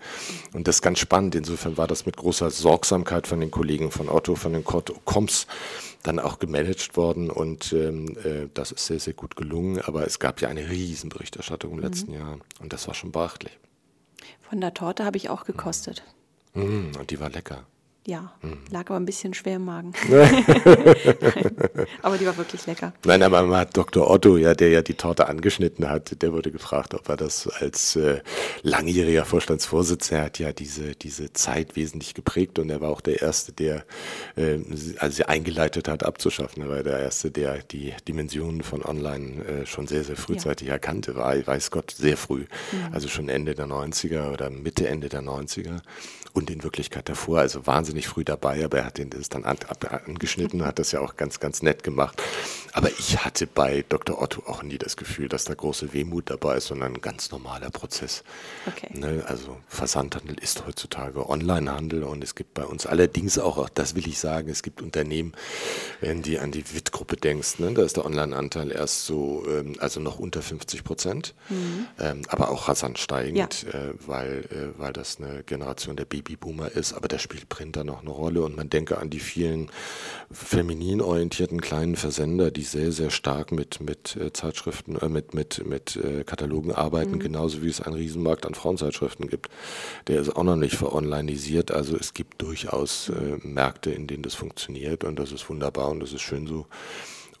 Und 0.51 0.67
das 0.67 0.77
ist 0.77 0.81
ganz 0.81 0.99
spannend. 0.99 1.33
Insofern 1.33 1.77
war 1.77 1.87
das 1.87 2.05
mit 2.05 2.17
großer 2.17 2.51
Sorgsamkeit 2.51 3.25
von 3.25 3.39
den 3.39 3.51
Kollegen 3.51 3.89
von 3.89 4.09
Otto, 4.09 4.35
von 4.35 4.51
den 4.51 4.65
Koms 4.65 5.47
dann 6.05 6.19
auch 6.19 6.39
gemanagt 6.39 6.95
worden 6.97 7.29
und 7.29 7.73
ähm, 7.73 8.17
äh, 8.23 8.47
das 8.53 8.71
ist 8.71 8.85
sehr, 8.85 8.99
sehr 8.99 9.13
gut 9.13 9.35
gelungen. 9.35 9.81
Aber 9.81 10.05
es 10.05 10.19
gab 10.19 10.41
ja 10.41 10.49
eine 10.49 10.69
Riesenberichterstattung 10.69 11.71
im 11.71 11.77
mhm. 11.77 11.83
letzten 11.83 12.11
Jahr 12.11 12.39
und 12.59 12.73
das 12.73 12.87
war 12.87 12.93
schon 12.93 13.11
beachtlich. 13.11 13.57
Von 14.41 14.61
der 14.61 14.73
Torte 14.73 15.05
habe 15.05 15.17
ich 15.17 15.29
auch 15.29 15.45
gekostet. 15.45 16.03
Mhm, 16.53 16.91
und 16.99 17.11
die 17.11 17.19
war 17.19 17.29
lecker. 17.29 17.65
Ja, 18.07 18.31
mhm. 18.43 18.59
lag 18.69 18.81
aber 18.81 18.97
ein 18.97 19.05
bisschen 19.05 19.33
schwer 19.33 19.55
im 19.55 19.65
Magen. 19.65 19.93
aber 22.03 22.17
die 22.19 22.25
war 22.27 22.37
wirklich 22.37 22.67
lecker. 22.67 22.93
Nein, 23.03 23.23
aber 23.23 23.41
man 23.43 23.61
hat 23.61 23.75
Dr. 23.75 24.07
Otto, 24.09 24.37
ja, 24.37 24.53
der 24.53 24.69
ja 24.69 24.83
die 24.83 24.93
Torte 24.93 25.27
angeschnitten 25.27 25.89
hat, 25.89 26.21
der 26.21 26.31
wurde 26.31 26.51
gefragt, 26.51 26.93
ob 26.93 27.09
er 27.09 27.17
das 27.17 27.47
als 27.47 27.95
äh, 27.95 28.21
langjähriger 28.61 29.25
Vorstandsvorsitzender 29.25 30.25
hat 30.25 30.37
ja 30.37 30.53
diese, 30.53 30.95
diese 30.95 31.33
Zeit 31.33 31.75
wesentlich 31.75 32.13
geprägt 32.13 32.59
und 32.59 32.69
er 32.69 32.79
war 32.79 32.89
auch 32.89 33.01
der 33.01 33.23
Erste, 33.23 33.53
der 33.53 33.83
äh, 34.35 34.59
also 34.99 35.15
sie 35.15 35.25
eingeleitet 35.25 35.87
hat, 35.87 36.03
abzuschaffen. 36.03 36.61
Er 36.61 36.69
war 36.69 36.83
der 36.83 36.99
Erste, 36.99 37.31
der 37.31 37.57
die 37.63 37.93
Dimensionen 38.07 38.61
von 38.61 38.85
Online 38.85 39.43
äh, 39.45 39.65
schon 39.65 39.87
sehr, 39.87 40.03
sehr 40.03 40.15
frühzeitig 40.15 40.67
ja. 40.67 40.73
erkannte, 40.73 41.15
war, 41.15 41.35
weiß 41.35 41.71
Gott, 41.71 41.89
sehr 41.89 42.17
früh. 42.17 42.41
Mhm. 42.71 42.93
Also 42.93 43.07
schon 43.07 43.29
Ende 43.29 43.55
der 43.55 43.65
90er 43.65 44.31
oder 44.31 44.51
Mitte, 44.51 44.87
Ende 44.87 45.09
der 45.09 45.23
90er 45.23 45.81
und 46.35 46.49
in 46.49 46.63
Wirklichkeit 46.63 47.07
davor, 47.07 47.39
also 47.39 47.65
wahnsinnig 47.65 48.07
früh 48.07 48.25
dabei, 48.25 48.63
aber 48.63 48.79
er 48.79 48.85
hat 48.85 48.97
den 48.97 49.09
das 49.09 49.29
dann 49.29 49.45
an, 49.45 49.57
angeschnitten, 50.05 50.65
hat 50.65 50.79
das 50.79 50.91
ja 50.91 50.99
auch 50.99 51.15
ganz, 51.15 51.39
ganz 51.39 51.63
nett 51.63 51.81
gemacht. 51.81 52.21
Aber 52.73 52.89
ich 52.91 53.23
hatte 53.23 53.47
bei 53.47 53.85
Dr. 53.87 54.21
Otto 54.21 54.43
auch 54.45 54.61
nie 54.61 54.77
das 54.77 54.97
Gefühl, 54.97 55.29
dass 55.29 55.45
da 55.45 55.53
große 55.53 55.93
Wehmut 55.93 56.29
dabei 56.29 56.57
ist, 56.57 56.67
sondern 56.67 56.95
ein 56.95 57.01
ganz 57.01 57.31
normaler 57.31 57.69
Prozess. 57.69 58.25
Okay. 58.67 58.89
Ne, 58.91 59.23
also 59.25 59.57
Versandhandel 59.69 60.37
ist 60.39 60.67
heutzutage 60.67 61.29
Onlinehandel 61.29 62.03
und 62.03 62.21
es 62.21 62.35
gibt 62.35 62.53
bei 62.53 62.65
uns 62.65 62.85
allerdings 62.85 63.39
auch, 63.39 63.57
auch 63.57 63.69
das 63.69 63.95
will 63.95 64.05
ich 64.05 64.19
sagen, 64.19 64.49
es 64.49 64.61
gibt 64.61 64.81
Unternehmen, 64.81 65.31
wenn 66.01 66.21
du 66.21 66.41
an 66.41 66.51
die 66.51 66.65
WIT-Gruppe 66.73 67.15
denkst, 67.15 67.59
ne, 67.59 67.73
da 67.73 67.83
ist 67.83 67.95
der 67.95 68.03
Online-Anteil 68.05 68.73
erst 68.73 69.05
so, 69.05 69.45
ähm, 69.47 69.77
also 69.79 70.01
noch 70.01 70.19
unter 70.19 70.41
50 70.41 70.83
Prozent, 70.83 71.33
mhm. 71.47 71.87
ähm, 71.97 72.23
aber 72.27 72.49
auch 72.49 72.67
rasant 72.67 72.99
steigend, 72.99 73.63
ja. 73.63 73.69
äh, 73.69 73.93
weil, 74.05 74.39
äh, 74.51 74.77
weil 74.77 74.91
das 74.91 75.21
eine 75.21 75.43
Generation 75.43 75.95
der 75.95 76.03
Baby 76.03 76.24
Babyboomer 76.25 76.71
ist, 76.71 76.93
aber 76.93 77.07
da 77.07 77.19
spielt 77.19 77.47
Printer 77.49 77.83
noch 77.83 78.01
eine 78.01 78.09
Rolle 78.09 78.41
und 78.41 78.57
man 78.57 78.69
denke 78.69 78.97
an 78.97 79.09
die 79.09 79.19
vielen 79.19 79.69
feminin 80.31 81.01
orientierten 81.01 81.61
kleinen 81.61 81.95
Versender, 81.95 82.51
die 82.51 82.63
sehr, 82.63 82.91
sehr 82.91 83.11
stark 83.11 83.51
mit, 83.51 83.79
mit 83.79 84.15
äh, 84.17 84.33
Zeitschriften, 84.33 84.97
äh, 84.97 85.07
mit, 85.07 85.33
mit, 85.33 85.65
mit 85.65 85.95
äh, 85.95 86.23
Katalogen 86.23 86.71
arbeiten, 86.71 87.13
mhm. 87.13 87.19
genauso 87.19 87.61
wie 87.61 87.69
es 87.69 87.79
einen 87.79 87.95
Riesenmarkt 87.95 88.45
an 88.45 88.55
Frauenzeitschriften 88.55 89.29
gibt. 89.29 89.49
Der 90.07 90.19
ist 90.19 90.35
auch 90.35 90.43
noch 90.43 90.55
nicht 90.55 90.75
veronlinisiert, 90.75 91.71
also 91.71 91.95
es 91.95 92.13
gibt 92.13 92.41
durchaus 92.41 93.09
äh, 93.09 93.37
Märkte, 93.47 93.91
in 93.91 94.07
denen 94.07 94.23
das 94.23 94.33
funktioniert 94.33 95.03
und 95.03 95.17
das 95.17 95.31
ist 95.31 95.47
wunderbar 95.49 95.89
und 95.89 95.99
das 95.99 96.11
ist 96.11 96.21
schön 96.21 96.47
so. 96.47 96.65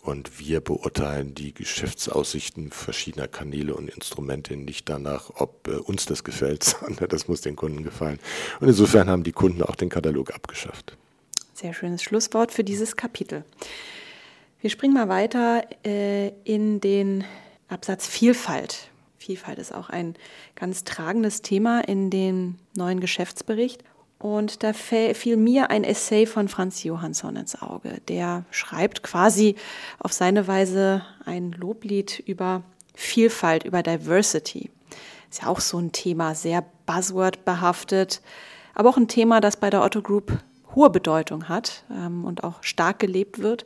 Und 0.05 0.39
wir 0.39 0.61
beurteilen 0.61 1.33
die 1.33 1.51
Geschäftsaussichten 1.51 2.71
verschiedener 2.71 3.27
Kanäle 3.27 3.73
und 3.73 3.89
Instrumente 3.89 4.55
nicht 4.55 4.87
danach, 4.87 5.31
ob 5.33 5.67
äh, 5.67 5.71
uns 5.71 6.05
das 6.05 6.23
gefällt, 6.23 6.63
sondern 6.81 7.09
das 7.09 7.27
muss 7.27 7.41
den 7.41 7.55
Kunden 7.55 7.83
gefallen. 7.83 8.19
Und 8.59 8.67
insofern 8.67 9.09
haben 9.09 9.23
die 9.23 9.31
Kunden 9.31 9.63
auch 9.63 9.75
den 9.75 9.89
Katalog 9.89 10.31
abgeschafft. 10.33 10.95
Sehr 11.55 11.73
schönes 11.73 12.03
Schlusswort 12.03 12.51
für 12.51 12.63
dieses 12.63 12.95
Kapitel. 12.95 13.45
Wir 14.61 14.69
springen 14.69 14.93
mal 14.93 15.09
weiter 15.09 15.63
äh, 15.83 16.29
in 16.43 16.81
den 16.81 17.23
Absatz 17.67 18.05
Vielfalt. 18.05 18.89
Vielfalt 19.17 19.57
ist 19.57 19.73
auch 19.73 19.89
ein 19.89 20.15
ganz 20.53 20.83
tragendes 20.83 21.41
Thema 21.41 21.81
in 21.81 22.11
dem 22.11 22.59
neuen 22.75 22.99
Geschäftsbericht. 22.99 23.83
Und 24.17 24.63
da 24.63 24.73
fiel 24.73 25.37
mir 25.37 25.69
ein 25.69 25.83
Essay 25.83 26.25
von 26.25 26.47
Franz 26.47 26.83
Johansson 26.83 27.35
ins 27.35 27.61
Auge. 27.61 28.01
Der 28.07 28.45
schreibt 28.49 29.03
quasi 29.03 29.55
auf 29.99 30.13
seine 30.13 30.47
Weise 30.47 31.05
ein 31.25 31.51
Loblied 31.51 32.23
über 32.25 32.63
Vielfalt, 32.93 33.65
über 33.65 33.83
Diversity. 33.83 34.71
Ist 35.29 35.41
ja 35.41 35.47
auch 35.49 35.59
so 35.59 35.77
ein 35.77 35.91
Thema, 35.91 36.33
sehr 36.33 36.63
buzzword 36.85 37.43
behaftet, 37.43 38.21
aber 38.73 38.89
auch 38.89 38.97
ein 38.97 39.07
Thema, 39.07 39.41
das 39.41 39.57
bei 39.57 39.69
der 39.69 39.83
Otto 39.83 40.01
Group 40.01 40.31
hohe 40.75 40.89
Bedeutung 40.89 41.49
hat 41.49 41.83
ähm, 41.91 42.25
und 42.25 42.43
auch 42.43 42.63
stark 42.63 42.99
gelebt 42.99 43.39
wird. 43.39 43.65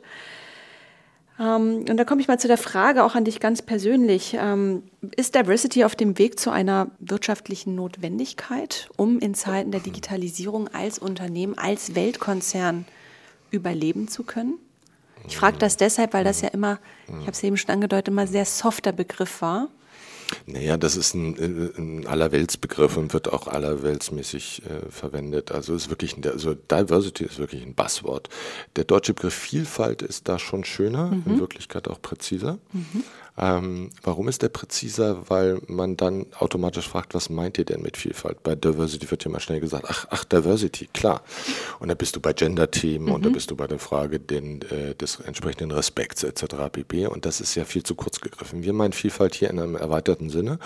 Ähm, 1.40 1.86
und 1.88 1.96
da 1.96 2.04
komme 2.04 2.20
ich 2.20 2.28
mal 2.28 2.38
zu 2.38 2.48
der 2.48 2.58
Frage 2.58 3.02
auch 3.02 3.14
an 3.14 3.24
dich 3.24 3.40
ganz 3.40 3.62
persönlich. 3.62 4.36
Ähm, 4.38 4.82
ist 5.16 5.34
Diversity 5.34 5.84
auf 5.84 5.96
dem 5.96 6.18
Weg 6.18 6.38
zu 6.38 6.50
einer 6.50 6.90
wirtschaftlichen 7.00 7.74
Notwendigkeit, 7.74 8.90
um 8.96 9.18
in 9.18 9.34
Zeiten 9.34 9.72
der 9.72 9.80
Digitalisierung 9.80 10.68
als 10.68 10.98
Unternehmen, 10.98 11.56
als 11.56 11.94
Weltkonzern 11.94 12.84
überleben 13.50 14.06
zu 14.06 14.22
können? 14.22 14.58
Ich 15.26 15.36
frage 15.36 15.58
das 15.58 15.76
deshalb, 15.76 16.14
weil 16.14 16.24
das 16.24 16.40
ja 16.40 16.48
immer, 16.48 16.78
ich 17.06 17.26
habe 17.26 17.32
es 17.32 17.42
eben 17.42 17.56
schon 17.56 17.70
angedeutet, 17.70 18.08
immer 18.08 18.26
sehr 18.26 18.44
softer 18.44 18.92
Begriff 18.92 19.42
war. 19.42 19.68
Naja, 20.46 20.76
das 20.76 20.96
ist 20.96 21.14
ein, 21.14 21.36
äh, 21.36 21.78
ein 21.80 22.06
Allerweltsbegriff 22.06 22.96
und 22.96 23.12
wird 23.12 23.32
auch 23.32 23.46
allerweltsmäßig 23.46 24.62
äh, 24.64 24.90
verwendet. 24.90 25.52
Also 25.52 25.74
ist 25.74 25.90
wirklich, 25.90 26.16
ein, 26.16 26.24
also 26.26 26.54
Diversity 26.54 27.24
ist 27.24 27.38
wirklich 27.38 27.62
ein 27.62 27.74
Buzzword. 27.74 28.28
Der 28.76 28.84
deutsche 28.84 29.14
Begriff 29.14 29.34
Vielfalt 29.34 30.02
ist 30.02 30.28
da 30.28 30.38
schon 30.38 30.64
schöner, 30.64 31.06
mhm. 31.06 31.22
in 31.26 31.40
Wirklichkeit 31.40 31.88
auch 31.88 32.00
präziser. 32.00 32.58
Mhm. 32.72 33.04
Ähm, 33.38 33.90
warum 34.02 34.28
ist 34.28 34.42
der 34.42 34.48
präziser? 34.48 35.28
Weil 35.28 35.60
man 35.66 35.96
dann 35.96 36.26
automatisch 36.38 36.88
fragt, 36.88 37.14
was 37.14 37.30
meint 37.30 37.58
ihr 37.58 37.64
denn 37.64 37.82
mit 37.82 37.96
Vielfalt? 37.96 38.42
Bei 38.42 38.54
Diversity 38.54 39.10
wird 39.10 39.24
ja 39.24 39.30
mal 39.30 39.40
schnell 39.40 39.60
gesagt, 39.60 39.86
ach, 39.88 40.06
ach 40.10 40.24
Diversity, 40.24 40.88
klar. 40.92 41.22
Und 41.78 41.88
da 41.88 41.94
bist 41.94 42.16
du 42.16 42.20
bei 42.20 42.32
Gender-Themen 42.32 43.06
mhm. 43.06 43.12
und 43.12 43.24
da 43.24 43.30
mhm. 43.30 43.34
bist 43.34 43.50
du 43.50 43.56
bei 43.56 43.66
der 43.66 43.78
Frage 43.78 44.20
den, 44.20 44.62
äh, 44.62 44.94
des 44.94 45.20
entsprechenden 45.20 45.70
Respekts 45.70 46.22
etc. 46.22 46.44
pp. 46.70 47.06
Und 47.06 47.26
das 47.26 47.40
ist 47.40 47.54
ja 47.54 47.64
viel 47.64 47.82
zu 47.82 47.94
kurz 47.94 48.20
gegriffen. 48.20 48.62
Wir 48.62 48.72
meinen 48.72 48.92
Vielfalt 48.92 49.34
hier 49.34 49.50
in 49.50 49.58
einem 49.58 49.76
erweiterten 49.76 50.30
Sinne. 50.30 50.58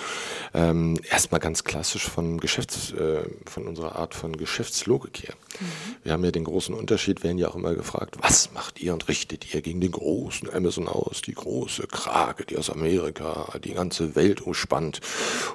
Ähm, 0.53 0.99
erstmal 1.11 1.41
ganz 1.41 1.65
klassisch 1.65 2.09
von 2.09 2.39
Geschäfts, 2.39 2.93
äh, 2.93 3.25
von 3.47 3.67
unserer 3.67 3.97
Art 3.97 4.15
von 4.15 4.37
Geschäftslogik 4.37 5.25
her. 5.25 5.35
Mhm. 5.61 5.65
Wir 6.03 6.13
haben 6.13 6.25
ja 6.25 6.31
den 6.31 6.45
großen 6.45 6.75
Unterschied, 6.75 7.23
werden 7.23 7.39
ja 7.39 7.49
auch 7.49 7.57
immer 7.57 7.75
gefragt, 7.75 8.17
was 8.21 8.53
macht 8.53 8.81
ihr 8.81 8.93
und 8.93 9.09
richtet 9.09 9.55
ihr 9.55 9.63
gegen 9.63 9.81
den 9.81 9.93
großen 9.93 10.53
Amazon 10.53 10.89
aus, 10.89 11.23
die 11.23 11.35
große 11.35 11.87
Krake, 11.87 12.45
die 12.45 12.54
aus 12.57 12.71
Amerika 12.71 13.49
die 13.63 13.75
ganze 13.75 14.15
Welt 14.17 14.41
umspannt. 14.41 15.01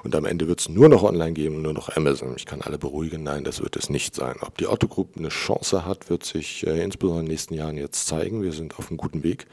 Und 0.02 0.14
am 0.14 0.24
Ende 0.24 0.48
wird 0.48 0.60
es 0.60 0.68
nur 0.68 0.88
noch 0.88 1.02
online 1.02 1.32
geben, 1.32 1.62
nur 1.62 1.72
noch 1.72 1.96
Amazon. 1.96 2.34
Ich 2.36 2.46
kann 2.46 2.62
alle 2.62 2.78
beruhigen, 2.78 3.22
nein, 3.22 3.44
das 3.44 3.62
wird 3.62 3.76
es 3.76 3.90
nicht 3.90 4.14
sein. 4.14 4.36
Ob 4.40 4.58
die 4.58 4.66
Otto 4.66 4.88
Group 4.88 5.16
eine 5.16 5.28
Chance 5.28 5.84
hat, 5.84 6.10
wird 6.10 6.24
sich 6.24 6.66
äh, 6.66 6.82
insbesondere 6.82 7.20
in 7.20 7.26
den 7.26 7.32
nächsten 7.32 7.54
Jahren 7.54 7.76
jetzt 7.76 8.06
zeigen. 8.06 8.42
Wir 8.42 8.52
sind 8.52 8.78
auf 8.78 8.88
einem 8.88 8.96
guten 8.96 9.22
Weg. 9.22 9.46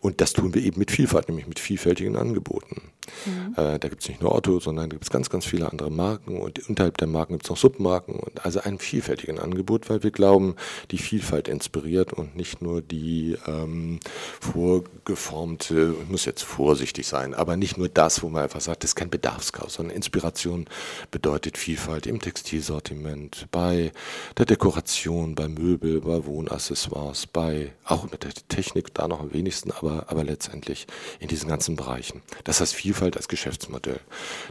Und 0.00 0.20
das 0.20 0.32
tun 0.32 0.54
wir 0.54 0.62
eben 0.62 0.78
mit 0.78 0.90
Vielfalt, 0.90 1.28
nämlich 1.28 1.46
mit 1.46 1.60
vielfältigen 1.60 2.16
Angeboten. 2.16 2.82
Mhm. 3.26 3.54
Äh, 3.56 3.78
da 3.78 3.88
gibt 3.88 4.02
es 4.02 4.08
nicht 4.08 4.22
nur 4.22 4.34
Otto, 4.34 4.60
sondern 4.60 4.88
da 4.88 4.94
gibt 4.94 5.04
es 5.04 5.10
ganz, 5.10 5.30
ganz 5.30 5.44
viele 5.44 5.70
andere 5.70 5.90
Marken 5.90 6.40
und 6.40 6.68
unterhalb 6.68 6.98
der 6.98 7.08
Marken 7.08 7.34
gibt 7.34 7.44
es 7.44 7.50
noch 7.50 7.56
Submarken 7.56 8.14
und 8.14 8.44
also 8.44 8.60
ein 8.60 8.78
vielfältigen 8.78 9.38
Angebot, 9.38 9.90
weil 9.90 10.02
wir 10.02 10.10
glauben, 10.10 10.56
die 10.90 10.98
Vielfalt 10.98 11.48
inspiriert 11.48 12.12
und 12.12 12.36
nicht 12.36 12.62
nur 12.62 12.80
die 12.80 13.36
ähm, 13.46 14.00
vorgeformte, 14.40 15.96
ich 16.02 16.08
muss 16.08 16.24
jetzt 16.24 16.42
vorsichtig 16.42 17.06
sein, 17.06 17.34
aber 17.34 17.56
nicht 17.56 17.76
nur 17.76 17.88
das, 17.88 18.22
wo 18.22 18.28
man 18.28 18.42
einfach 18.42 18.60
sagt, 18.60 18.84
das 18.84 18.90
ist 18.90 18.96
kein 18.96 19.10
Bedarfskauf, 19.10 19.70
sondern 19.70 19.96
Inspiration 19.96 20.66
bedeutet 21.10 21.58
Vielfalt 21.58 22.06
im 22.06 22.20
Textilsortiment, 22.20 23.48
bei 23.50 23.92
der 24.38 24.46
Dekoration, 24.46 25.34
bei 25.34 25.48
Möbel, 25.48 26.00
bei 26.00 26.24
Wohnaccessoires, 26.24 27.26
bei 27.26 27.72
auch 27.84 28.10
mit 28.10 28.24
der 28.24 28.32
Technik 28.48 28.94
da 28.94 29.08
noch 29.08 29.20
am 29.20 29.32
wenigsten, 29.32 29.70
aber, 29.70 30.04
aber 30.08 30.24
letztendlich 30.24 30.86
in 31.20 31.28
diesen 31.28 31.48
ganzen 31.48 31.76
Bereichen. 31.76 32.22
Das 32.44 32.60
heißt 32.60 32.74
Vielfalt 32.74 32.92
Vielfalt 33.02 33.16
als 33.16 33.26
Geschäftsmodell. 33.26 33.98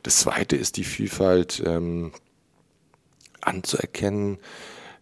Das 0.03 0.17
zweite 0.17 0.57
ist 0.57 0.75
die 0.75 0.83
Vielfalt 0.83 1.63
ähm, 1.65 2.11
anzuerkennen, 3.39 4.39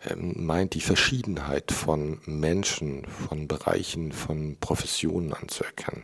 ähm, 0.07 0.45
meint 0.45 0.75
die 0.75 0.81
Verschiedenheit 0.81 1.71
von 1.71 2.19
Menschen, 2.27 3.07
von 3.07 3.47
Bereichen, 3.47 4.12
von 4.12 4.55
Professionen 4.59 5.33
anzuerkennen. 5.33 6.03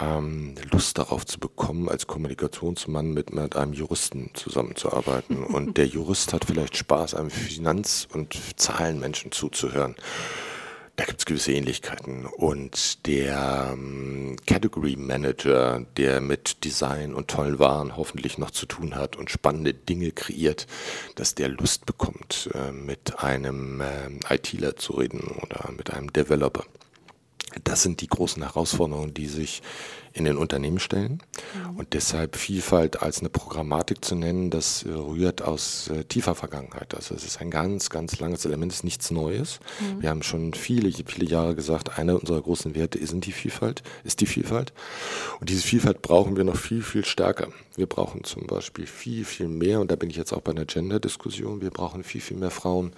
Ähm, 0.00 0.54
Lust 0.70 0.98
darauf 0.98 1.26
zu 1.26 1.40
bekommen, 1.40 1.88
als 1.88 2.06
Kommunikationsmann 2.06 3.12
mit, 3.12 3.32
mit 3.32 3.56
einem 3.56 3.72
Juristen 3.72 4.30
zusammenzuarbeiten. 4.34 5.42
Und 5.42 5.78
der 5.78 5.86
Jurist 5.86 6.32
hat 6.32 6.44
vielleicht 6.44 6.76
Spaß, 6.76 7.14
einem 7.14 7.30
Finanz- 7.30 8.06
und 8.12 8.38
Zahlenmenschen 8.54 9.32
zuzuhören. 9.32 9.96
Da 11.02 11.06
gibt 11.06 11.18
es 11.18 11.26
gewisse 11.26 11.52
Ähnlichkeiten. 11.52 12.26
Und 12.26 13.08
der 13.08 13.70
ähm, 13.72 14.36
Category 14.46 14.94
Manager, 14.94 15.84
der 15.96 16.20
mit 16.20 16.62
Design 16.62 17.12
und 17.12 17.26
tollen 17.26 17.58
Waren 17.58 17.96
hoffentlich 17.96 18.38
noch 18.38 18.52
zu 18.52 18.66
tun 18.66 18.94
hat 18.94 19.16
und 19.16 19.28
spannende 19.28 19.74
Dinge 19.74 20.12
kreiert, 20.12 20.68
dass 21.16 21.34
der 21.34 21.48
Lust 21.48 21.86
bekommt, 21.86 22.50
äh, 22.54 22.70
mit 22.70 23.18
einem 23.18 23.80
äh, 23.80 24.10
ITler 24.32 24.76
zu 24.76 24.92
reden 24.92 25.22
oder 25.42 25.72
mit 25.72 25.92
einem 25.92 26.12
Developer. 26.12 26.64
Das 27.64 27.82
sind 27.82 28.00
die 28.00 28.06
großen 28.08 28.40
Herausforderungen, 28.44 29.12
die 29.12 29.26
sich 29.26 29.60
in 30.12 30.24
den 30.24 30.36
Unternehmen 30.36 30.78
stellen. 30.78 31.22
Mhm. 31.70 31.76
Und 31.76 31.94
deshalb 31.94 32.36
Vielfalt 32.36 33.02
als 33.02 33.20
eine 33.20 33.28
Programmatik 33.28 34.04
zu 34.04 34.14
nennen, 34.14 34.50
das 34.50 34.84
rührt 34.86 35.42
aus 35.42 35.88
äh, 35.88 36.04
tiefer 36.04 36.34
Vergangenheit. 36.34 36.94
Also 36.94 37.14
es 37.14 37.24
ist 37.24 37.40
ein 37.40 37.50
ganz, 37.50 37.90
ganz 37.90 38.18
langes 38.18 38.44
Element, 38.44 38.72
es 38.72 38.78
ist 38.78 38.84
nichts 38.84 39.10
Neues. 39.10 39.60
Mhm. 39.80 40.02
Wir 40.02 40.10
haben 40.10 40.22
schon 40.22 40.54
viele, 40.54 40.90
viele 40.92 41.26
Jahre 41.26 41.54
gesagt, 41.54 41.98
einer 41.98 42.18
unserer 42.18 42.40
großen 42.40 42.74
Werte 42.74 42.98
ist 42.98 43.12
die 43.12 43.32
Vielfalt, 43.32 43.82
ist 44.04 44.20
die 44.20 44.26
Vielfalt. 44.26 44.72
Und 45.40 45.50
diese 45.50 45.62
Vielfalt 45.62 46.02
brauchen 46.02 46.36
wir 46.36 46.44
noch 46.44 46.56
viel, 46.56 46.82
viel 46.82 47.04
stärker. 47.04 47.48
Wir 47.76 47.86
brauchen 47.86 48.24
zum 48.24 48.46
Beispiel 48.46 48.86
viel, 48.86 49.24
viel 49.24 49.48
mehr, 49.48 49.80
und 49.80 49.90
da 49.90 49.96
bin 49.96 50.10
ich 50.10 50.16
jetzt 50.16 50.32
auch 50.32 50.40
bei 50.40 50.52
einer 50.52 50.64
Gender-Diskussion, 50.64 51.60
wir 51.60 51.70
brauchen 51.70 52.04
viel, 52.04 52.20
viel 52.20 52.36
mehr 52.36 52.50
Frauen, 52.50 52.92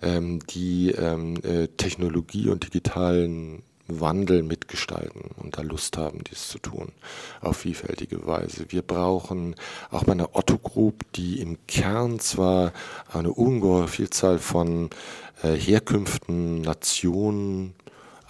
ähm, 0.00 0.40
die 0.46 0.92
ähm, 0.92 1.36
äh, 1.42 1.68
Technologie 1.68 2.48
und 2.48 2.64
digitalen 2.64 3.62
Wandel 4.00 4.42
mitgestalten 4.42 5.30
und 5.36 5.58
da 5.58 5.62
Lust 5.62 5.96
haben, 5.96 6.22
dies 6.24 6.48
zu 6.48 6.58
tun, 6.58 6.92
auf 7.40 7.58
vielfältige 7.58 8.26
Weise. 8.26 8.66
Wir 8.68 8.82
brauchen 8.82 9.54
auch 9.90 10.04
bei 10.04 10.12
einer 10.12 10.34
Otto 10.34 10.58
Group, 10.58 11.04
die 11.14 11.40
im 11.40 11.58
Kern 11.66 12.18
zwar 12.20 12.72
eine 13.12 13.32
ungeheure 13.32 13.88
Vielzahl 13.88 14.38
von 14.38 14.90
äh, 15.42 15.54
Herkünften, 15.54 16.60
Nationen, 16.60 17.74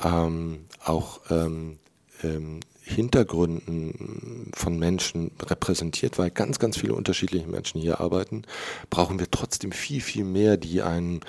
ähm, 0.02 0.66
auch 0.84 1.20
ähm, 1.30 1.78
ähm, 2.22 2.60
Hintergründen 2.84 4.50
von 4.54 4.78
Menschen 4.78 5.30
repräsentiert, 5.40 6.18
weil 6.18 6.30
ganz, 6.30 6.58
ganz 6.58 6.76
viele 6.76 6.94
unterschiedliche 6.94 7.46
Menschen 7.46 7.80
hier 7.80 8.00
arbeiten, 8.00 8.42
brauchen 8.90 9.20
wir 9.20 9.30
trotzdem 9.30 9.70
viel, 9.72 10.00
viel 10.00 10.24
mehr, 10.24 10.56
die 10.56 10.82
einen, 10.82 11.20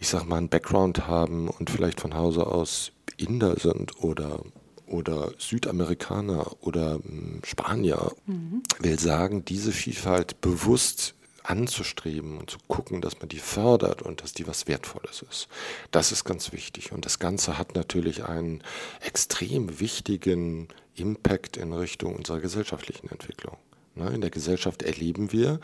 ich 0.00 0.08
sag 0.08 0.26
mal, 0.26 0.38
einen 0.38 0.48
Background 0.48 1.06
haben 1.06 1.48
und 1.48 1.68
vielleicht 1.68 2.00
von 2.00 2.14
Hause 2.14 2.46
aus 2.46 2.92
Inder 3.22 3.58
sind 3.58 4.02
oder, 4.02 4.40
oder 4.86 5.32
Südamerikaner 5.38 6.46
oder 6.60 6.94
hm, 6.94 7.40
Spanier, 7.44 8.12
mhm. 8.26 8.62
will 8.78 8.98
sagen, 8.98 9.44
diese 9.44 9.72
Vielfalt 9.72 10.40
bewusst 10.40 11.14
anzustreben 11.44 12.38
und 12.38 12.50
zu 12.50 12.58
gucken, 12.68 13.00
dass 13.00 13.18
man 13.18 13.28
die 13.28 13.38
fördert 13.38 14.02
und 14.02 14.22
dass 14.22 14.32
die 14.32 14.46
was 14.46 14.68
Wertvolles 14.68 15.24
ist. 15.28 15.48
Das 15.90 16.12
ist 16.12 16.24
ganz 16.24 16.52
wichtig. 16.52 16.92
Und 16.92 17.04
das 17.04 17.18
Ganze 17.18 17.58
hat 17.58 17.74
natürlich 17.74 18.24
einen 18.24 18.62
extrem 19.00 19.80
wichtigen 19.80 20.68
Impact 20.94 21.56
in 21.56 21.72
Richtung 21.72 22.14
unserer 22.14 22.40
gesellschaftlichen 22.40 23.08
Entwicklung. 23.08 23.56
Ne, 23.94 24.10
in 24.10 24.20
der 24.20 24.30
Gesellschaft 24.30 24.82
erleben 24.82 25.32
wir, 25.32 25.60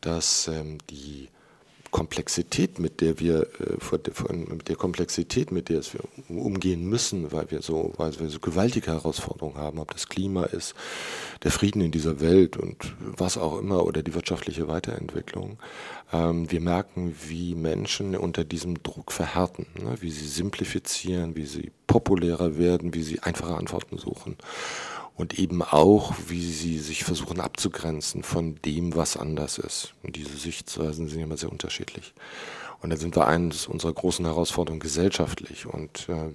dass 0.00 0.48
ähm, 0.48 0.78
die 0.88 1.28
Komplexität, 1.90 2.78
mit 2.78 3.00
der 3.00 3.18
wir 3.18 3.46
äh, 3.60 4.52
mit 4.52 4.68
der 4.68 4.76
Komplexität, 4.76 5.52
mit 5.52 5.68
der 5.68 5.80
wir 5.82 6.00
umgehen 6.28 6.88
müssen, 6.88 7.32
weil 7.32 7.50
wir 7.50 7.62
so, 7.62 7.92
weil 7.96 8.18
wir 8.18 8.28
so 8.28 8.40
gewaltige 8.40 8.92
Herausforderungen 8.92 9.56
haben, 9.56 9.78
ob 9.78 9.92
das 9.92 10.08
Klima 10.08 10.44
ist, 10.44 10.74
der 11.42 11.50
Frieden 11.50 11.80
in 11.80 11.90
dieser 11.90 12.20
Welt 12.20 12.56
und 12.56 12.94
was 12.98 13.38
auch 13.38 13.58
immer 13.58 13.84
oder 13.84 14.02
die 14.02 14.14
wirtschaftliche 14.14 14.68
Weiterentwicklung. 14.68 15.58
Ähm, 16.12 16.50
wir 16.50 16.60
merken, 16.60 17.14
wie 17.26 17.54
Menschen 17.54 18.16
unter 18.16 18.44
diesem 18.44 18.82
Druck 18.82 19.12
verhärten, 19.12 19.66
ne? 19.82 19.96
wie 20.00 20.10
sie 20.10 20.26
simplifizieren, 20.26 21.36
wie 21.36 21.46
sie 21.46 21.70
populärer 21.86 22.58
werden, 22.58 22.94
wie 22.94 23.02
sie 23.02 23.20
einfache 23.20 23.54
Antworten 23.54 23.98
suchen 23.98 24.36
und 25.18 25.38
eben 25.38 25.62
auch, 25.62 26.14
wie 26.28 26.50
sie 26.50 26.78
sich 26.78 27.02
versuchen 27.02 27.40
abzugrenzen 27.40 28.22
von 28.22 28.54
dem, 28.64 28.94
was 28.94 29.16
anders 29.16 29.58
ist. 29.58 29.92
Und 30.04 30.14
diese 30.14 30.36
Sichtweisen 30.36 31.08
sind 31.08 31.20
immer 31.20 31.36
sehr 31.36 31.50
unterschiedlich. 31.50 32.14
Und 32.80 32.90
dann 32.90 33.00
sind 33.00 33.16
wir 33.16 33.26
eines 33.26 33.66
unserer 33.66 33.92
großen 33.92 34.24
Herausforderungen 34.24 34.78
gesellschaftlich. 34.78 35.66
Und 35.66 36.08
äh, 36.08 36.30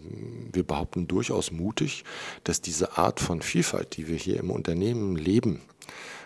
wir 0.52 0.64
behaupten 0.64 1.08
durchaus 1.08 1.52
mutig, 1.52 2.04
dass 2.44 2.60
diese 2.60 2.98
Art 2.98 3.22
von 3.22 3.42
Vielfalt, 3.42 3.96
die 3.96 4.10
wir 4.10 4.18
hier 4.18 4.38
im 4.38 4.52
Unternehmen 4.52 5.16
leben, 5.16 5.62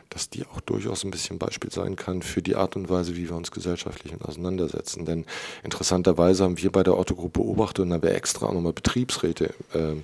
dass 0.10 0.30
die 0.30 0.45
auch 0.45 0.62
durchaus 0.62 1.03
ein 1.03 1.12
bisschen 1.12 1.38
Beispiel 1.38 1.72
sein 1.72 1.95
kann 1.95 2.22
für 2.22 2.41
die 2.41 2.55
Art 2.55 2.76
und 2.76 2.89
Weise, 2.89 3.16
wie 3.16 3.30
wir 3.30 3.36
uns 3.36 3.51
gesellschaftlich 3.51 4.14
auseinandersetzen. 4.22 5.05
Denn 5.05 5.26
interessanterweise 5.64 6.43
haben 6.43 6.58
wir 6.58 6.72
bei 6.72 6.84
der 6.84 6.97
Otto-Gruppe 6.97 7.39
beobachtet 7.39 7.86
und 7.86 7.93
haben 7.93 8.03
wir 8.03 8.16
extra 8.16 8.47
auch 8.47 8.53
nochmal 8.53 8.74
Betriebsräte 8.74 9.53
äh, 9.74 9.95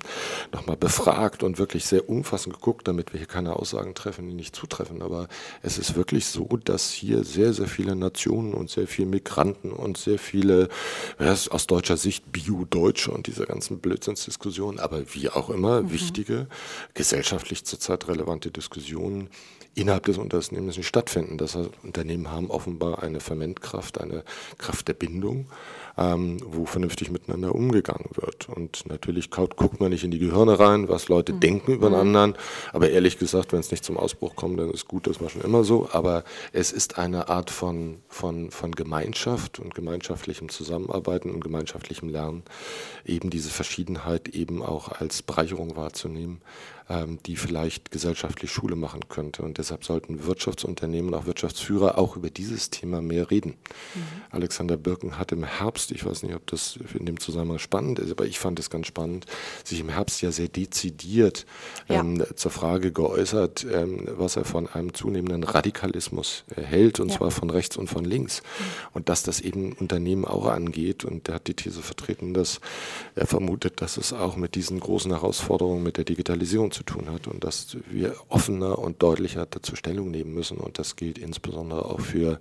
nochmal 0.52 0.76
befragt 0.76 1.42
und 1.42 1.58
wirklich 1.58 1.84
sehr 1.84 2.08
umfassend 2.08 2.54
geguckt, 2.54 2.86
damit 2.86 3.12
wir 3.12 3.18
hier 3.18 3.26
keine 3.26 3.56
Aussagen 3.56 3.94
treffen, 3.94 4.26
die 4.26 4.34
nicht 4.34 4.54
zutreffen. 4.54 5.02
Aber 5.02 5.28
es 5.62 5.78
ist 5.78 5.96
wirklich 5.96 6.26
so, 6.26 6.44
dass 6.64 6.90
hier 6.90 7.24
sehr, 7.24 7.52
sehr 7.52 7.66
viele 7.66 7.96
Nationen 7.96 8.54
und 8.54 8.70
sehr 8.70 8.86
viele 8.86 9.08
Migranten 9.08 9.72
und 9.72 9.96
sehr 9.96 10.18
viele, 10.18 10.68
ja, 11.18 11.34
aus 11.50 11.66
deutscher 11.66 11.96
Sicht 11.96 12.30
Bio-Deutsche 12.30 13.10
und 13.10 13.26
diese 13.26 13.46
ganzen 13.46 13.78
Blödsinnsdiskussionen, 13.80 14.78
aber 14.78 15.14
wie 15.14 15.28
auch 15.28 15.50
immer, 15.50 15.82
mhm. 15.82 15.92
wichtige, 15.92 16.46
gesellschaftlich 16.94 17.64
zurzeit 17.64 18.08
relevante 18.08 18.50
Diskussionen 18.50 19.28
innerhalb 19.74 19.93
des 20.02 20.18
Unternehmens 20.18 20.76
nicht 20.76 20.86
stattfinden. 20.86 21.38
Das 21.38 21.54
heißt, 21.54 21.70
Unternehmen 21.82 22.30
haben 22.30 22.50
offenbar 22.50 23.02
eine 23.02 23.20
Fermentkraft, 23.20 24.00
eine 24.00 24.24
Kraft 24.58 24.88
der 24.88 24.94
Bindung 24.94 25.46
ähm, 25.96 26.38
wo 26.44 26.64
vernünftig 26.66 27.10
miteinander 27.10 27.54
umgegangen 27.54 28.08
wird. 28.14 28.48
Und 28.48 28.86
natürlich 28.86 29.30
guckt 29.30 29.80
man 29.80 29.90
nicht 29.90 30.04
in 30.04 30.10
die 30.10 30.18
Gehirne 30.18 30.58
rein, 30.58 30.88
was 30.88 31.08
Leute 31.08 31.32
mhm. 31.32 31.40
denken 31.40 31.72
über 31.72 31.86
einen 31.86 31.94
mhm. 31.96 32.00
anderen. 32.00 32.34
Aber 32.72 32.90
ehrlich 32.90 33.18
gesagt, 33.18 33.52
wenn 33.52 33.60
es 33.60 33.70
nicht 33.70 33.84
zum 33.84 33.96
Ausbruch 33.96 34.34
kommt, 34.34 34.58
dann 34.58 34.70
ist 34.70 34.88
gut, 34.88 35.06
das 35.06 35.20
war 35.20 35.28
schon 35.28 35.42
immer 35.42 35.64
so. 35.64 35.88
Aber 35.92 36.24
es 36.52 36.72
ist 36.72 36.98
eine 36.98 37.28
Art 37.28 37.50
von, 37.50 37.98
von, 38.08 38.50
von 38.50 38.72
Gemeinschaft 38.72 39.58
und 39.58 39.74
gemeinschaftlichem 39.74 40.48
Zusammenarbeiten 40.48 41.30
und 41.30 41.40
gemeinschaftlichem 41.40 42.08
Lernen, 42.08 42.42
eben 43.04 43.30
diese 43.30 43.50
Verschiedenheit 43.50 44.28
eben 44.28 44.62
auch 44.62 44.88
als 44.88 45.22
Bereicherung 45.22 45.76
wahrzunehmen, 45.76 46.40
die 47.26 47.36
vielleicht 47.36 47.90
gesellschaftlich 47.90 48.50
Schule 48.50 48.76
machen 48.76 49.08
könnte. 49.08 49.42
Und 49.42 49.58
deshalb 49.58 49.84
sollten 49.84 50.26
Wirtschaftsunternehmen, 50.26 51.14
auch 51.14 51.26
Wirtschaftsführer 51.26 51.98
auch 51.98 52.16
über 52.16 52.30
dieses 52.30 52.70
Thema 52.70 53.00
mehr 53.00 53.30
reden. 53.30 53.56
Mhm. 53.94 54.00
Alexander 54.30 54.76
Birken 54.76 55.18
hat 55.18 55.32
im 55.32 55.44
Herbst 55.44 55.74
Herbst, 55.74 55.90
ich 55.92 56.04
weiß 56.04 56.22
nicht, 56.22 56.34
ob 56.34 56.46
das 56.46 56.78
in 56.98 57.06
dem 57.06 57.18
Zusammenhang 57.18 57.58
spannend 57.58 57.98
ist, 57.98 58.10
aber 58.10 58.26
ich 58.26 58.38
fand 58.38 58.58
es 58.58 58.70
ganz 58.70 58.86
spannend, 58.86 59.26
sich 59.64 59.80
im 59.80 59.88
Herbst 59.88 60.22
ja 60.22 60.30
sehr 60.30 60.48
dezidiert 60.48 61.46
ja. 61.88 62.00
Ähm, 62.00 62.22
zur 62.36 62.50
Frage 62.50 62.92
geäußert, 62.92 63.66
ähm, 63.70 64.06
was 64.16 64.36
er 64.36 64.44
von 64.44 64.68
einem 64.68 64.94
zunehmenden 64.94 65.42
Radikalismus 65.42 66.44
hält, 66.54 67.00
und 67.00 67.10
ja. 67.10 67.16
zwar 67.16 67.30
von 67.30 67.50
rechts 67.50 67.76
und 67.76 67.88
von 67.88 68.04
links. 68.04 68.42
Mhm. 68.42 68.64
Und 68.92 69.08
dass 69.08 69.22
das 69.22 69.40
eben 69.40 69.72
Unternehmen 69.72 70.24
auch 70.24 70.46
angeht. 70.46 71.04
Und 71.04 71.28
er 71.28 71.36
hat 71.36 71.46
die 71.46 71.54
These 71.54 71.82
vertreten, 71.82 72.34
dass 72.34 72.60
er 73.14 73.26
vermutet, 73.26 73.80
dass 73.80 73.96
es 73.96 74.12
auch 74.12 74.36
mit 74.36 74.54
diesen 74.54 74.80
großen 74.80 75.10
Herausforderungen 75.10 75.82
mit 75.82 75.96
der 75.96 76.04
Digitalisierung 76.04 76.72
zu 76.74 76.82
tun 76.82 77.10
hat 77.10 77.26
und 77.26 77.44
dass 77.44 77.76
wir 77.90 78.14
offener 78.28 78.78
und 78.78 79.02
deutlicher 79.02 79.46
dazu 79.46 79.76
Stellung 79.76 80.10
nehmen 80.10 80.34
müssen. 80.34 80.58
Und 80.58 80.78
das 80.78 80.96
gilt 80.96 81.18
insbesondere 81.18 81.86
auch 81.86 82.00
für 82.00 82.40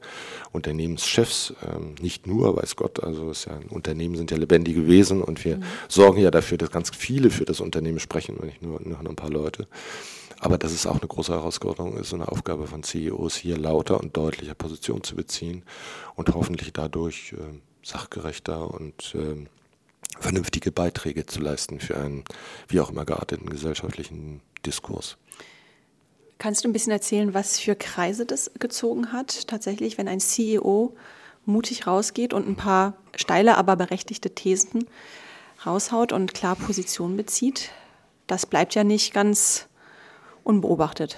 Unternehmenschefs, 0.52 1.54
ähm, 1.66 1.96
nicht 2.02 2.28
nur, 2.28 2.58
weiß 2.58 2.76
Gott, 2.76 3.04
also 3.04 3.32
ist 3.32 3.46
ja 3.46 3.56
ein 3.56 3.70
Unternehmen 3.70 4.16
sind 4.16 4.32
ja 4.32 4.38
lebendige 4.38 4.88
Wesen 4.88 5.22
und 5.22 5.46
wir 5.46 5.58
mhm. 5.58 5.64
sorgen 5.88 6.22
ja 6.22 6.32
dafür, 6.32 6.58
dass 6.58 6.72
ganz 6.72 6.90
viele 6.96 7.30
für 7.30 7.46
das 7.46 7.62
Unternehmen 7.62 8.00
sprechen 8.00 8.36
und 8.38 8.48
nicht 8.48 8.62
nur, 8.62 8.82
nur 8.82 9.00
ein 9.00 9.16
paar 9.16 9.30
Leute. 9.30 9.68
Aber 10.40 10.58
dass 10.58 10.74
es 10.74 10.86
auch 10.86 11.00
eine 11.00 11.08
große 11.08 11.32
Herausforderung 11.32 11.96
ist, 11.96 12.14
eine 12.14 12.28
Aufgabe 12.28 12.68
von 12.68 12.84
CEOs 12.84 13.36
hier 13.36 13.58
lauter 13.58 14.00
und 14.00 14.18
deutlicher 14.18 14.56
Position 14.56 15.02
zu 15.04 15.16
beziehen 15.16 15.64
und 16.16 16.34
hoffentlich 16.34 16.74
dadurch 16.74 17.34
äh, 17.34 17.38
sachgerechter 17.82 18.70
und 18.70 19.16
äh, 19.16 19.46
vernünftige 20.20 20.72
Beiträge 20.72 21.26
zu 21.26 21.42
leisten 21.42 21.80
für 21.80 21.98
einen 21.98 22.24
wie 22.68 22.80
auch 22.80 22.90
immer 22.90 23.06
gearteten 23.06 23.50
gesellschaftlichen 23.50 24.42
Diskurs. 24.66 25.18
Kannst 26.38 26.64
du 26.64 26.70
ein 26.70 26.74
bisschen 26.74 26.92
erzählen, 26.92 27.34
was 27.34 27.60
für 27.60 27.76
Kreise 27.76 28.26
das 28.26 28.52
gezogen 28.60 29.12
hat, 29.14 29.48
tatsächlich, 29.48 29.98
wenn 29.98 30.08
ein 30.08 30.20
CEO 30.20 30.96
mutig 31.46 31.88
rausgeht 31.88 32.34
und 32.34 32.48
ein 32.48 32.56
paar 32.56 32.96
steile, 33.16 33.58
aber 33.58 33.76
berechtigte 33.76 34.32
Thesen 34.32 34.86
raushaut 35.66 36.12
und 36.12 36.34
klar 36.34 36.56
Position 36.56 37.16
bezieht. 37.16 37.72
Das 38.28 38.46
bleibt 38.46 38.76
ja 38.76 38.84
nicht 38.84 39.14
ganz 39.14 39.68
unbeobachtet. 40.44 41.18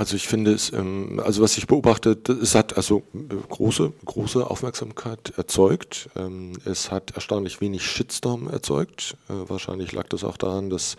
Also 0.00 0.16
ich 0.16 0.28
finde 0.28 0.54
es, 0.54 0.72
ähm, 0.72 1.20
also 1.22 1.42
was 1.42 1.58
ich 1.58 1.66
beobachte, 1.66 2.18
es 2.40 2.54
hat 2.54 2.74
also 2.78 3.02
große, 3.50 3.92
große 4.06 4.50
Aufmerksamkeit 4.50 5.34
erzeugt. 5.36 6.08
Ähm, 6.16 6.54
es 6.64 6.90
hat 6.90 7.10
erstaunlich 7.10 7.60
wenig 7.60 7.84
Shitstorm 7.84 8.48
erzeugt. 8.48 9.18
Äh, 9.28 9.34
wahrscheinlich 9.50 9.92
lag 9.92 10.08
das 10.08 10.24
auch 10.24 10.38
daran, 10.38 10.70
dass 10.70 10.96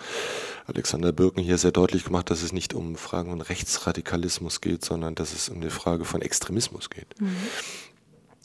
Alexander 0.67 1.11
Birken 1.11 1.41
hier 1.41 1.57
sehr 1.57 1.71
deutlich 1.71 2.03
gemacht, 2.03 2.25
hat, 2.25 2.29
dass 2.29 2.43
es 2.43 2.53
nicht 2.53 2.75
um 2.75 2.95
Fragen 2.95 3.31
von 3.31 3.41
Rechtsradikalismus 3.41 4.61
geht, 4.61 4.85
sondern 4.85 5.15
dass 5.15 5.33
es 5.33 5.49
um 5.49 5.55
eine 5.55 5.71
Frage 5.71 6.05
von 6.05 6.21
Extremismus 6.21 6.91
geht. 6.91 7.19
Mhm 7.19 7.35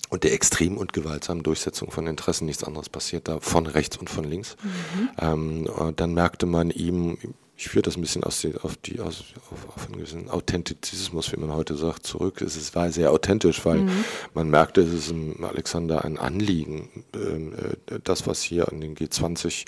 und 0.09 0.23
der 0.23 0.33
extremen 0.33 0.77
und 0.77 0.93
gewaltsamen 0.93 1.43
Durchsetzung 1.43 1.91
von 1.91 2.07
Interessen 2.07 2.47
nichts 2.47 2.63
anderes 2.63 2.89
passiert 2.89 3.27
da 3.27 3.41
von 3.41 3.67
rechts 3.67 3.97
und 3.97 4.09
von 4.09 4.23
links. 4.23 4.57
Mhm. 4.63 5.09
Ähm, 5.19 5.95
dann 5.97 6.15
merkte 6.15 6.47
man 6.47 6.71
ihm, 6.71 7.19
ich 7.59 7.69
führe 7.69 7.83
das 7.83 7.97
ein 7.97 8.03
bisschen 8.03 8.23
aus 8.23 8.43
die, 8.43 8.55
auf, 8.55 8.77
die, 8.77 9.01
aus, 9.01 9.25
auf, 9.51 9.69
auf 9.75 9.87
einen 9.87 9.97
gewissen 9.97 10.29
Authentizismus, 10.29 11.33
wie 11.33 11.41
man 11.41 11.55
heute 11.55 11.75
sagt, 11.75 12.07
zurück. 12.07 12.43
Es 12.43 12.75
war 12.75 12.93
sehr 12.93 13.13
authentisch, 13.13 13.65
weil 13.65 13.79
mhm. 13.79 14.05
man 14.35 14.51
merkte, 14.51 14.83
es 14.83 14.93
ist 14.93 15.15
Alexander 15.43 16.05
ein 16.05 16.19
Anliegen. 16.19 17.05
Ähm, 17.15 17.55
äh, 17.55 17.99
das, 18.05 18.27
was 18.27 18.43
hier 18.43 18.71
an 18.71 18.83
den 18.83 18.95
G20 18.95 19.65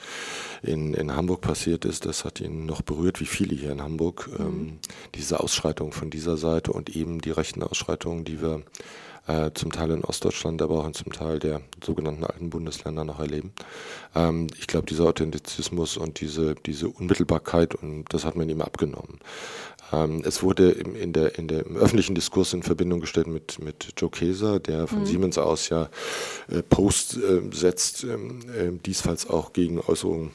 in, 0.62 0.92
in 0.92 1.16
Hamburg 1.16 1.40
passiert 1.40 1.86
ist, 1.86 2.04
das 2.04 2.26
hat 2.26 2.40
ihn 2.40 2.66
noch 2.66 2.82
berührt, 2.82 3.20
wie 3.20 3.26
viele 3.26 3.56
hier 3.56 3.72
in 3.72 3.80
Hamburg. 3.80 4.28
Mhm. 4.38 4.44
Ähm, 4.44 4.78
diese 5.14 5.40
Ausschreitungen 5.40 5.92
von 5.92 6.10
dieser 6.10 6.36
Seite 6.36 6.72
und 6.72 6.94
eben 6.94 7.22
die 7.22 7.30
rechten 7.30 7.62
Ausschreitungen, 7.62 8.24
die 8.24 8.42
wir 8.42 8.62
äh, 9.28 9.50
zum 9.54 9.70
Teil 9.70 9.90
in 9.90 10.04
Ostdeutschland, 10.04 10.60
aber 10.62 10.80
auch 10.80 10.86
in 10.86 10.94
zum 10.94 11.12
Teil 11.12 11.38
der 11.38 11.60
sogenannten 11.84 12.24
alten 12.24 12.50
Bundesländer 12.50 13.04
noch 13.04 13.20
erleben. 13.20 13.52
Ähm, 14.14 14.48
ich 14.58 14.66
glaube, 14.66 14.86
dieser 14.86 15.04
Authentizismus 15.04 15.96
und 15.96 16.20
diese, 16.20 16.54
diese 16.54 16.88
Unmittelbarkeit, 16.88 17.74
und 17.74 18.06
das 18.08 18.24
hat 18.24 18.36
man 18.36 18.48
ihm 18.48 18.62
abgenommen. 18.62 19.20
Ähm, 19.92 20.22
es 20.24 20.42
wurde 20.42 20.70
im, 20.70 20.96
in 20.96 21.12
der, 21.12 21.38
in 21.38 21.46
der, 21.46 21.66
im 21.66 21.76
öffentlichen 21.76 22.14
Diskurs 22.14 22.52
in 22.52 22.62
Verbindung 22.62 23.00
gestellt 23.00 23.26
mit, 23.26 23.58
mit 23.62 23.92
Joe 23.96 24.10
Keser, 24.10 24.60
der 24.60 24.86
von 24.86 25.00
mhm. 25.00 25.06
Siemens 25.06 25.38
aus 25.38 25.68
ja 25.68 25.88
äh, 26.50 26.62
Post 26.62 27.16
äh, 27.16 27.42
setzt, 27.52 28.04
ähm, 28.04 28.40
äh, 28.50 28.78
diesfalls 28.84 29.28
auch 29.28 29.52
gegen 29.52 29.78
Äußerungen 29.80 30.32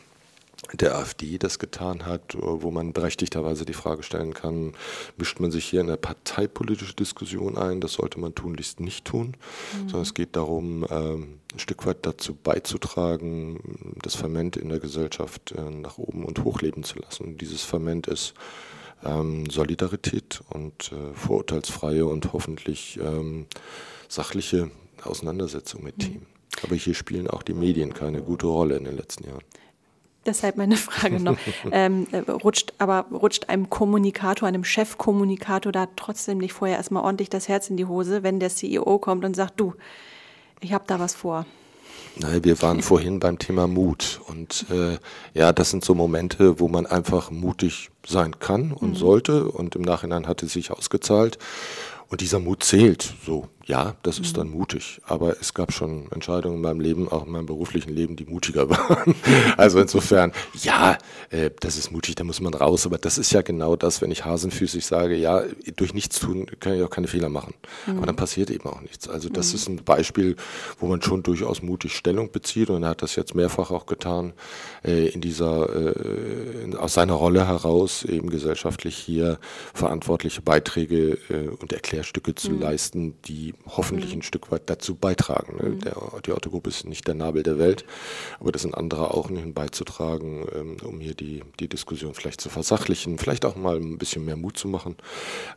der 0.74 0.95
AfD 0.97 1.38
das 1.38 1.59
getan 1.59 2.05
hat, 2.05 2.36
wo 2.39 2.71
man 2.71 2.93
berechtigterweise 2.93 3.65
die 3.65 3.74
Frage 3.74 4.03
stellen 4.03 4.34
kann, 4.34 4.74
mischt 5.17 5.39
man 5.39 5.51
sich 5.51 5.65
hier 5.65 5.82
in 5.82 5.88
eine 5.88 5.97
parteipolitische 5.97 6.95
Diskussion 6.95 7.57
ein? 7.57 7.80
Das 7.82 7.93
sollte 7.93 8.19
man 8.19 8.34
tunlichst 8.36 8.80
nicht 8.80 9.05
tun, 9.05 9.28
mhm. 9.74 9.89
sondern 9.89 10.01
es 10.01 10.13
geht 10.13 10.36
darum, 10.36 10.86
ähm, 10.89 11.39
ein 11.53 11.59
Stück 11.59 11.86
weit 11.86 12.05
dazu 12.05 12.34
beizutragen, 12.34 13.59
das 14.01 14.15
Ferment 14.15 14.57
in 14.57 14.69
der 14.69 14.80
Gesellschaft 14.80 15.51
äh, 15.51 15.69
nach 15.69 15.97
oben 15.97 16.26
und 16.26 16.43
hochleben 16.43 16.84
zu 16.84 16.99
lassen. 16.99 17.26
Und 17.26 17.41
dieses 17.41 17.63
Ferment 17.63 18.07
ist 18.07 18.34
ähm, 19.03 19.49
Solidarität 19.49 20.41
und 20.49 20.91
äh, 20.91 21.13
vorurteilsfreie 21.13 22.05
und 22.05 22.34
hoffentlich 22.34 22.99
ähm, 22.99 23.45
sachliche 24.07 24.71
Auseinandersetzung 25.03 25.84
mit 25.84 25.97
mhm. 25.97 26.01
Themen. 26.01 26.26
Aber 26.63 26.76
hier 26.76 26.93
spielen 26.93 27.28
auch 27.28 27.43
die 27.43 27.53
Medien 27.53 27.93
keine 27.93 28.21
gute 28.21 28.47
Rolle 28.47 28.78
in 28.78 28.86
den 28.86 28.95
letzten 28.95 29.26
Jahren. 29.26 29.43
Deshalb 30.26 30.55
meine 30.55 30.78
Frage 30.78 31.19
noch. 31.19 31.38
ähm, 31.71 32.07
äh, 32.11 32.30
rutscht, 32.32 32.74
aber 32.78 33.05
rutscht 33.11 33.49
einem 33.49 33.69
Kommunikator, 33.69 34.47
einem 34.47 34.63
Chefkommunikator 34.63 35.71
da 35.71 35.88
trotzdem 35.95 36.38
nicht 36.38 36.53
vorher 36.53 36.78
erstmal 36.78 37.03
ordentlich 37.03 37.30
das 37.30 37.47
Herz 37.47 37.69
in 37.69 37.78
die 37.78 37.86
Hose, 37.86 38.24
wenn 38.24 38.39
der 38.39 38.49
CEO 38.49 38.99
kommt 38.99 39.26
und 39.26 39.36
sagt, 39.36 39.59
du, 39.59 39.74
ich 40.61 40.74
habe 40.74 40.86
da 40.88 40.99
was 40.99 41.13
vor? 41.13 41.45
Nein, 42.15 42.43
wir 42.43 42.61
waren 42.61 42.82
vorhin 42.82 43.19
beim 43.19 43.39
Thema 43.39 43.67
Mut. 43.67 44.21
Und 44.28 44.65
äh, 44.69 44.97
ja, 45.34 45.51
das 45.51 45.71
sind 45.71 45.84
so 45.84 45.95
Momente, 45.95 46.59
wo 46.59 46.67
man 46.67 46.86
einfach 46.86 47.32
mutig 47.32 47.89
sein 48.05 48.39
kann 48.39 48.71
und 48.71 48.91
mhm. 48.91 48.95
sollte. 48.95 49.49
Und 49.49 49.76
im 49.76 49.82
Nachhinein 49.82 50.28
hat 50.28 50.43
es 50.43 50.53
sich 50.53 50.71
ausgezahlt. 50.71 51.39
Und 52.09 52.21
dieser 52.21 52.39
Mut 52.39 52.63
zählt 52.63 53.15
so 53.26 53.47
ja, 53.66 53.95
das 54.03 54.20
ist 54.20 54.38
dann 54.38 54.47
mhm. 54.47 54.57
mutig. 54.57 55.01
Aber 55.05 55.39
es 55.39 55.53
gab 55.53 55.72
schon 55.72 56.11
Entscheidungen 56.11 56.57
in 56.57 56.61
meinem 56.61 56.82
Leben, 56.82 57.07
auch 57.07 57.26
in 57.26 57.32
meinem 57.32 57.45
beruflichen 57.45 57.93
Leben, 57.93 58.16
die 58.16 58.26
mutiger 58.26 58.70
waren. 58.70 59.16
also 59.57 59.80
insofern, 59.80 60.34
ja, 60.61 60.97
äh, 61.30 61.49
das 61.61 61.78
ist 61.78 61.91
mutig, 61.91 62.16
da 62.16 62.26
muss 62.26 62.41
man 62.41 62.53
raus. 62.53 62.86
Aber 62.86 62.97
das 62.97 63.18
ist 63.18 63.32
ja 63.32 63.41
genau 63.41 63.76
das, 63.76 64.01
wenn 64.01 64.11
ich 64.11 64.26
hasenfüßig 64.26 64.86
sage, 64.86 65.16
ja, 65.16 65.43
durch 65.78 65.93
nichts 65.93 66.20
tun 66.20 66.47
kann 66.59 66.74
ich 66.74 66.84
auch 66.84 66.89
keine 66.89 67.07
Fehler 67.07 67.30
machen. 67.30 67.53
Mhm. 67.88 67.97
Aber 67.97 68.05
dann 68.05 68.18
passiert 68.18 68.49
eben 68.49 68.68
auch 68.68 68.82
nichts. 68.82 69.07
Also 69.07 69.30
das 69.30 69.49
mhm. 69.49 69.55
ist 69.55 69.70
ein 69.70 69.84
Beispiel, 69.84 70.36
wo 70.80 70.88
man 70.88 71.01
schon 71.01 71.24
durchaus 71.24 71.61
mutig 71.61 71.95
Stellung 71.95 72.32
bezieht. 72.32 72.70
Und 72.70 72.84
er 72.84 72.89
hat 72.89 73.01
das 73.01 73.16
jetzt 73.16 73.34
mehrfach 73.34 73.72
auch 73.72 73.86
getan, 73.86 74.34
äh, 74.84 75.07
in 75.07 75.22
dieser, 75.22 75.70
äh, 75.74 76.64
in, 76.64 76.76
aus 76.76 76.95
seiner 76.95 77.14
Rolle 77.14 77.47
heraus, 77.47 78.03
eben 78.03 78.30
gesellschaftlich 78.30 78.97
hier 78.97 79.39
verantwortliche 79.74 80.41
Beiträge 80.41 81.18
äh, 81.30 81.47
und 81.47 81.72
Erklärstücke 81.72 82.36
zu 82.36 82.51
mhm. 82.51 82.59
leisten, 82.59 83.16
die 83.24 83.53
die 83.54 83.66
hoffentlich 83.66 84.12
mhm. 84.12 84.20
ein 84.20 84.24
Stück 84.24 84.51
weit 84.51 84.70
dazu 84.70 84.95
beitragen. 84.95 85.58
Ne? 85.58 85.70
Mhm. 85.70 85.80
Der, 85.82 85.95
die 86.26 86.32
Autogruppe 86.32 86.70
ist 86.70 86.86
nicht 86.86 87.08
der 87.08 87.16
Nabel 87.16 87.43
der 87.43 87.58
Welt, 87.58 87.86
aber 88.39 88.51
das 88.51 88.62
sind 88.62 88.76
andere 88.76 89.14
auch 89.14 89.30
hin 89.30 89.54
beizutragen, 89.54 90.45
ähm, 90.54 90.78
um 90.84 90.99
hier 90.99 91.14
die, 91.14 91.43
die 91.60 91.68
Diskussion 91.68 92.14
vielleicht 92.14 92.41
zu 92.41 92.49
versachlichen, 92.49 93.18
vielleicht 93.18 93.45
auch 93.45 93.56
mal 93.56 93.78
ein 93.78 93.97
bisschen 93.97 94.26
mehr 94.26 94.38
Mut 94.38 94.58
zu 94.58 94.68
machen 94.68 94.95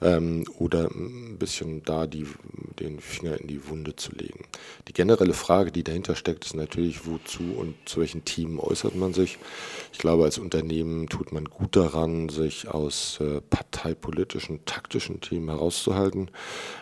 ähm, 0.02 0.44
oder 0.58 0.90
ein 0.90 1.36
bisschen 1.38 1.82
da 1.82 2.06
die, 2.06 2.26
den 2.76 3.00
Finger 3.00 3.40
in 3.40 3.46
die 3.46 3.68
Wunde 3.68 3.96
zu 3.96 4.12
legen. 4.12 4.44
Die 4.88 4.92
generelle 4.92 5.32
Frage, 5.32 5.72
die 5.72 5.82
dahinter 5.82 6.14
steckt, 6.14 6.44
ist 6.44 6.54
natürlich, 6.54 7.06
wozu 7.06 7.42
und 7.56 7.74
zu 7.86 8.00
welchen 8.00 8.24
Teams 8.24 8.60
äußert 8.60 8.94
man 8.94 9.14
sich. 9.14 9.38
Ich 9.92 9.98
glaube, 9.98 10.24
als 10.24 10.38
Unternehmen 10.38 11.08
tut 11.08 11.32
man 11.32 11.46
gut 11.46 11.74
daran, 11.74 12.28
sich 12.28 12.68
aus 12.68 13.18
äh, 13.20 13.40
parteipolitischen, 13.40 14.64
taktischen 14.64 15.20
Themen 15.20 15.48
herauszuhalten. 15.48 16.30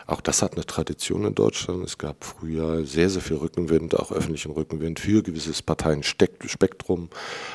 Auch 0.05 0.21
das 0.21 0.41
hat 0.41 0.53
eine 0.53 0.65
Tradition 0.65 1.25
in 1.25 1.35
Deutschland. 1.35 1.83
Es 1.85 1.97
gab 1.97 2.23
früher 2.23 2.85
sehr, 2.85 3.09
sehr 3.09 3.21
viel 3.21 3.37
Rückenwind, 3.37 3.97
auch 3.97 4.11
öffentlichen 4.11 4.51
Rückenwind 4.51 4.99
für 4.99 5.23
gewisses 5.23 5.61
Parteienspektrum. 5.61 7.09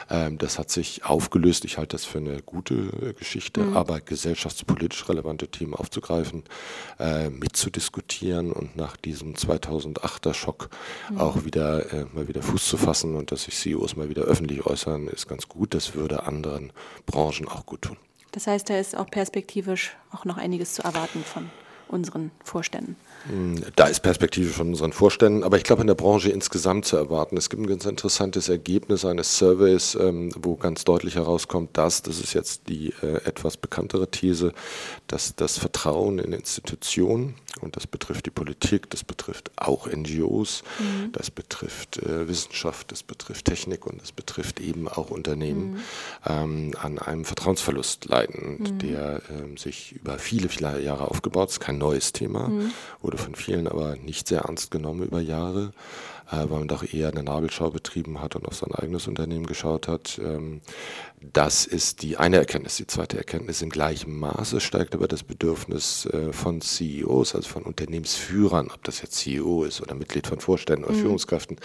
Ähm, 0.09 0.38
das 0.38 0.59
hat 0.59 0.70
sich 0.70 1.05
aufgelöst. 1.05 1.64
Ich 1.64 1.78
halte 1.78 1.95
das 1.97 2.05
für 2.05 2.18
eine 2.18 2.43
gute 2.43 2.74
äh, 2.74 3.12
Geschichte, 3.12 3.61
mhm. 3.61 3.76
aber 3.76 4.01
gesellschaftspolitisch 4.01 5.09
relevante 5.09 5.49
Themen 5.49 5.74
aufzugreifen, 5.74 6.45
äh, 6.99 7.28
mitzudiskutieren 7.28 8.30
und 8.39 8.76
nach 8.76 8.97
diesem 8.97 9.35
2008er 9.35 10.35
Schock 10.35 10.70
mhm. 11.11 11.18
auch 11.18 11.45
wieder 11.45 11.93
äh, 11.93 12.07
mal 12.12 12.28
wieder 12.28 12.43
Fuß 12.43 12.64
zu 12.68 12.76
fassen 12.76 13.16
und 13.16 13.33
dass 13.33 13.45
sich 13.45 13.57
CEOs 13.57 13.97
mal 13.97 14.09
wieder 14.09 14.22
öffentlich 14.22 14.64
äußern, 14.64 15.09
ist 15.09 15.28
ganz 15.28 15.49
gut. 15.49 15.74
Das 15.74 15.95
würde 15.95 16.24
anderen 16.24 16.72
Branchen 17.07 17.49
auch 17.49 17.66
gut 17.66 17.83
tun. 17.83 17.97
Das 18.33 18.47
heißt, 18.47 18.70
da 18.70 18.78
ist 18.78 18.97
auch 18.97 19.11
perspektivisch 19.11 19.97
auch 20.12 20.24
noch 20.24 20.37
einiges 20.37 20.74
zu 20.74 20.83
erwarten 20.83 21.24
von 21.24 21.51
unseren 21.89 22.31
Vorständen. 22.45 22.97
Da 23.77 23.87
ist 23.87 24.01
Perspektive 24.01 24.51
von 24.51 24.68
unseren 24.68 24.93
Vorständen, 24.93 25.45
aber 25.45 25.57
ich 25.57 25.64
glaube 25.64 25.83
in 25.83 25.87
der 25.87 25.95
Branche 25.95 26.31
insgesamt 26.31 26.87
zu 26.87 26.97
erwarten. 26.97 27.37
Es 27.37 27.51
gibt 27.51 27.62
ein 27.62 27.66
ganz 27.66 27.85
interessantes 27.85 28.49
Ergebnis 28.49 29.05
eines 29.05 29.37
Surveys, 29.37 29.95
ähm, 29.95 30.33
wo 30.37 30.57
ganz 30.57 30.85
deutlich 30.85 31.16
herauskommt, 31.16 31.77
dass, 31.77 32.03
das 32.03 32.18
ist 32.18 32.33
jetzt 32.33 32.68
die 32.68 32.95
äh, 33.03 33.25
etwas 33.25 33.57
bekanntere 33.57 34.11
These, 34.11 34.53
dass 35.07 35.35
das 35.37 35.59
Vertrauen 35.59 36.18
in 36.18 36.33
Institutionen, 36.33 37.35
und 37.61 37.77
das 37.77 37.87
betrifft 37.87 38.27
die 38.27 38.31
Politik, 38.31 38.89
das 38.91 39.05
betrifft 39.05 39.51
auch 39.57 39.87
NGOs, 39.89 40.62
mhm. 40.79 41.12
das 41.12 41.31
betrifft 41.31 41.99
äh, 41.99 42.29
Wissenschaft, 42.29 42.93
das 42.93 43.03
betrifft 43.03 43.47
Technik 43.47 43.87
und 43.87 44.01
das 44.01 44.12
betrifft 44.12 44.61
eben 44.61 44.89
auch 44.89 45.11
Unternehmen, 45.11 45.73
mhm. 45.73 45.81
ähm, 46.27 46.75
an 46.81 46.99
einem 46.99 47.25
Vertrauensverlust 47.25 48.07
leiden, 48.07 48.59
mhm. 48.61 48.79
der 48.79 49.23
ähm, 49.31 49.57
sich 49.57 49.93
über 49.93 50.18
viele, 50.18 50.49
viele 50.49 50.81
Jahre 50.81 51.09
aufgebaut 51.09 51.51
ist, 51.51 51.61
kein 51.61 51.79
neues 51.79 52.12
Thema, 52.12 52.49
mhm. 52.49 52.71
Wurde 53.11 53.23
von 53.23 53.35
vielen 53.35 53.67
aber 53.67 53.97
nicht 53.97 54.29
sehr 54.29 54.43
ernst 54.43 54.71
genommen 54.71 55.03
über 55.03 55.21
Jahre 55.21 55.73
äh, 56.31 56.49
weil 56.49 56.61
man 56.61 56.69
doch 56.69 56.85
eher 56.85 57.09
eine 57.09 57.25
Nabelschau 57.25 57.71
betrieben 57.71 58.21
hat 58.21 58.37
und 58.37 58.47
auf 58.47 58.55
sein 58.55 58.73
eigenes 58.73 59.09
Unternehmen 59.09 59.47
geschaut 59.47 59.89
hat. 59.89 60.21
Das 61.21 61.66
ist 61.66 62.03
die 62.03 62.16
eine 62.16 62.37
Erkenntnis. 62.39 62.77
Die 62.77 62.87
zweite 62.87 63.18
Erkenntnis 63.18 63.61
in 63.61 63.68
gleichem 63.68 64.18
Maße 64.18 64.61
steigt 64.61 64.95
aber 64.95 65.07
das 65.07 65.23
Bedürfnis 65.23 66.07
äh, 66.07 66.33
von 66.33 66.61
CEOs, 66.62 67.35
also 67.35 67.49
von 67.49 67.64
Unternehmensführern, 67.64 68.71
ob 68.73 68.83
das 68.85 69.03
jetzt 69.03 69.16
CEO 69.16 69.64
ist 69.64 69.83
oder 69.83 69.95
Mitglied 69.95 70.27
von 70.27 70.41
Vorständen 70.41 70.85
oder 70.85 70.95
mhm. 70.95 71.01
Führungskräften, 71.01 71.59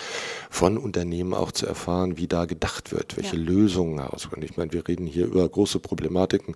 von 0.50 0.78
Unternehmen 0.78 1.34
auch 1.34 1.52
zu 1.52 1.66
erfahren, 1.66 2.18
wie 2.18 2.28
da 2.28 2.46
gedacht 2.46 2.92
wird, 2.92 3.16
welche 3.16 3.38
ja. 3.38 3.42
Lösungen 3.42 4.00
herauskommen. 4.00 4.44
Ich 4.44 4.58
meine, 4.58 4.74
wir 4.74 4.88
reden 4.88 5.08
hier 5.08 5.26
über 5.26 5.48
große 5.48 5.80
Problematiken 5.80 6.56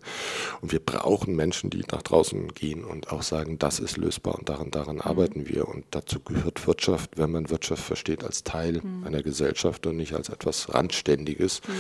und 0.62 0.72
wir 0.72 0.80
brauchen 0.80 1.36
Menschen, 1.36 1.70
die 1.70 1.84
nach 1.89 2.02
draußen 2.02 2.54
gehen 2.54 2.84
und 2.84 3.12
auch 3.12 3.24
sagen, 3.24 3.60
das 3.60 3.80
ist 3.80 3.95
lösbar 3.95 4.36
und 4.36 4.50
daran, 4.50 4.72
daran 4.72 4.95
mhm. 4.95 5.02
arbeiten 5.02 5.47
wir. 5.47 5.70
Und 5.70 5.86
dazu 5.91 6.20
gehört 6.20 6.68
Wirtschaft, 6.68 7.12
wenn 7.18 7.32
man 7.32 7.50
Wirtschaft 7.50 7.84
versteht 7.84 8.00
versteht 8.00 8.24
als 8.24 8.43
Teil 8.43 8.82
mhm. 8.82 9.06
einer 9.06 9.22
Gesellschaft 9.22 9.86
und 9.86 9.97
nicht 9.97 10.14
als 10.14 10.30
etwas 10.30 10.74
Randständiges, 10.74 11.62
mhm. 11.68 11.74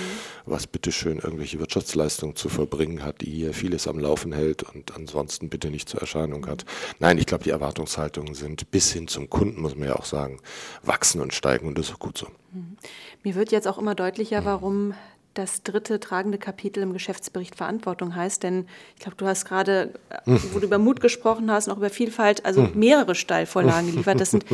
was 0.45 0.67
bitteschön 0.67 1.08
irgendwelche 1.17 1.59
Wirtschaftsleistungen 1.59 2.35
zu 2.35 2.47
verbringen 2.47 3.03
hat, 3.03 3.21
die 3.21 3.31
hier 3.31 3.53
vieles 3.53 3.87
am 3.87 3.99
Laufen 3.99 4.31
hält 4.31 4.63
und 4.63 4.95
ansonsten 4.95 5.49
bitte 5.49 5.71
nicht 5.71 5.89
zur 5.89 6.01
Erscheinung 6.01 6.45
hat. 6.47 6.65
Nein, 6.99 7.17
ich 7.17 7.25
glaube, 7.25 7.43
die 7.43 7.49
Erwartungshaltungen 7.49 8.35
sind 8.35 8.69
bis 8.71 8.91
hin 8.93 9.07
zum 9.07 9.29
Kunden, 9.29 9.61
muss 9.61 9.75
man 9.75 9.87
ja 9.87 9.95
auch 9.95 10.05
sagen, 10.05 10.39
wachsen 10.83 11.21
und 11.21 11.33
steigen 11.33 11.67
und 11.67 11.77
das 11.77 11.87
ist 11.87 11.95
auch 11.95 11.99
gut 11.99 12.17
so. 12.17 12.27
Mhm. 12.51 12.77
Mir 13.23 13.35
wird 13.35 13.51
jetzt 13.51 13.67
auch 13.67 13.77
immer 13.77 13.95
deutlicher, 13.95 14.41
mhm. 14.41 14.45
warum 14.45 14.93
das 15.33 15.63
dritte 15.63 15.99
tragende 15.99 16.37
Kapitel 16.37 16.81
im 16.81 16.93
Geschäftsbericht 16.93 17.55
Verantwortung 17.55 18.15
heißt. 18.15 18.43
Denn 18.43 18.67
ich 18.95 19.01
glaube, 19.01 19.17
du 19.17 19.25
hast 19.25 19.45
gerade, 19.45 19.93
äh, 20.09 20.17
wo 20.53 20.59
du 20.59 20.65
über 20.65 20.77
Mut 20.77 21.01
gesprochen 21.01 21.51
hast, 21.51 21.67
noch 21.67 21.77
über 21.77 21.89
Vielfalt, 21.89 22.45
also 22.45 22.63
hm. 22.63 22.77
mehrere 22.77 23.15
Steilvorlagen 23.15 23.87
geliefert. 23.91 24.19
Das 24.19 24.31
sind 24.31 24.45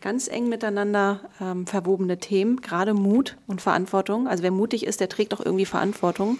ganz 0.00 0.28
eng 0.28 0.48
miteinander 0.48 1.20
ähm, 1.40 1.66
verwobene 1.66 2.18
Themen, 2.18 2.60
gerade 2.60 2.94
Mut 2.94 3.36
und 3.46 3.60
Verantwortung. 3.60 4.28
Also 4.28 4.42
wer 4.42 4.50
mutig 4.50 4.86
ist, 4.86 5.00
der 5.00 5.08
trägt 5.08 5.34
auch 5.34 5.44
irgendwie 5.44 5.66
Verantwortung. 5.66 6.38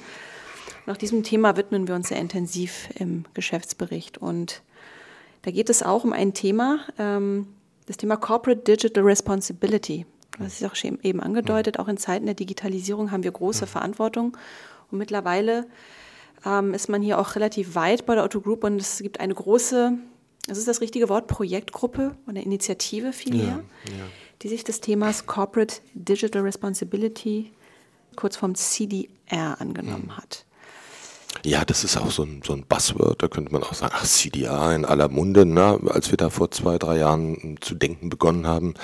Nach 0.86 0.96
diesem 0.96 1.22
Thema 1.22 1.56
widmen 1.56 1.88
wir 1.88 1.94
uns 1.94 2.08
sehr 2.08 2.18
intensiv 2.18 2.88
im 2.94 3.24
Geschäftsbericht. 3.34 4.18
Und 4.18 4.62
da 5.42 5.50
geht 5.50 5.70
es 5.70 5.82
auch 5.82 6.04
um 6.04 6.12
ein 6.12 6.34
Thema, 6.34 6.80
ähm, 6.98 7.48
das 7.86 7.96
Thema 7.96 8.16
Corporate 8.16 8.62
Digital 8.62 9.04
Responsibility. 9.04 10.06
Hast 10.38 10.60
es 10.60 10.70
auch 10.70 10.74
schon 10.74 10.98
eben 11.02 11.20
angedeutet, 11.20 11.78
auch 11.78 11.88
in 11.88 11.96
Zeiten 11.96 12.26
der 12.26 12.34
Digitalisierung 12.34 13.10
haben 13.10 13.24
wir 13.24 13.32
große 13.32 13.66
Verantwortung. 13.66 14.36
Und 14.90 14.98
mittlerweile 14.98 15.66
ähm, 16.44 16.74
ist 16.74 16.88
man 16.88 17.02
hier 17.02 17.18
auch 17.18 17.34
relativ 17.34 17.74
weit 17.74 18.06
bei 18.06 18.14
der 18.14 18.24
Otto 18.24 18.40
Group 18.40 18.64
und 18.64 18.80
es 18.80 18.98
gibt 18.98 19.20
eine 19.20 19.34
große, 19.34 19.94
das 20.46 20.58
ist 20.58 20.68
das 20.68 20.80
richtige 20.80 21.08
Wort, 21.08 21.26
Projektgruppe 21.26 22.16
oder 22.26 22.40
Initiative 22.40 23.12
vielmehr, 23.12 23.62
ja, 23.86 23.92
ja. 23.98 24.04
die 24.42 24.48
sich 24.48 24.64
des 24.64 24.80
Themas 24.80 25.26
Corporate 25.26 25.76
Digital 25.94 26.42
Responsibility, 26.42 27.52
kurz 28.16 28.36
vom 28.36 28.54
CDR, 28.54 29.60
angenommen 29.60 30.06
mhm. 30.06 30.16
hat. 30.16 30.44
Ja, 31.44 31.64
das 31.64 31.84
ist 31.84 31.96
auch 31.96 32.10
so 32.10 32.24
ein, 32.24 32.42
so 32.44 32.52
ein 32.52 32.64
Buzzword. 32.68 33.22
Da 33.22 33.28
könnte 33.28 33.52
man 33.52 33.62
auch 33.62 33.74
sagen, 33.74 33.94
ach, 33.96 34.04
CDA 34.04 34.74
in 34.74 34.84
aller 34.84 35.08
Munde. 35.08 35.46
Na, 35.46 35.78
als 35.88 36.10
wir 36.10 36.16
da 36.16 36.30
vor 36.30 36.50
zwei, 36.50 36.78
drei 36.78 36.98
Jahren 36.98 37.56
zu 37.60 37.74
denken 37.74 38.10
begonnen 38.10 38.46
haben, 38.46 38.74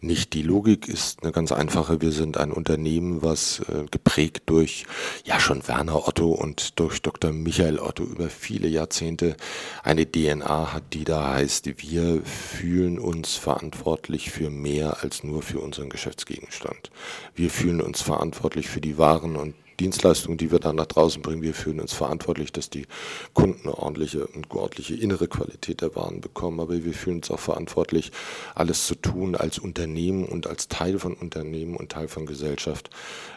nicht 0.00 0.34
die 0.34 0.42
Logik 0.42 0.88
ist 0.88 1.22
eine 1.22 1.32
ganz 1.32 1.52
einfache. 1.52 2.00
Wir 2.00 2.12
sind 2.12 2.36
ein 2.36 2.52
Unternehmen, 2.52 3.22
was 3.22 3.60
äh, 3.60 3.84
geprägt 3.90 4.44
durch, 4.46 4.84
ja, 5.24 5.40
schon 5.40 5.66
Werner 5.66 6.06
Otto 6.06 6.32
und 6.32 6.78
durch 6.78 7.00
Dr. 7.00 7.32
Michael 7.32 7.78
Otto 7.78 8.04
über 8.04 8.28
viele 8.28 8.68
Jahrzehnte 8.68 9.36
eine 9.82 10.10
DNA 10.10 10.72
hat, 10.72 10.92
die 10.92 11.04
da 11.04 11.32
heißt, 11.34 11.66
wir 11.78 12.22
fühlen 12.24 12.98
uns 12.98 13.36
verantwortlich 13.36 14.30
für 14.30 14.50
mehr 14.50 15.02
als 15.02 15.24
nur 15.24 15.42
für 15.42 15.60
unseren 15.60 15.88
Geschäftsgegenstand. 15.88 16.90
Wir 17.34 17.50
fühlen 17.50 17.80
uns 17.80 18.02
verantwortlich 18.02 18.68
für 18.68 18.80
die 18.80 18.98
Waren 18.98 19.36
und 19.36 19.54
Dienstleistungen, 19.80 20.38
die 20.38 20.50
wir 20.50 20.58
dann 20.58 20.76
nach 20.76 20.86
draußen 20.86 21.22
bringen. 21.22 21.42
Wir 21.42 21.54
fühlen 21.54 21.80
uns 21.80 21.92
verantwortlich, 21.92 22.52
dass 22.52 22.70
die 22.70 22.86
Kunden 23.34 23.68
eine 23.68 23.78
ordentliche 23.78 24.26
und 24.26 24.50
ordentliche 24.50 24.94
innere 24.94 25.28
Qualität 25.28 25.80
der 25.80 25.94
Waren 25.96 26.20
bekommen. 26.20 26.60
Aber 26.60 26.84
wir 26.84 26.92
fühlen 26.92 27.16
uns 27.16 27.30
auch 27.30 27.40
verantwortlich, 27.40 28.12
alles 28.54 28.86
zu 28.86 28.94
tun 28.94 29.34
als 29.34 29.58
Unternehmen 29.58 30.24
und 30.24 30.46
als 30.46 30.68
Teil 30.68 30.98
von 30.98 31.14
Unternehmen 31.14 31.76
und 31.76 31.92
Teil 31.92 32.08
von 32.08 32.26
Gesellschaft, 32.26 32.90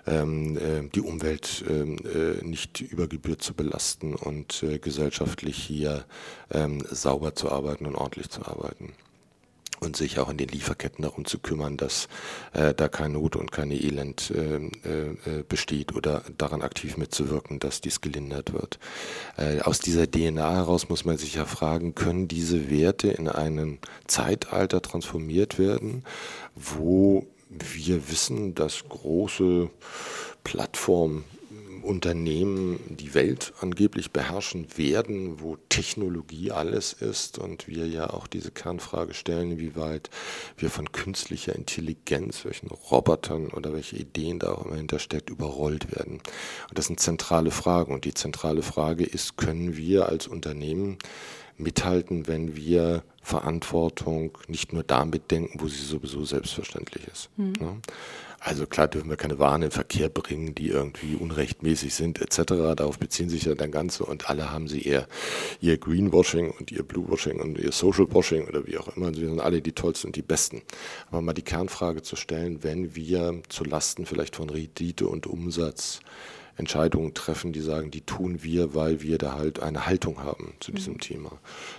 ähm, 0.07 0.57
äh, 0.57 0.89
die 0.93 1.01
Umwelt 1.01 1.63
ähm, 1.69 1.97
äh, 2.05 2.43
nicht 2.45 2.81
über 2.81 3.07
Gebühr 3.07 3.39
zu 3.39 3.53
belasten 3.53 4.15
und 4.15 4.63
äh, 4.63 4.79
gesellschaftlich 4.79 5.57
hier 5.57 6.05
ähm, 6.51 6.83
sauber 6.89 7.36
zu 7.36 7.51
arbeiten 7.51 7.86
und 7.86 7.95
ordentlich 7.95 8.29
zu 8.29 8.45
arbeiten 8.45 8.93
und 9.80 9.95
sich 9.95 10.19
auch 10.19 10.30
in 10.30 10.38
den 10.38 10.49
Lieferketten 10.49 11.03
darum 11.03 11.26
zu 11.26 11.39
kümmern, 11.39 11.78
dass 11.78 12.07
äh, 12.53 12.73
da 12.73 12.88
kein 12.88 13.13
Not 13.13 13.36
und 13.36 13.51
keine 13.51 13.76
Elend 13.76 14.32
äh, 14.32 14.57
äh, 14.57 15.43
besteht 15.47 15.95
oder 15.95 16.23
daran 16.38 16.61
aktiv 16.61 16.97
mitzuwirken, 16.97 17.59
dass 17.59 17.82
dies 17.82 18.01
gelindert 18.01 18.53
wird. 18.53 18.80
Äh, 19.38 19.61
aus 19.61 19.80
dieser 19.80 20.09
DNA 20.09 20.53
heraus 20.53 20.89
muss 20.89 21.05
man 21.05 21.17
sich 21.17 21.36
ja 21.36 21.45
fragen, 21.45 21.95
können 21.95 22.28
diese 22.28 22.69
Werte 22.69 23.09
in 23.09 23.28
einem 23.28 23.80
Zeitalter 24.07 24.82
transformiert 24.82 25.59
werden, 25.59 26.03
wo 26.55 27.26
wir 27.49 28.09
wissen, 28.09 28.55
dass 28.55 28.88
große 28.89 29.69
Plattformen 30.43 31.23
Unternehmen 31.86 32.79
die 32.89 33.13
Welt 33.13 33.53
angeblich 33.61 34.11
beherrschen 34.11 34.67
werden, 34.77 35.39
wo 35.39 35.57
Technologie 35.69 36.51
alles 36.51 36.93
ist 36.93 37.38
und 37.38 37.67
wir 37.67 37.88
ja 37.88 38.09
auch 38.09 38.27
diese 38.27 38.51
Kernfrage 38.51 39.13
stellen, 39.13 39.59
wie 39.59 39.75
weit 39.75 40.09
wir 40.57 40.69
von 40.69 40.91
künstlicher 40.91 41.55
Intelligenz, 41.55 42.45
welchen 42.45 42.67
Robotern 42.67 43.47
oder 43.47 43.73
welche 43.73 43.97
Ideen 43.97 44.39
da 44.39 44.53
auch 44.53 44.65
immer 44.65 44.75
hintersteckt, 44.75 45.29
überrollt 45.29 45.95
werden. 45.95 46.21
Und 46.69 46.77
das 46.77 46.88
sind 46.88 46.99
zentrale 46.99 47.51
Fragen. 47.51 47.93
Und 47.93 48.05
die 48.05 48.13
zentrale 48.13 48.61
Frage 48.61 49.05
ist, 49.05 49.38
können 49.38 49.77
wir 49.77 50.09
als 50.09 50.27
Unternehmen 50.27 50.97
mithalten, 51.57 52.27
wenn 52.27 52.55
wir 52.55 53.03
Verantwortung 53.26 54.38
nicht 54.47 54.71
nur 54.71 54.84
damit 54.84 55.32
denken, 55.32 55.59
wo 55.59 55.67
sie 55.67 55.84
sowieso 55.84 56.26
selbstverständlich 56.26 57.07
ist. 57.07 57.30
Mhm. 57.38 57.82
Also 58.39 58.67
klar 58.67 58.88
dürfen 58.88 59.09
wir 59.09 59.17
keine 59.17 59.39
Waren 59.39 59.63
in 59.63 59.71
Verkehr 59.71 60.07
bringen, 60.07 60.53
die 60.53 60.67
irgendwie 60.67 61.15
unrechtmäßig 61.15 61.95
sind 61.95 62.21
etc. 62.21 62.76
Darauf 62.76 62.99
beziehen 62.99 63.28
sich 63.28 63.45
ja 63.45 63.55
dann 63.55 63.71
Ganze 63.71 64.05
und 64.05 64.30
alle 64.30 64.51
haben 64.51 64.67
sie 64.67 64.84
eher 64.84 65.07
ihr 65.61 65.80
Greenwashing 65.80 66.51
und 66.51 66.71
ihr 66.71 66.84
Bluewashing 66.84 67.39
und 67.39 67.57
ihr 67.57 67.71
Socialwashing 67.71 68.47
oder 68.47 68.67
wie 68.67 68.78
auch 68.78 68.95
immer. 68.95 69.11
Sie 69.11 69.26
sind 69.26 69.39
alle 69.39 69.63
die 69.63 69.71
tollsten 69.71 70.09
und 70.09 70.15
die 70.15 70.21
besten. 70.21 70.61
Aber 71.09 71.21
mal 71.21 71.34
die 71.34 71.41
Kernfrage 71.41 72.03
zu 72.03 72.15
stellen, 72.15 72.63
wenn 72.63 72.95
wir 72.95 73.41
zu 73.49 73.63
Lasten 73.63 74.05
vielleicht 74.05 74.36
von 74.36 74.51
Rendite 74.51 75.07
und 75.07 75.26
Umsatz 75.26 76.01
Entscheidungen 76.58 77.14
treffen, 77.14 77.51
die 77.51 77.60
sagen, 77.60 77.91
die 77.91 78.01
tun 78.01 78.41
wir, 78.41 78.74
weil 78.74 79.01
wir 79.01 79.18
da 79.18 79.34
halt 79.34 79.62
eine 79.62 79.86
Haltung 79.86 80.24
haben 80.24 80.53
zu 80.60 80.72
diesem 80.72 80.93
mhm. 80.93 80.99
Thema. 80.99 81.32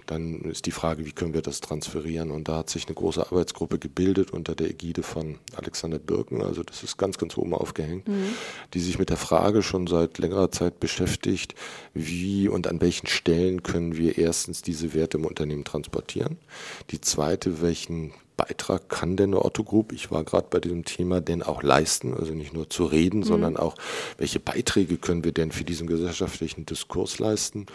Dann 0.07 0.43
ist 0.43 0.67
die 0.67 0.71
Frage, 0.71 1.07
wie 1.07 1.13
können 1.13 1.33
wir 1.33 1.43
das 1.43 1.61
transferieren? 1.61 2.31
Und 2.31 2.49
da 2.49 2.59
hat 2.59 2.71
sich 2.71 2.87
eine 2.87 2.95
große 2.95 3.25
Arbeitsgruppe 3.27 3.79
gebildet 3.79 4.31
unter 4.33 4.55
der 4.55 4.69
Ägide 4.69 5.03
von 5.03 5.39
Alexander 5.57 5.99
Birken, 5.99 6.43
also 6.43 6.63
das 6.63 6.83
ist 6.83 6.99
ganz, 6.99 7.17
ganz 7.17 7.39
oben 7.39 7.55
aufgehängt, 7.55 8.07
mhm. 8.07 8.35
die 8.75 8.81
sich 8.81 8.99
mit 8.99 9.09
der 9.09 9.17
Frage 9.17 9.63
schon 9.63 9.87
seit 9.87 10.19
längerer 10.19 10.51
Zeit 10.51 10.79
beschäftigt, 10.79 11.55
wie 11.95 12.49
und 12.49 12.67
an 12.67 12.81
welchen 12.81 13.07
Stellen 13.07 13.63
können 13.63 13.97
wir 13.97 14.19
erstens 14.19 14.63
diese 14.63 14.93
Werte 14.93 15.17
im 15.17 15.25
Unternehmen 15.25 15.65
transportieren. 15.65 16.37
Die 16.91 17.01
zweite, 17.01 17.63
welchen 17.63 18.13
Beitrag 18.37 18.89
kann 18.91 19.17
denn 19.17 19.31
eine 19.31 19.45
Otto 19.45 19.65
Group, 19.65 19.93
ich 19.93 20.11
war 20.11 20.23
gerade 20.23 20.49
bei 20.51 20.61
diesem 20.61 20.85
Thema, 20.85 21.21
denn 21.21 21.43
auch 21.43 21.63
leisten? 21.63 22.15
Also 22.15 22.35
nicht 22.35 22.53
nur 22.53 22.69
zu 22.69 22.85
reden, 22.85 23.21
mhm. 23.21 23.25
sondern 23.25 23.57
auch, 23.57 23.75
welche 24.19 24.41
Beiträge 24.41 24.99
können 24.99 25.25
wir 25.25 25.33
denn 25.33 25.53
für 25.53 25.65
diesen 25.65 25.87
gesellschaftlichen 25.87 26.67
Diskurs 26.67 27.19
leisten? 27.19 27.67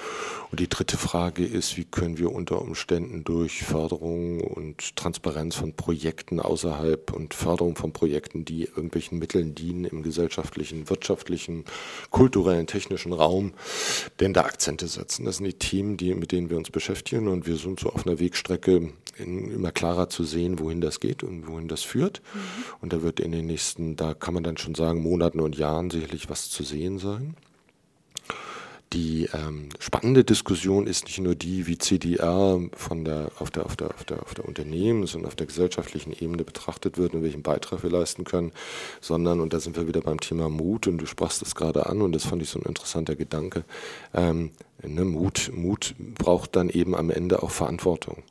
Und 0.52 0.60
die 0.60 0.70
dritte 0.70 0.98
Frage 0.98 1.46
ist, 1.46 1.78
wie 1.78 1.86
können 1.86 2.18
wir 2.20 2.32
unter 2.32 2.62
Umständen 2.62 3.24
durch 3.24 3.64
Förderung 3.64 4.42
und 4.42 4.96
Transparenz 4.96 5.56
von 5.56 5.74
Projekten 5.74 6.40
außerhalb 6.40 7.12
und 7.12 7.34
Förderung 7.34 7.76
von 7.76 7.92
Projekten, 7.92 8.46
die 8.46 8.64
irgendwelchen 8.64 9.18
Mitteln 9.18 9.56
dienen 9.56 9.86
im 9.86 10.04
gesellschaftlichen, 10.04 10.90
wirtschaftlichen, 10.90 11.66
kulturellen, 12.12 12.68
technischen 12.68 13.14
Raum, 13.14 13.54
denn 14.20 14.34
da 14.34 14.42
Akzente 14.42 14.88
setzen? 14.88 15.26
Das 15.26 15.38
sind 15.38 15.46
die 15.46 15.54
Themen, 15.54 15.98
die, 15.98 16.14
mit 16.14 16.32
denen 16.32 16.52
wir 16.52 16.58
uns 16.58 16.70
beschäftigen 16.70 17.28
und 17.28 17.48
wir 17.48 17.56
sind 17.56 17.80
so 17.80 17.90
auf 17.90 18.06
einer 18.06 18.20
Wegstrecke, 18.20 18.92
in, 19.18 19.52
immer 19.52 19.72
klarer 19.72 20.10
zu 20.10 20.24
sehen, 20.24 20.60
wohin 20.60 20.82
das 20.82 21.00
geht 21.00 21.24
und 21.24 21.48
wohin 21.48 21.68
das 21.68 21.84
führt. 21.84 22.22
Mhm. 22.34 22.40
Und 22.82 22.94
da 22.94 23.02
wird 23.02 23.20
in 23.20 23.32
den 23.32 23.48
nächsten, 23.48 23.96
da 23.96 24.14
kann 24.14 24.34
man 24.34 24.44
dann 24.44 24.58
schon 24.58 24.76
sagen, 24.76 25.02
Monaten 25.02 25.40
und 25.40 25.58
Jahren 25.58 25.90
sicherlich 25.90 26.30
was 26.30 26.50
zu 26.50 26.64
sehen 26.64 27.00
sein. 27.00 27.36
Die 28.94 29.30
ähm, 29.34 29.70
spannende 29.80 30.26
Diskussion 30.26 30.86
ist 30.86 31.06
nicht 31.06 31.20
nur 31.20 31.34
die, 31.34 31.66
wie 31.66 31.78
CDR 31.78 32.60
von 32.74 33.06
der, 33.06 33.32
auf, 33.40 33.50
der, 33.50 33.66
auf, 33.66 33.78
der, 33.78 33.92
auf, 33.92 34.04
der, 34.04 34.22
auf 34.22 34.34
der 34.34 34.44
Unternehmens- 34.44 35.16
und 35.16 35.26
auf 35.26 35.36
der 35.36 35.48
gesellschaftlichen 35.48 36.12
Ebene 36.12 36.44
betrachtet 36.44 36.98
wird 36.98 37.14
und 37.14 37.24
welchen 37.24 37.42
Beitrag 37.42 37.84
wir 37.84 37.90
leisten 37.90 38.26
können, 38.26 38.52
sondern, 39.00 39.40
und 39.40 39.54
da 39.54 39.62
sind 39.62 39.78
wir 39.78 39.88
wieder 39.88 40.02
beim 40.02 40.20
Thema 40.20 40.50
Mut, 40.50 40.88
und 40.88 40.98
du 40.98 41.06
sprachst 41.06 41.42
das 41.42 41.56
gerade 41.56 41.86
an, 41.86 42.02
und 42.02 42.12
das 42.12 42.26
fand 42.26 42.42
ich 42.42 42.50
so 42.50 42.60
ein 42.60 42.66
interessanter 42.66 43.16
Gedanke, 43.16 43.64
ähm, 44.14 44.52
ne, 44.84 45.06
Mut, 45.06 45.52
Mut 45.56 45.96
braucht 45.98 46.58
dann 46.58 46.68
eben 46.68 46.94
am 46.94 47.12
Ende 47.12 47.44
auch 47.44 47.52
Verantwortung. 47.52 48.24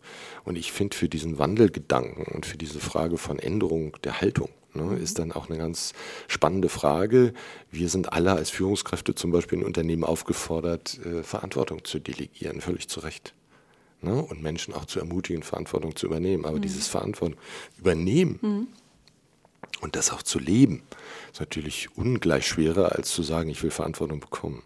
Und 0.44 0.56
ich 0.56 0.72
finde 0.72 0.94
für 0.94 1.08
diesen 1.08 1.38
Wandelgedanken 1.38 2.24
und 2.24 2.44
für 2.44 2.58
diese 2.58 2.80
Frage 2.80 3.16
von 3.16 3.38
Änderung 3.38 3.96
der 4.04 4.20
Haltung, 4.20 4.50
ne, 4.74 4.96
ist 4.96 5.18
dann 5.18 5.32
auch 5.32 5.48
eine 5.48 5.58
ganz 5.58 5.92
spannende 6.28 6.68
Frage. 6.68 7.32
Wir 7.70 7.88
sind 7.88 8.12
alle 8.12 8.32
als 8.32 8.50
Führungskräfte 8.50 9.14
zum 9.14 9.30
Beispiel 9.30 9.58
in 9.58 9.64
Unternehmen 9.64 10.04
aufgefordert, 10.04 10.98
äh, 11.04 11.22
Verantwortung 11.22 11.84
zu 11.84 11.98
delegieren, 11.98 12.60
völlig 12.60 12.88
zu 12.88 13.00
Recht. 13.00 13.34
Ne, 14.02 14.14
und 14.14 14.42
Menschen 14.42 14.72
auch 14.72 14.86
zu 14.86 14.98
ermutigen, 14.98 15.42
Verantwortung 15.42 15.94
zu 15.94 16.06
übernehmen. 16.06 16.46
Aber 16.46 16.56
mhm. 16.56 16.62
dieses 16.62 16.88
Verantwortung 16.88 17.38
übernehmen 17.78 18.38
mhm. 18.40 18.66
und 19.82 19.94
das 19.94 20.10
auch 20.10 20.22
zu 20.22 20.38
leben, 20.38 20.82
ist 21.30 21.40
natürlich 21.40 21.94
ungleich 21.96 22.46
schwerer, 22.46 22.92
als 22.92 23.10
zu 23.10 23.22
sagen, 23.22 23.50
ich 23.50 23.62
will 23.62 23.70
Verantwortung 23.70 24.20
bekommen. 24.20 24.62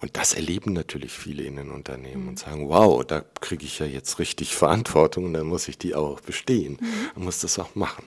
Und 0.00 0.16
das 0.16 0.34
erleben 0.34 0.72
natürlich 0.72 1.12
viele 1.12 1.42
in 1.42 1.56
den 1.56 1.70
Unternehmen 1.70 2.22
mhm. 2.22 2.28
und 2.28 2.38
sagen, 2.38 2.68
wow, 2.68 3.04
da 3.04 3.22
kriege 3.40 3.64
ich 3.64 3.80
ja 3.80 3.86
jetzt 3.86 4.18
richtig 4.18 4.54
Verantwortung 4.54 5.24
und 5.24 5.32
dann 5.32 5.46
muss 5.46 5.66
ich 5.66 5.76
die 5.76 5.94
auch 5.94 6.20
bestehen. 6.20 6.78
Mhm. 6.80 6.86
Man 7.16 7.24
muss 7.24 7.40
das 7.40 7.58
auch 7.58 7.74
machen. 7.74 8.04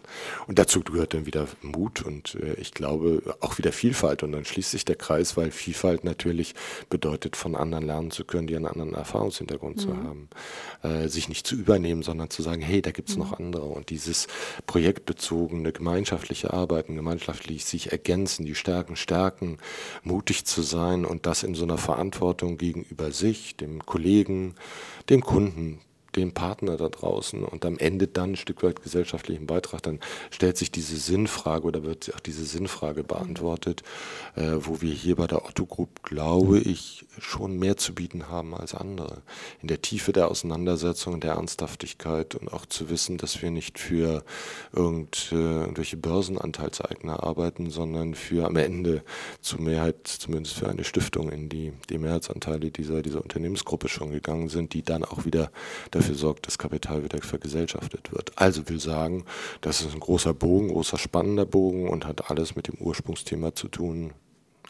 Und 0.47 0.57
dazu 0.57 0.81
gehört 0.81 1.13
dann 1.13 1.25
wieder 1.25 1.47
Mut 1.61 2.03
und 2.03 2.35
äh, 2.35 2.53
ich 2.53 2.73
glaube 2.73 3.35
auch 3.41 3.57
wieder 3.57 3.73
Vielfalt. 3.73 4.23
Und 4.23 4.31
dann 4.31 4.45
schließt 4.45 4.71
sich 4.71 4.85
der 4.85 4.95
Kreis, 4.95 5.35
weil 5.35 5.51
Vielfalt 5.51 6.03
natürlich 6.05 6.55
bedeutet, 6.89 7.35
von 7.35 7.55
anderen 7.55 7.85
lernen 7.85 8.11
zu 8.11 8.23
können, 8.23 8.47
die 8.47 8.55
einen 8.55 8.67
anderen 8.67 8.93
Erfahrungshintergrund 8.93 9.77
mhm. 9.77 9.79
zu 9.81 9.97
haben. 9.97 10.29
Äh, 10.83 11.09
sich 11.09 11.27
nicht 11.27 11.45
zu 11.45 11.55
übernehmen, 11.55 12.03
sondern 12.03 12.29
zu 12.29 12.41
sagen, 12.41 12.61
hey, 12.61 12.81
da 12.81 12.91
gibt 12.91 13.09
es 13.09 13.17
noch 13.17 13.37
mhm. 13.37 13.45
andere. 13.45 13.65
Und 13.65 13.89
dieses 13.89 14.27
projektbezogene, 14.65 15.73
gemeinschaftliche 15.73 16.53
Arbeiten, 16.53 16.95
gemeinschaftlich 16.95 17.65
sich 17.65 17.91
ergänzen, 17.91 18.45
die 18.45 18.55
Stärken 18.55 18.95
stärken, 18.95 19.57
mutig 20.03 20.45
zu 20.45 20.61
sein 20.61 21.03
und 21.03 21.25
das 21.25 21.43
in 21.43 21.53
so 21.53 21.63
einer 21.63 21.80
Verantwortung 21.81 22.57
gegenüber 22.57 23.11
sich, 23.11 23.57
dem 23.57 23.85
Kollegen, 23.85 24.55
dem 25.09 25.21
Kunden, 25.21 25.81
dem 26.15 26.33
Partner 26.33 26.77
da 26.77 26.89
draußen 26.89 27.43
und 27.43 27.65
am 27.65 27.77
Ende 27.77 28.07
dann 28.07 28.31
ein 28.31 28.35
Stück 28.35 28.63
weit 28.63 28.81
gesellschaftlichen 28.81 29.47
Beitrag, 29.47 29.81
dann 29.83 29.99
stellt 30.29 30.57
sich 30.57 30.71
diese 30.71 30.97
Sinnfrage 30.97 31.65
oder 31.65 31.83
wird 31.83 32.13
auch 32.13 32.19
diese 32.19 32.45
Sinnfrage 32.45 33.03
beantwortet, 33.03 33.83
äh, 34.35 34.53
wo 34.59 34.81
wir 34.81 34.93
hier 34.93 35.15
bei 35.15 35.27
der 35.27 35.45
Otto 35.45 35.65
Group, 35.65 36.03
glaube 36.03 36.59
ich, 36.59 37.05
schon 37.19 37.57
mehr 37.57 37.77
zu 37.77 37.93
bieten 37.93 38.29
haben 38.29 38.53
als 38.53 38.73
andere. 38.73 39.21
In 39.61 39.67
der 39.67 39.81
Tiefe 39.81 40.11
der 40.11 40.29
Auseinandersetzung, 40.29 41.19
der 41.19 41.33
Ernsthaftigkeit 41.33 42.35
und 42.35 42.51
auch 42.51 42.65
zu 42.65 42.89
wissen, 42.89 43.17
dass 43.17 43.41
wir 43.41 43.51
nicht 43.51 43.79
für 43.79 44.23
äh, 44.73 44.77
irgendwelche 45.31 45.97
Börsenanteilseigner 45.97 47.23
arbeiten, 47.23 47.69
sondern 47.69 48.15
für 48.15 48.45
am 48.45 48.55
Ende 48.55 49.03
zur 49.41 49.61
Mehrheit, 49.61 50.07
zumindest 50.07 50.55
für 50.55 50.69
eine 50.69 50.83
Stiftung, 50.83 51.31
in 51.31 51.49
die 51.49 51.73
die 51.89 51.97
Mehrheitsanteile 51.97 52.71
dieser, 52.71 53.01
dieser 53.01 53.21
Unternehmensgruppe 53.21 53.87
schon 53.87 54.11
gegangen 54.11 54.49
sind, 54.49 54.73
die 54.73 54.83
dann 54.83 55.03
auch 55.03 55.25
wieder 55.25 55.51
dafür 56.01 56.15
sorgt, 56.15 56.47
dass 56.47 56.57
Kapital 56.57 57.03
wieder 57.03 57.19
vergesellschaftet 57.21 58.11
wird. 58.11 58.31
Also 58.35 58.67
will 58.67 58.79
sagen, 58.79 59.23
das 59.61 59.81
ist 59.81 59.93
ein 59.93 59.99
großer 59.99 60.33
Bogen, 60.33 60.69
großer 60.69 60.97
spannender 60.97 61.45
Bogen 61.45 61.87
und 61.87 62.05
hat 62.05 62.29
alles 62.31 62.55
mit 62.55 62.67
dem 62.67 62.75
Ursprungsthema 62.79 63.53
zu 63.53 63.67
tun. 63.67 64.13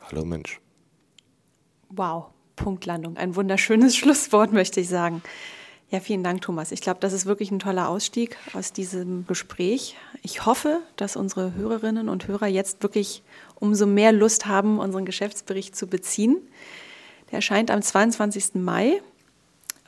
Hallo 0.02 0.26
Mensch. 0.26 0.60
Wow, 1.90 2.26
Punktlandung. 2.58 3.16
Ein 3.16 3.36
wunderschönes 3.36 3.96
Schlusswort, 3.98 4.52
möchte 4.52 4.82
ich 4.82 4.90
sagen. 4.90 5.22
Ja, 5.90 6.00
vielen 6.00 6.24
Dank, 6.24 6.42
Thomas. 6.42 6.72
Ich 6.72 6.82
glaube, 6.82 7.00
das 7.02 7.12
ist 7.14 7.26
wirklich 7.26 7.52
ein 7.52 7.60
toller 7.60 7.88
Ausstieg 7.90 8.38
aus 8.54 8.74
diesem 8.74 9.26
Gespräch. 9.28 9.96
Ich 10.22 10.46
hoffe, 10.46 10.82
dass 10.96 11.16
unsere 11.16 11.54
Hörerinnen 11.54 12.10
und 12.10 12.28
Hörer 12.28 12.48
jetzt 12.48 12.84
wirklich 12.84 13.24
umso 13.56 13.86
mehr 13.86 14.12
Lust 14.12 14.48
haben, 14.48 14.80
unseren 14.80 15.06
Geschäftsbericht 15.06 15.76
zu 15.76 15.88
beziehen. 15.88 16.38
Der 17.30 17.38
erscheint 17.38 17.72
am 17.72 17.82
22. 17.82 18.56
Mai 18.56 19.02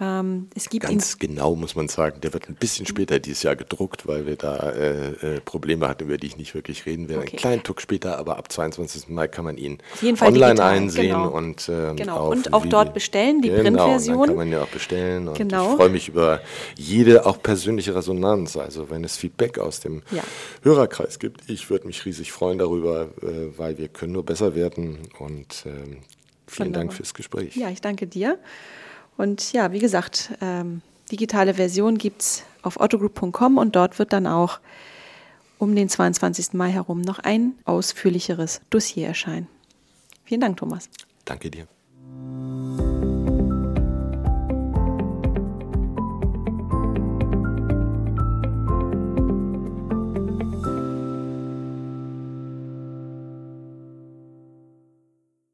ähm, 0.03 0.47
es 0.55 0.69
gibt 0.69 0.85
Ganz 0.85 1.17
genau 1.17 1.55
muss 1.55 1.75
man 1.75 1.87
sagen, 1.87 2.19
der 2.21 2.33
wird 2.33 2.49
ein 2.49 2.55
bisschen 2.55 2.85
später 2.85 3.19
dieses 3.19 3.43
Jahr 3.43 3.55
gedruckt, 3.55 4.07
weil 4.07 4.25
wir 4.25 4.35
da 4.35 4.71
äh, 4.71 5.35
äh, 5.35 5.41
Probleme 5.41 5.87
hatten, 5.87 6.05
über 6.05 6.17
die 6.17 6.27
ich 6.27 6.37
nicht 6.37 6.53
wirklich 6.55 6.85
reden 6.85 7.07
werde. 7.09 7.21
Okay. 7.21 7.31
Einen 7.31 7.39
kleinen 7.39 7.63
Tuck 7.63 7.81
später, 7.81 8.17
aber 8.17 8.37
ab 8.37 8.51
22. 8.51 9.09
Mai 9.09 9.27
kann 9.27 9.45
man 9.45 9.57
ihn 9.57 9.77
online 10.01 10.31
digital, 10.31 10.59
einsehen 10.59 11.07
genau. 11.07 11.29
und, 11.29 11.69
ähm, 11.69 11.95
genau. 11.95 12.31
und 12.31 12.53
auch 12.53 12.65
dort 12.65 12.93
bestellen, 12.93 13.41
die 13.41 13.49
genau, 13.49 13.61
Printversion. 13.63 14.17
Dann 14.19 14.27
kann 14.27 14.35
man 14.35 14.51
ja 14.51 14.63
auch 14.63 14.67
bestellen 14.67 15.27
und 15.27 15.37
genau. 15.37 15.71
ich 15.71 15.77
freue 15.77 15.89
mich 15.89 16.09
über 16.09 16.41
jede 16.75 17.25
auch 17.25 17.41
persönliche 17.41 17.95
Resonanz. 17.95 18.57
Also 18.57 18.89
wenn 18.89 19.03
es 19.03 19.15
Feedback 19.15 19.59
aus 19.59 19.79
dem 19.79 20.01
ja. 20.11 20.23
Hörerkreis 20.63 21.19
gibt, 21.19 21.49
ich 21.49 21.69
würde 21.69 21.87
mich 21.87 22.05
riesig 22.05 22.31
freuen 22.31 22.57
darüber, 22.57 23.09
äh, 23.21 23.57
weil 23.57 23.77
wir 23.77 23.87
können 23.87 24.13
nur 24.13 24.25
besser 24.25 24.55
werden 24.55 24.99
und 25.19 25.63
ähm, 25.65 25.99
vielen 26.47 26.67
Wunderbar. 26.67 26.71
Dank 26.71 26.93
fürs 26.93 27.13
Gespräch. 27.13 27.55
Ja, 27.55 27.69
ich 27.69 27.81
danke 27.81 28.07
dir. 28.07 28.37
Und 29.17 29.53
ja, 29.53 29.71
wie 29.71 29.79
gesagt, 29.79 30.33
ähm, 30.41 30.81
digitale 31.11 31.53
Version 31.53 31.97
gibt 31.97 32.21
es 32.21 32.43
auf 32.61 32.79
ottogroup.com 32.79 33.57
und 33.57 33.75
dort 33.75 33.99
wird 33.99 34.13
dann 34.13 34.27
auch 34.27 34.59
um 35.59 35.75
den 35.75 35.89
22. 35.89 36.53
Mai 36.53 36.71
herum 36.71 37.01
noch 37.01 37.19
ein 37.19 37.53
ausführlicheres 37.65 38.61
Dossier 38.69 39.07
erscheinen. 39.07 39.47
Vielen 40.25 40.41
Dank, 40.41 40.57
Thomas. 40.57 40.89
Danke 41.25 41.49
dir. 41.51 41.67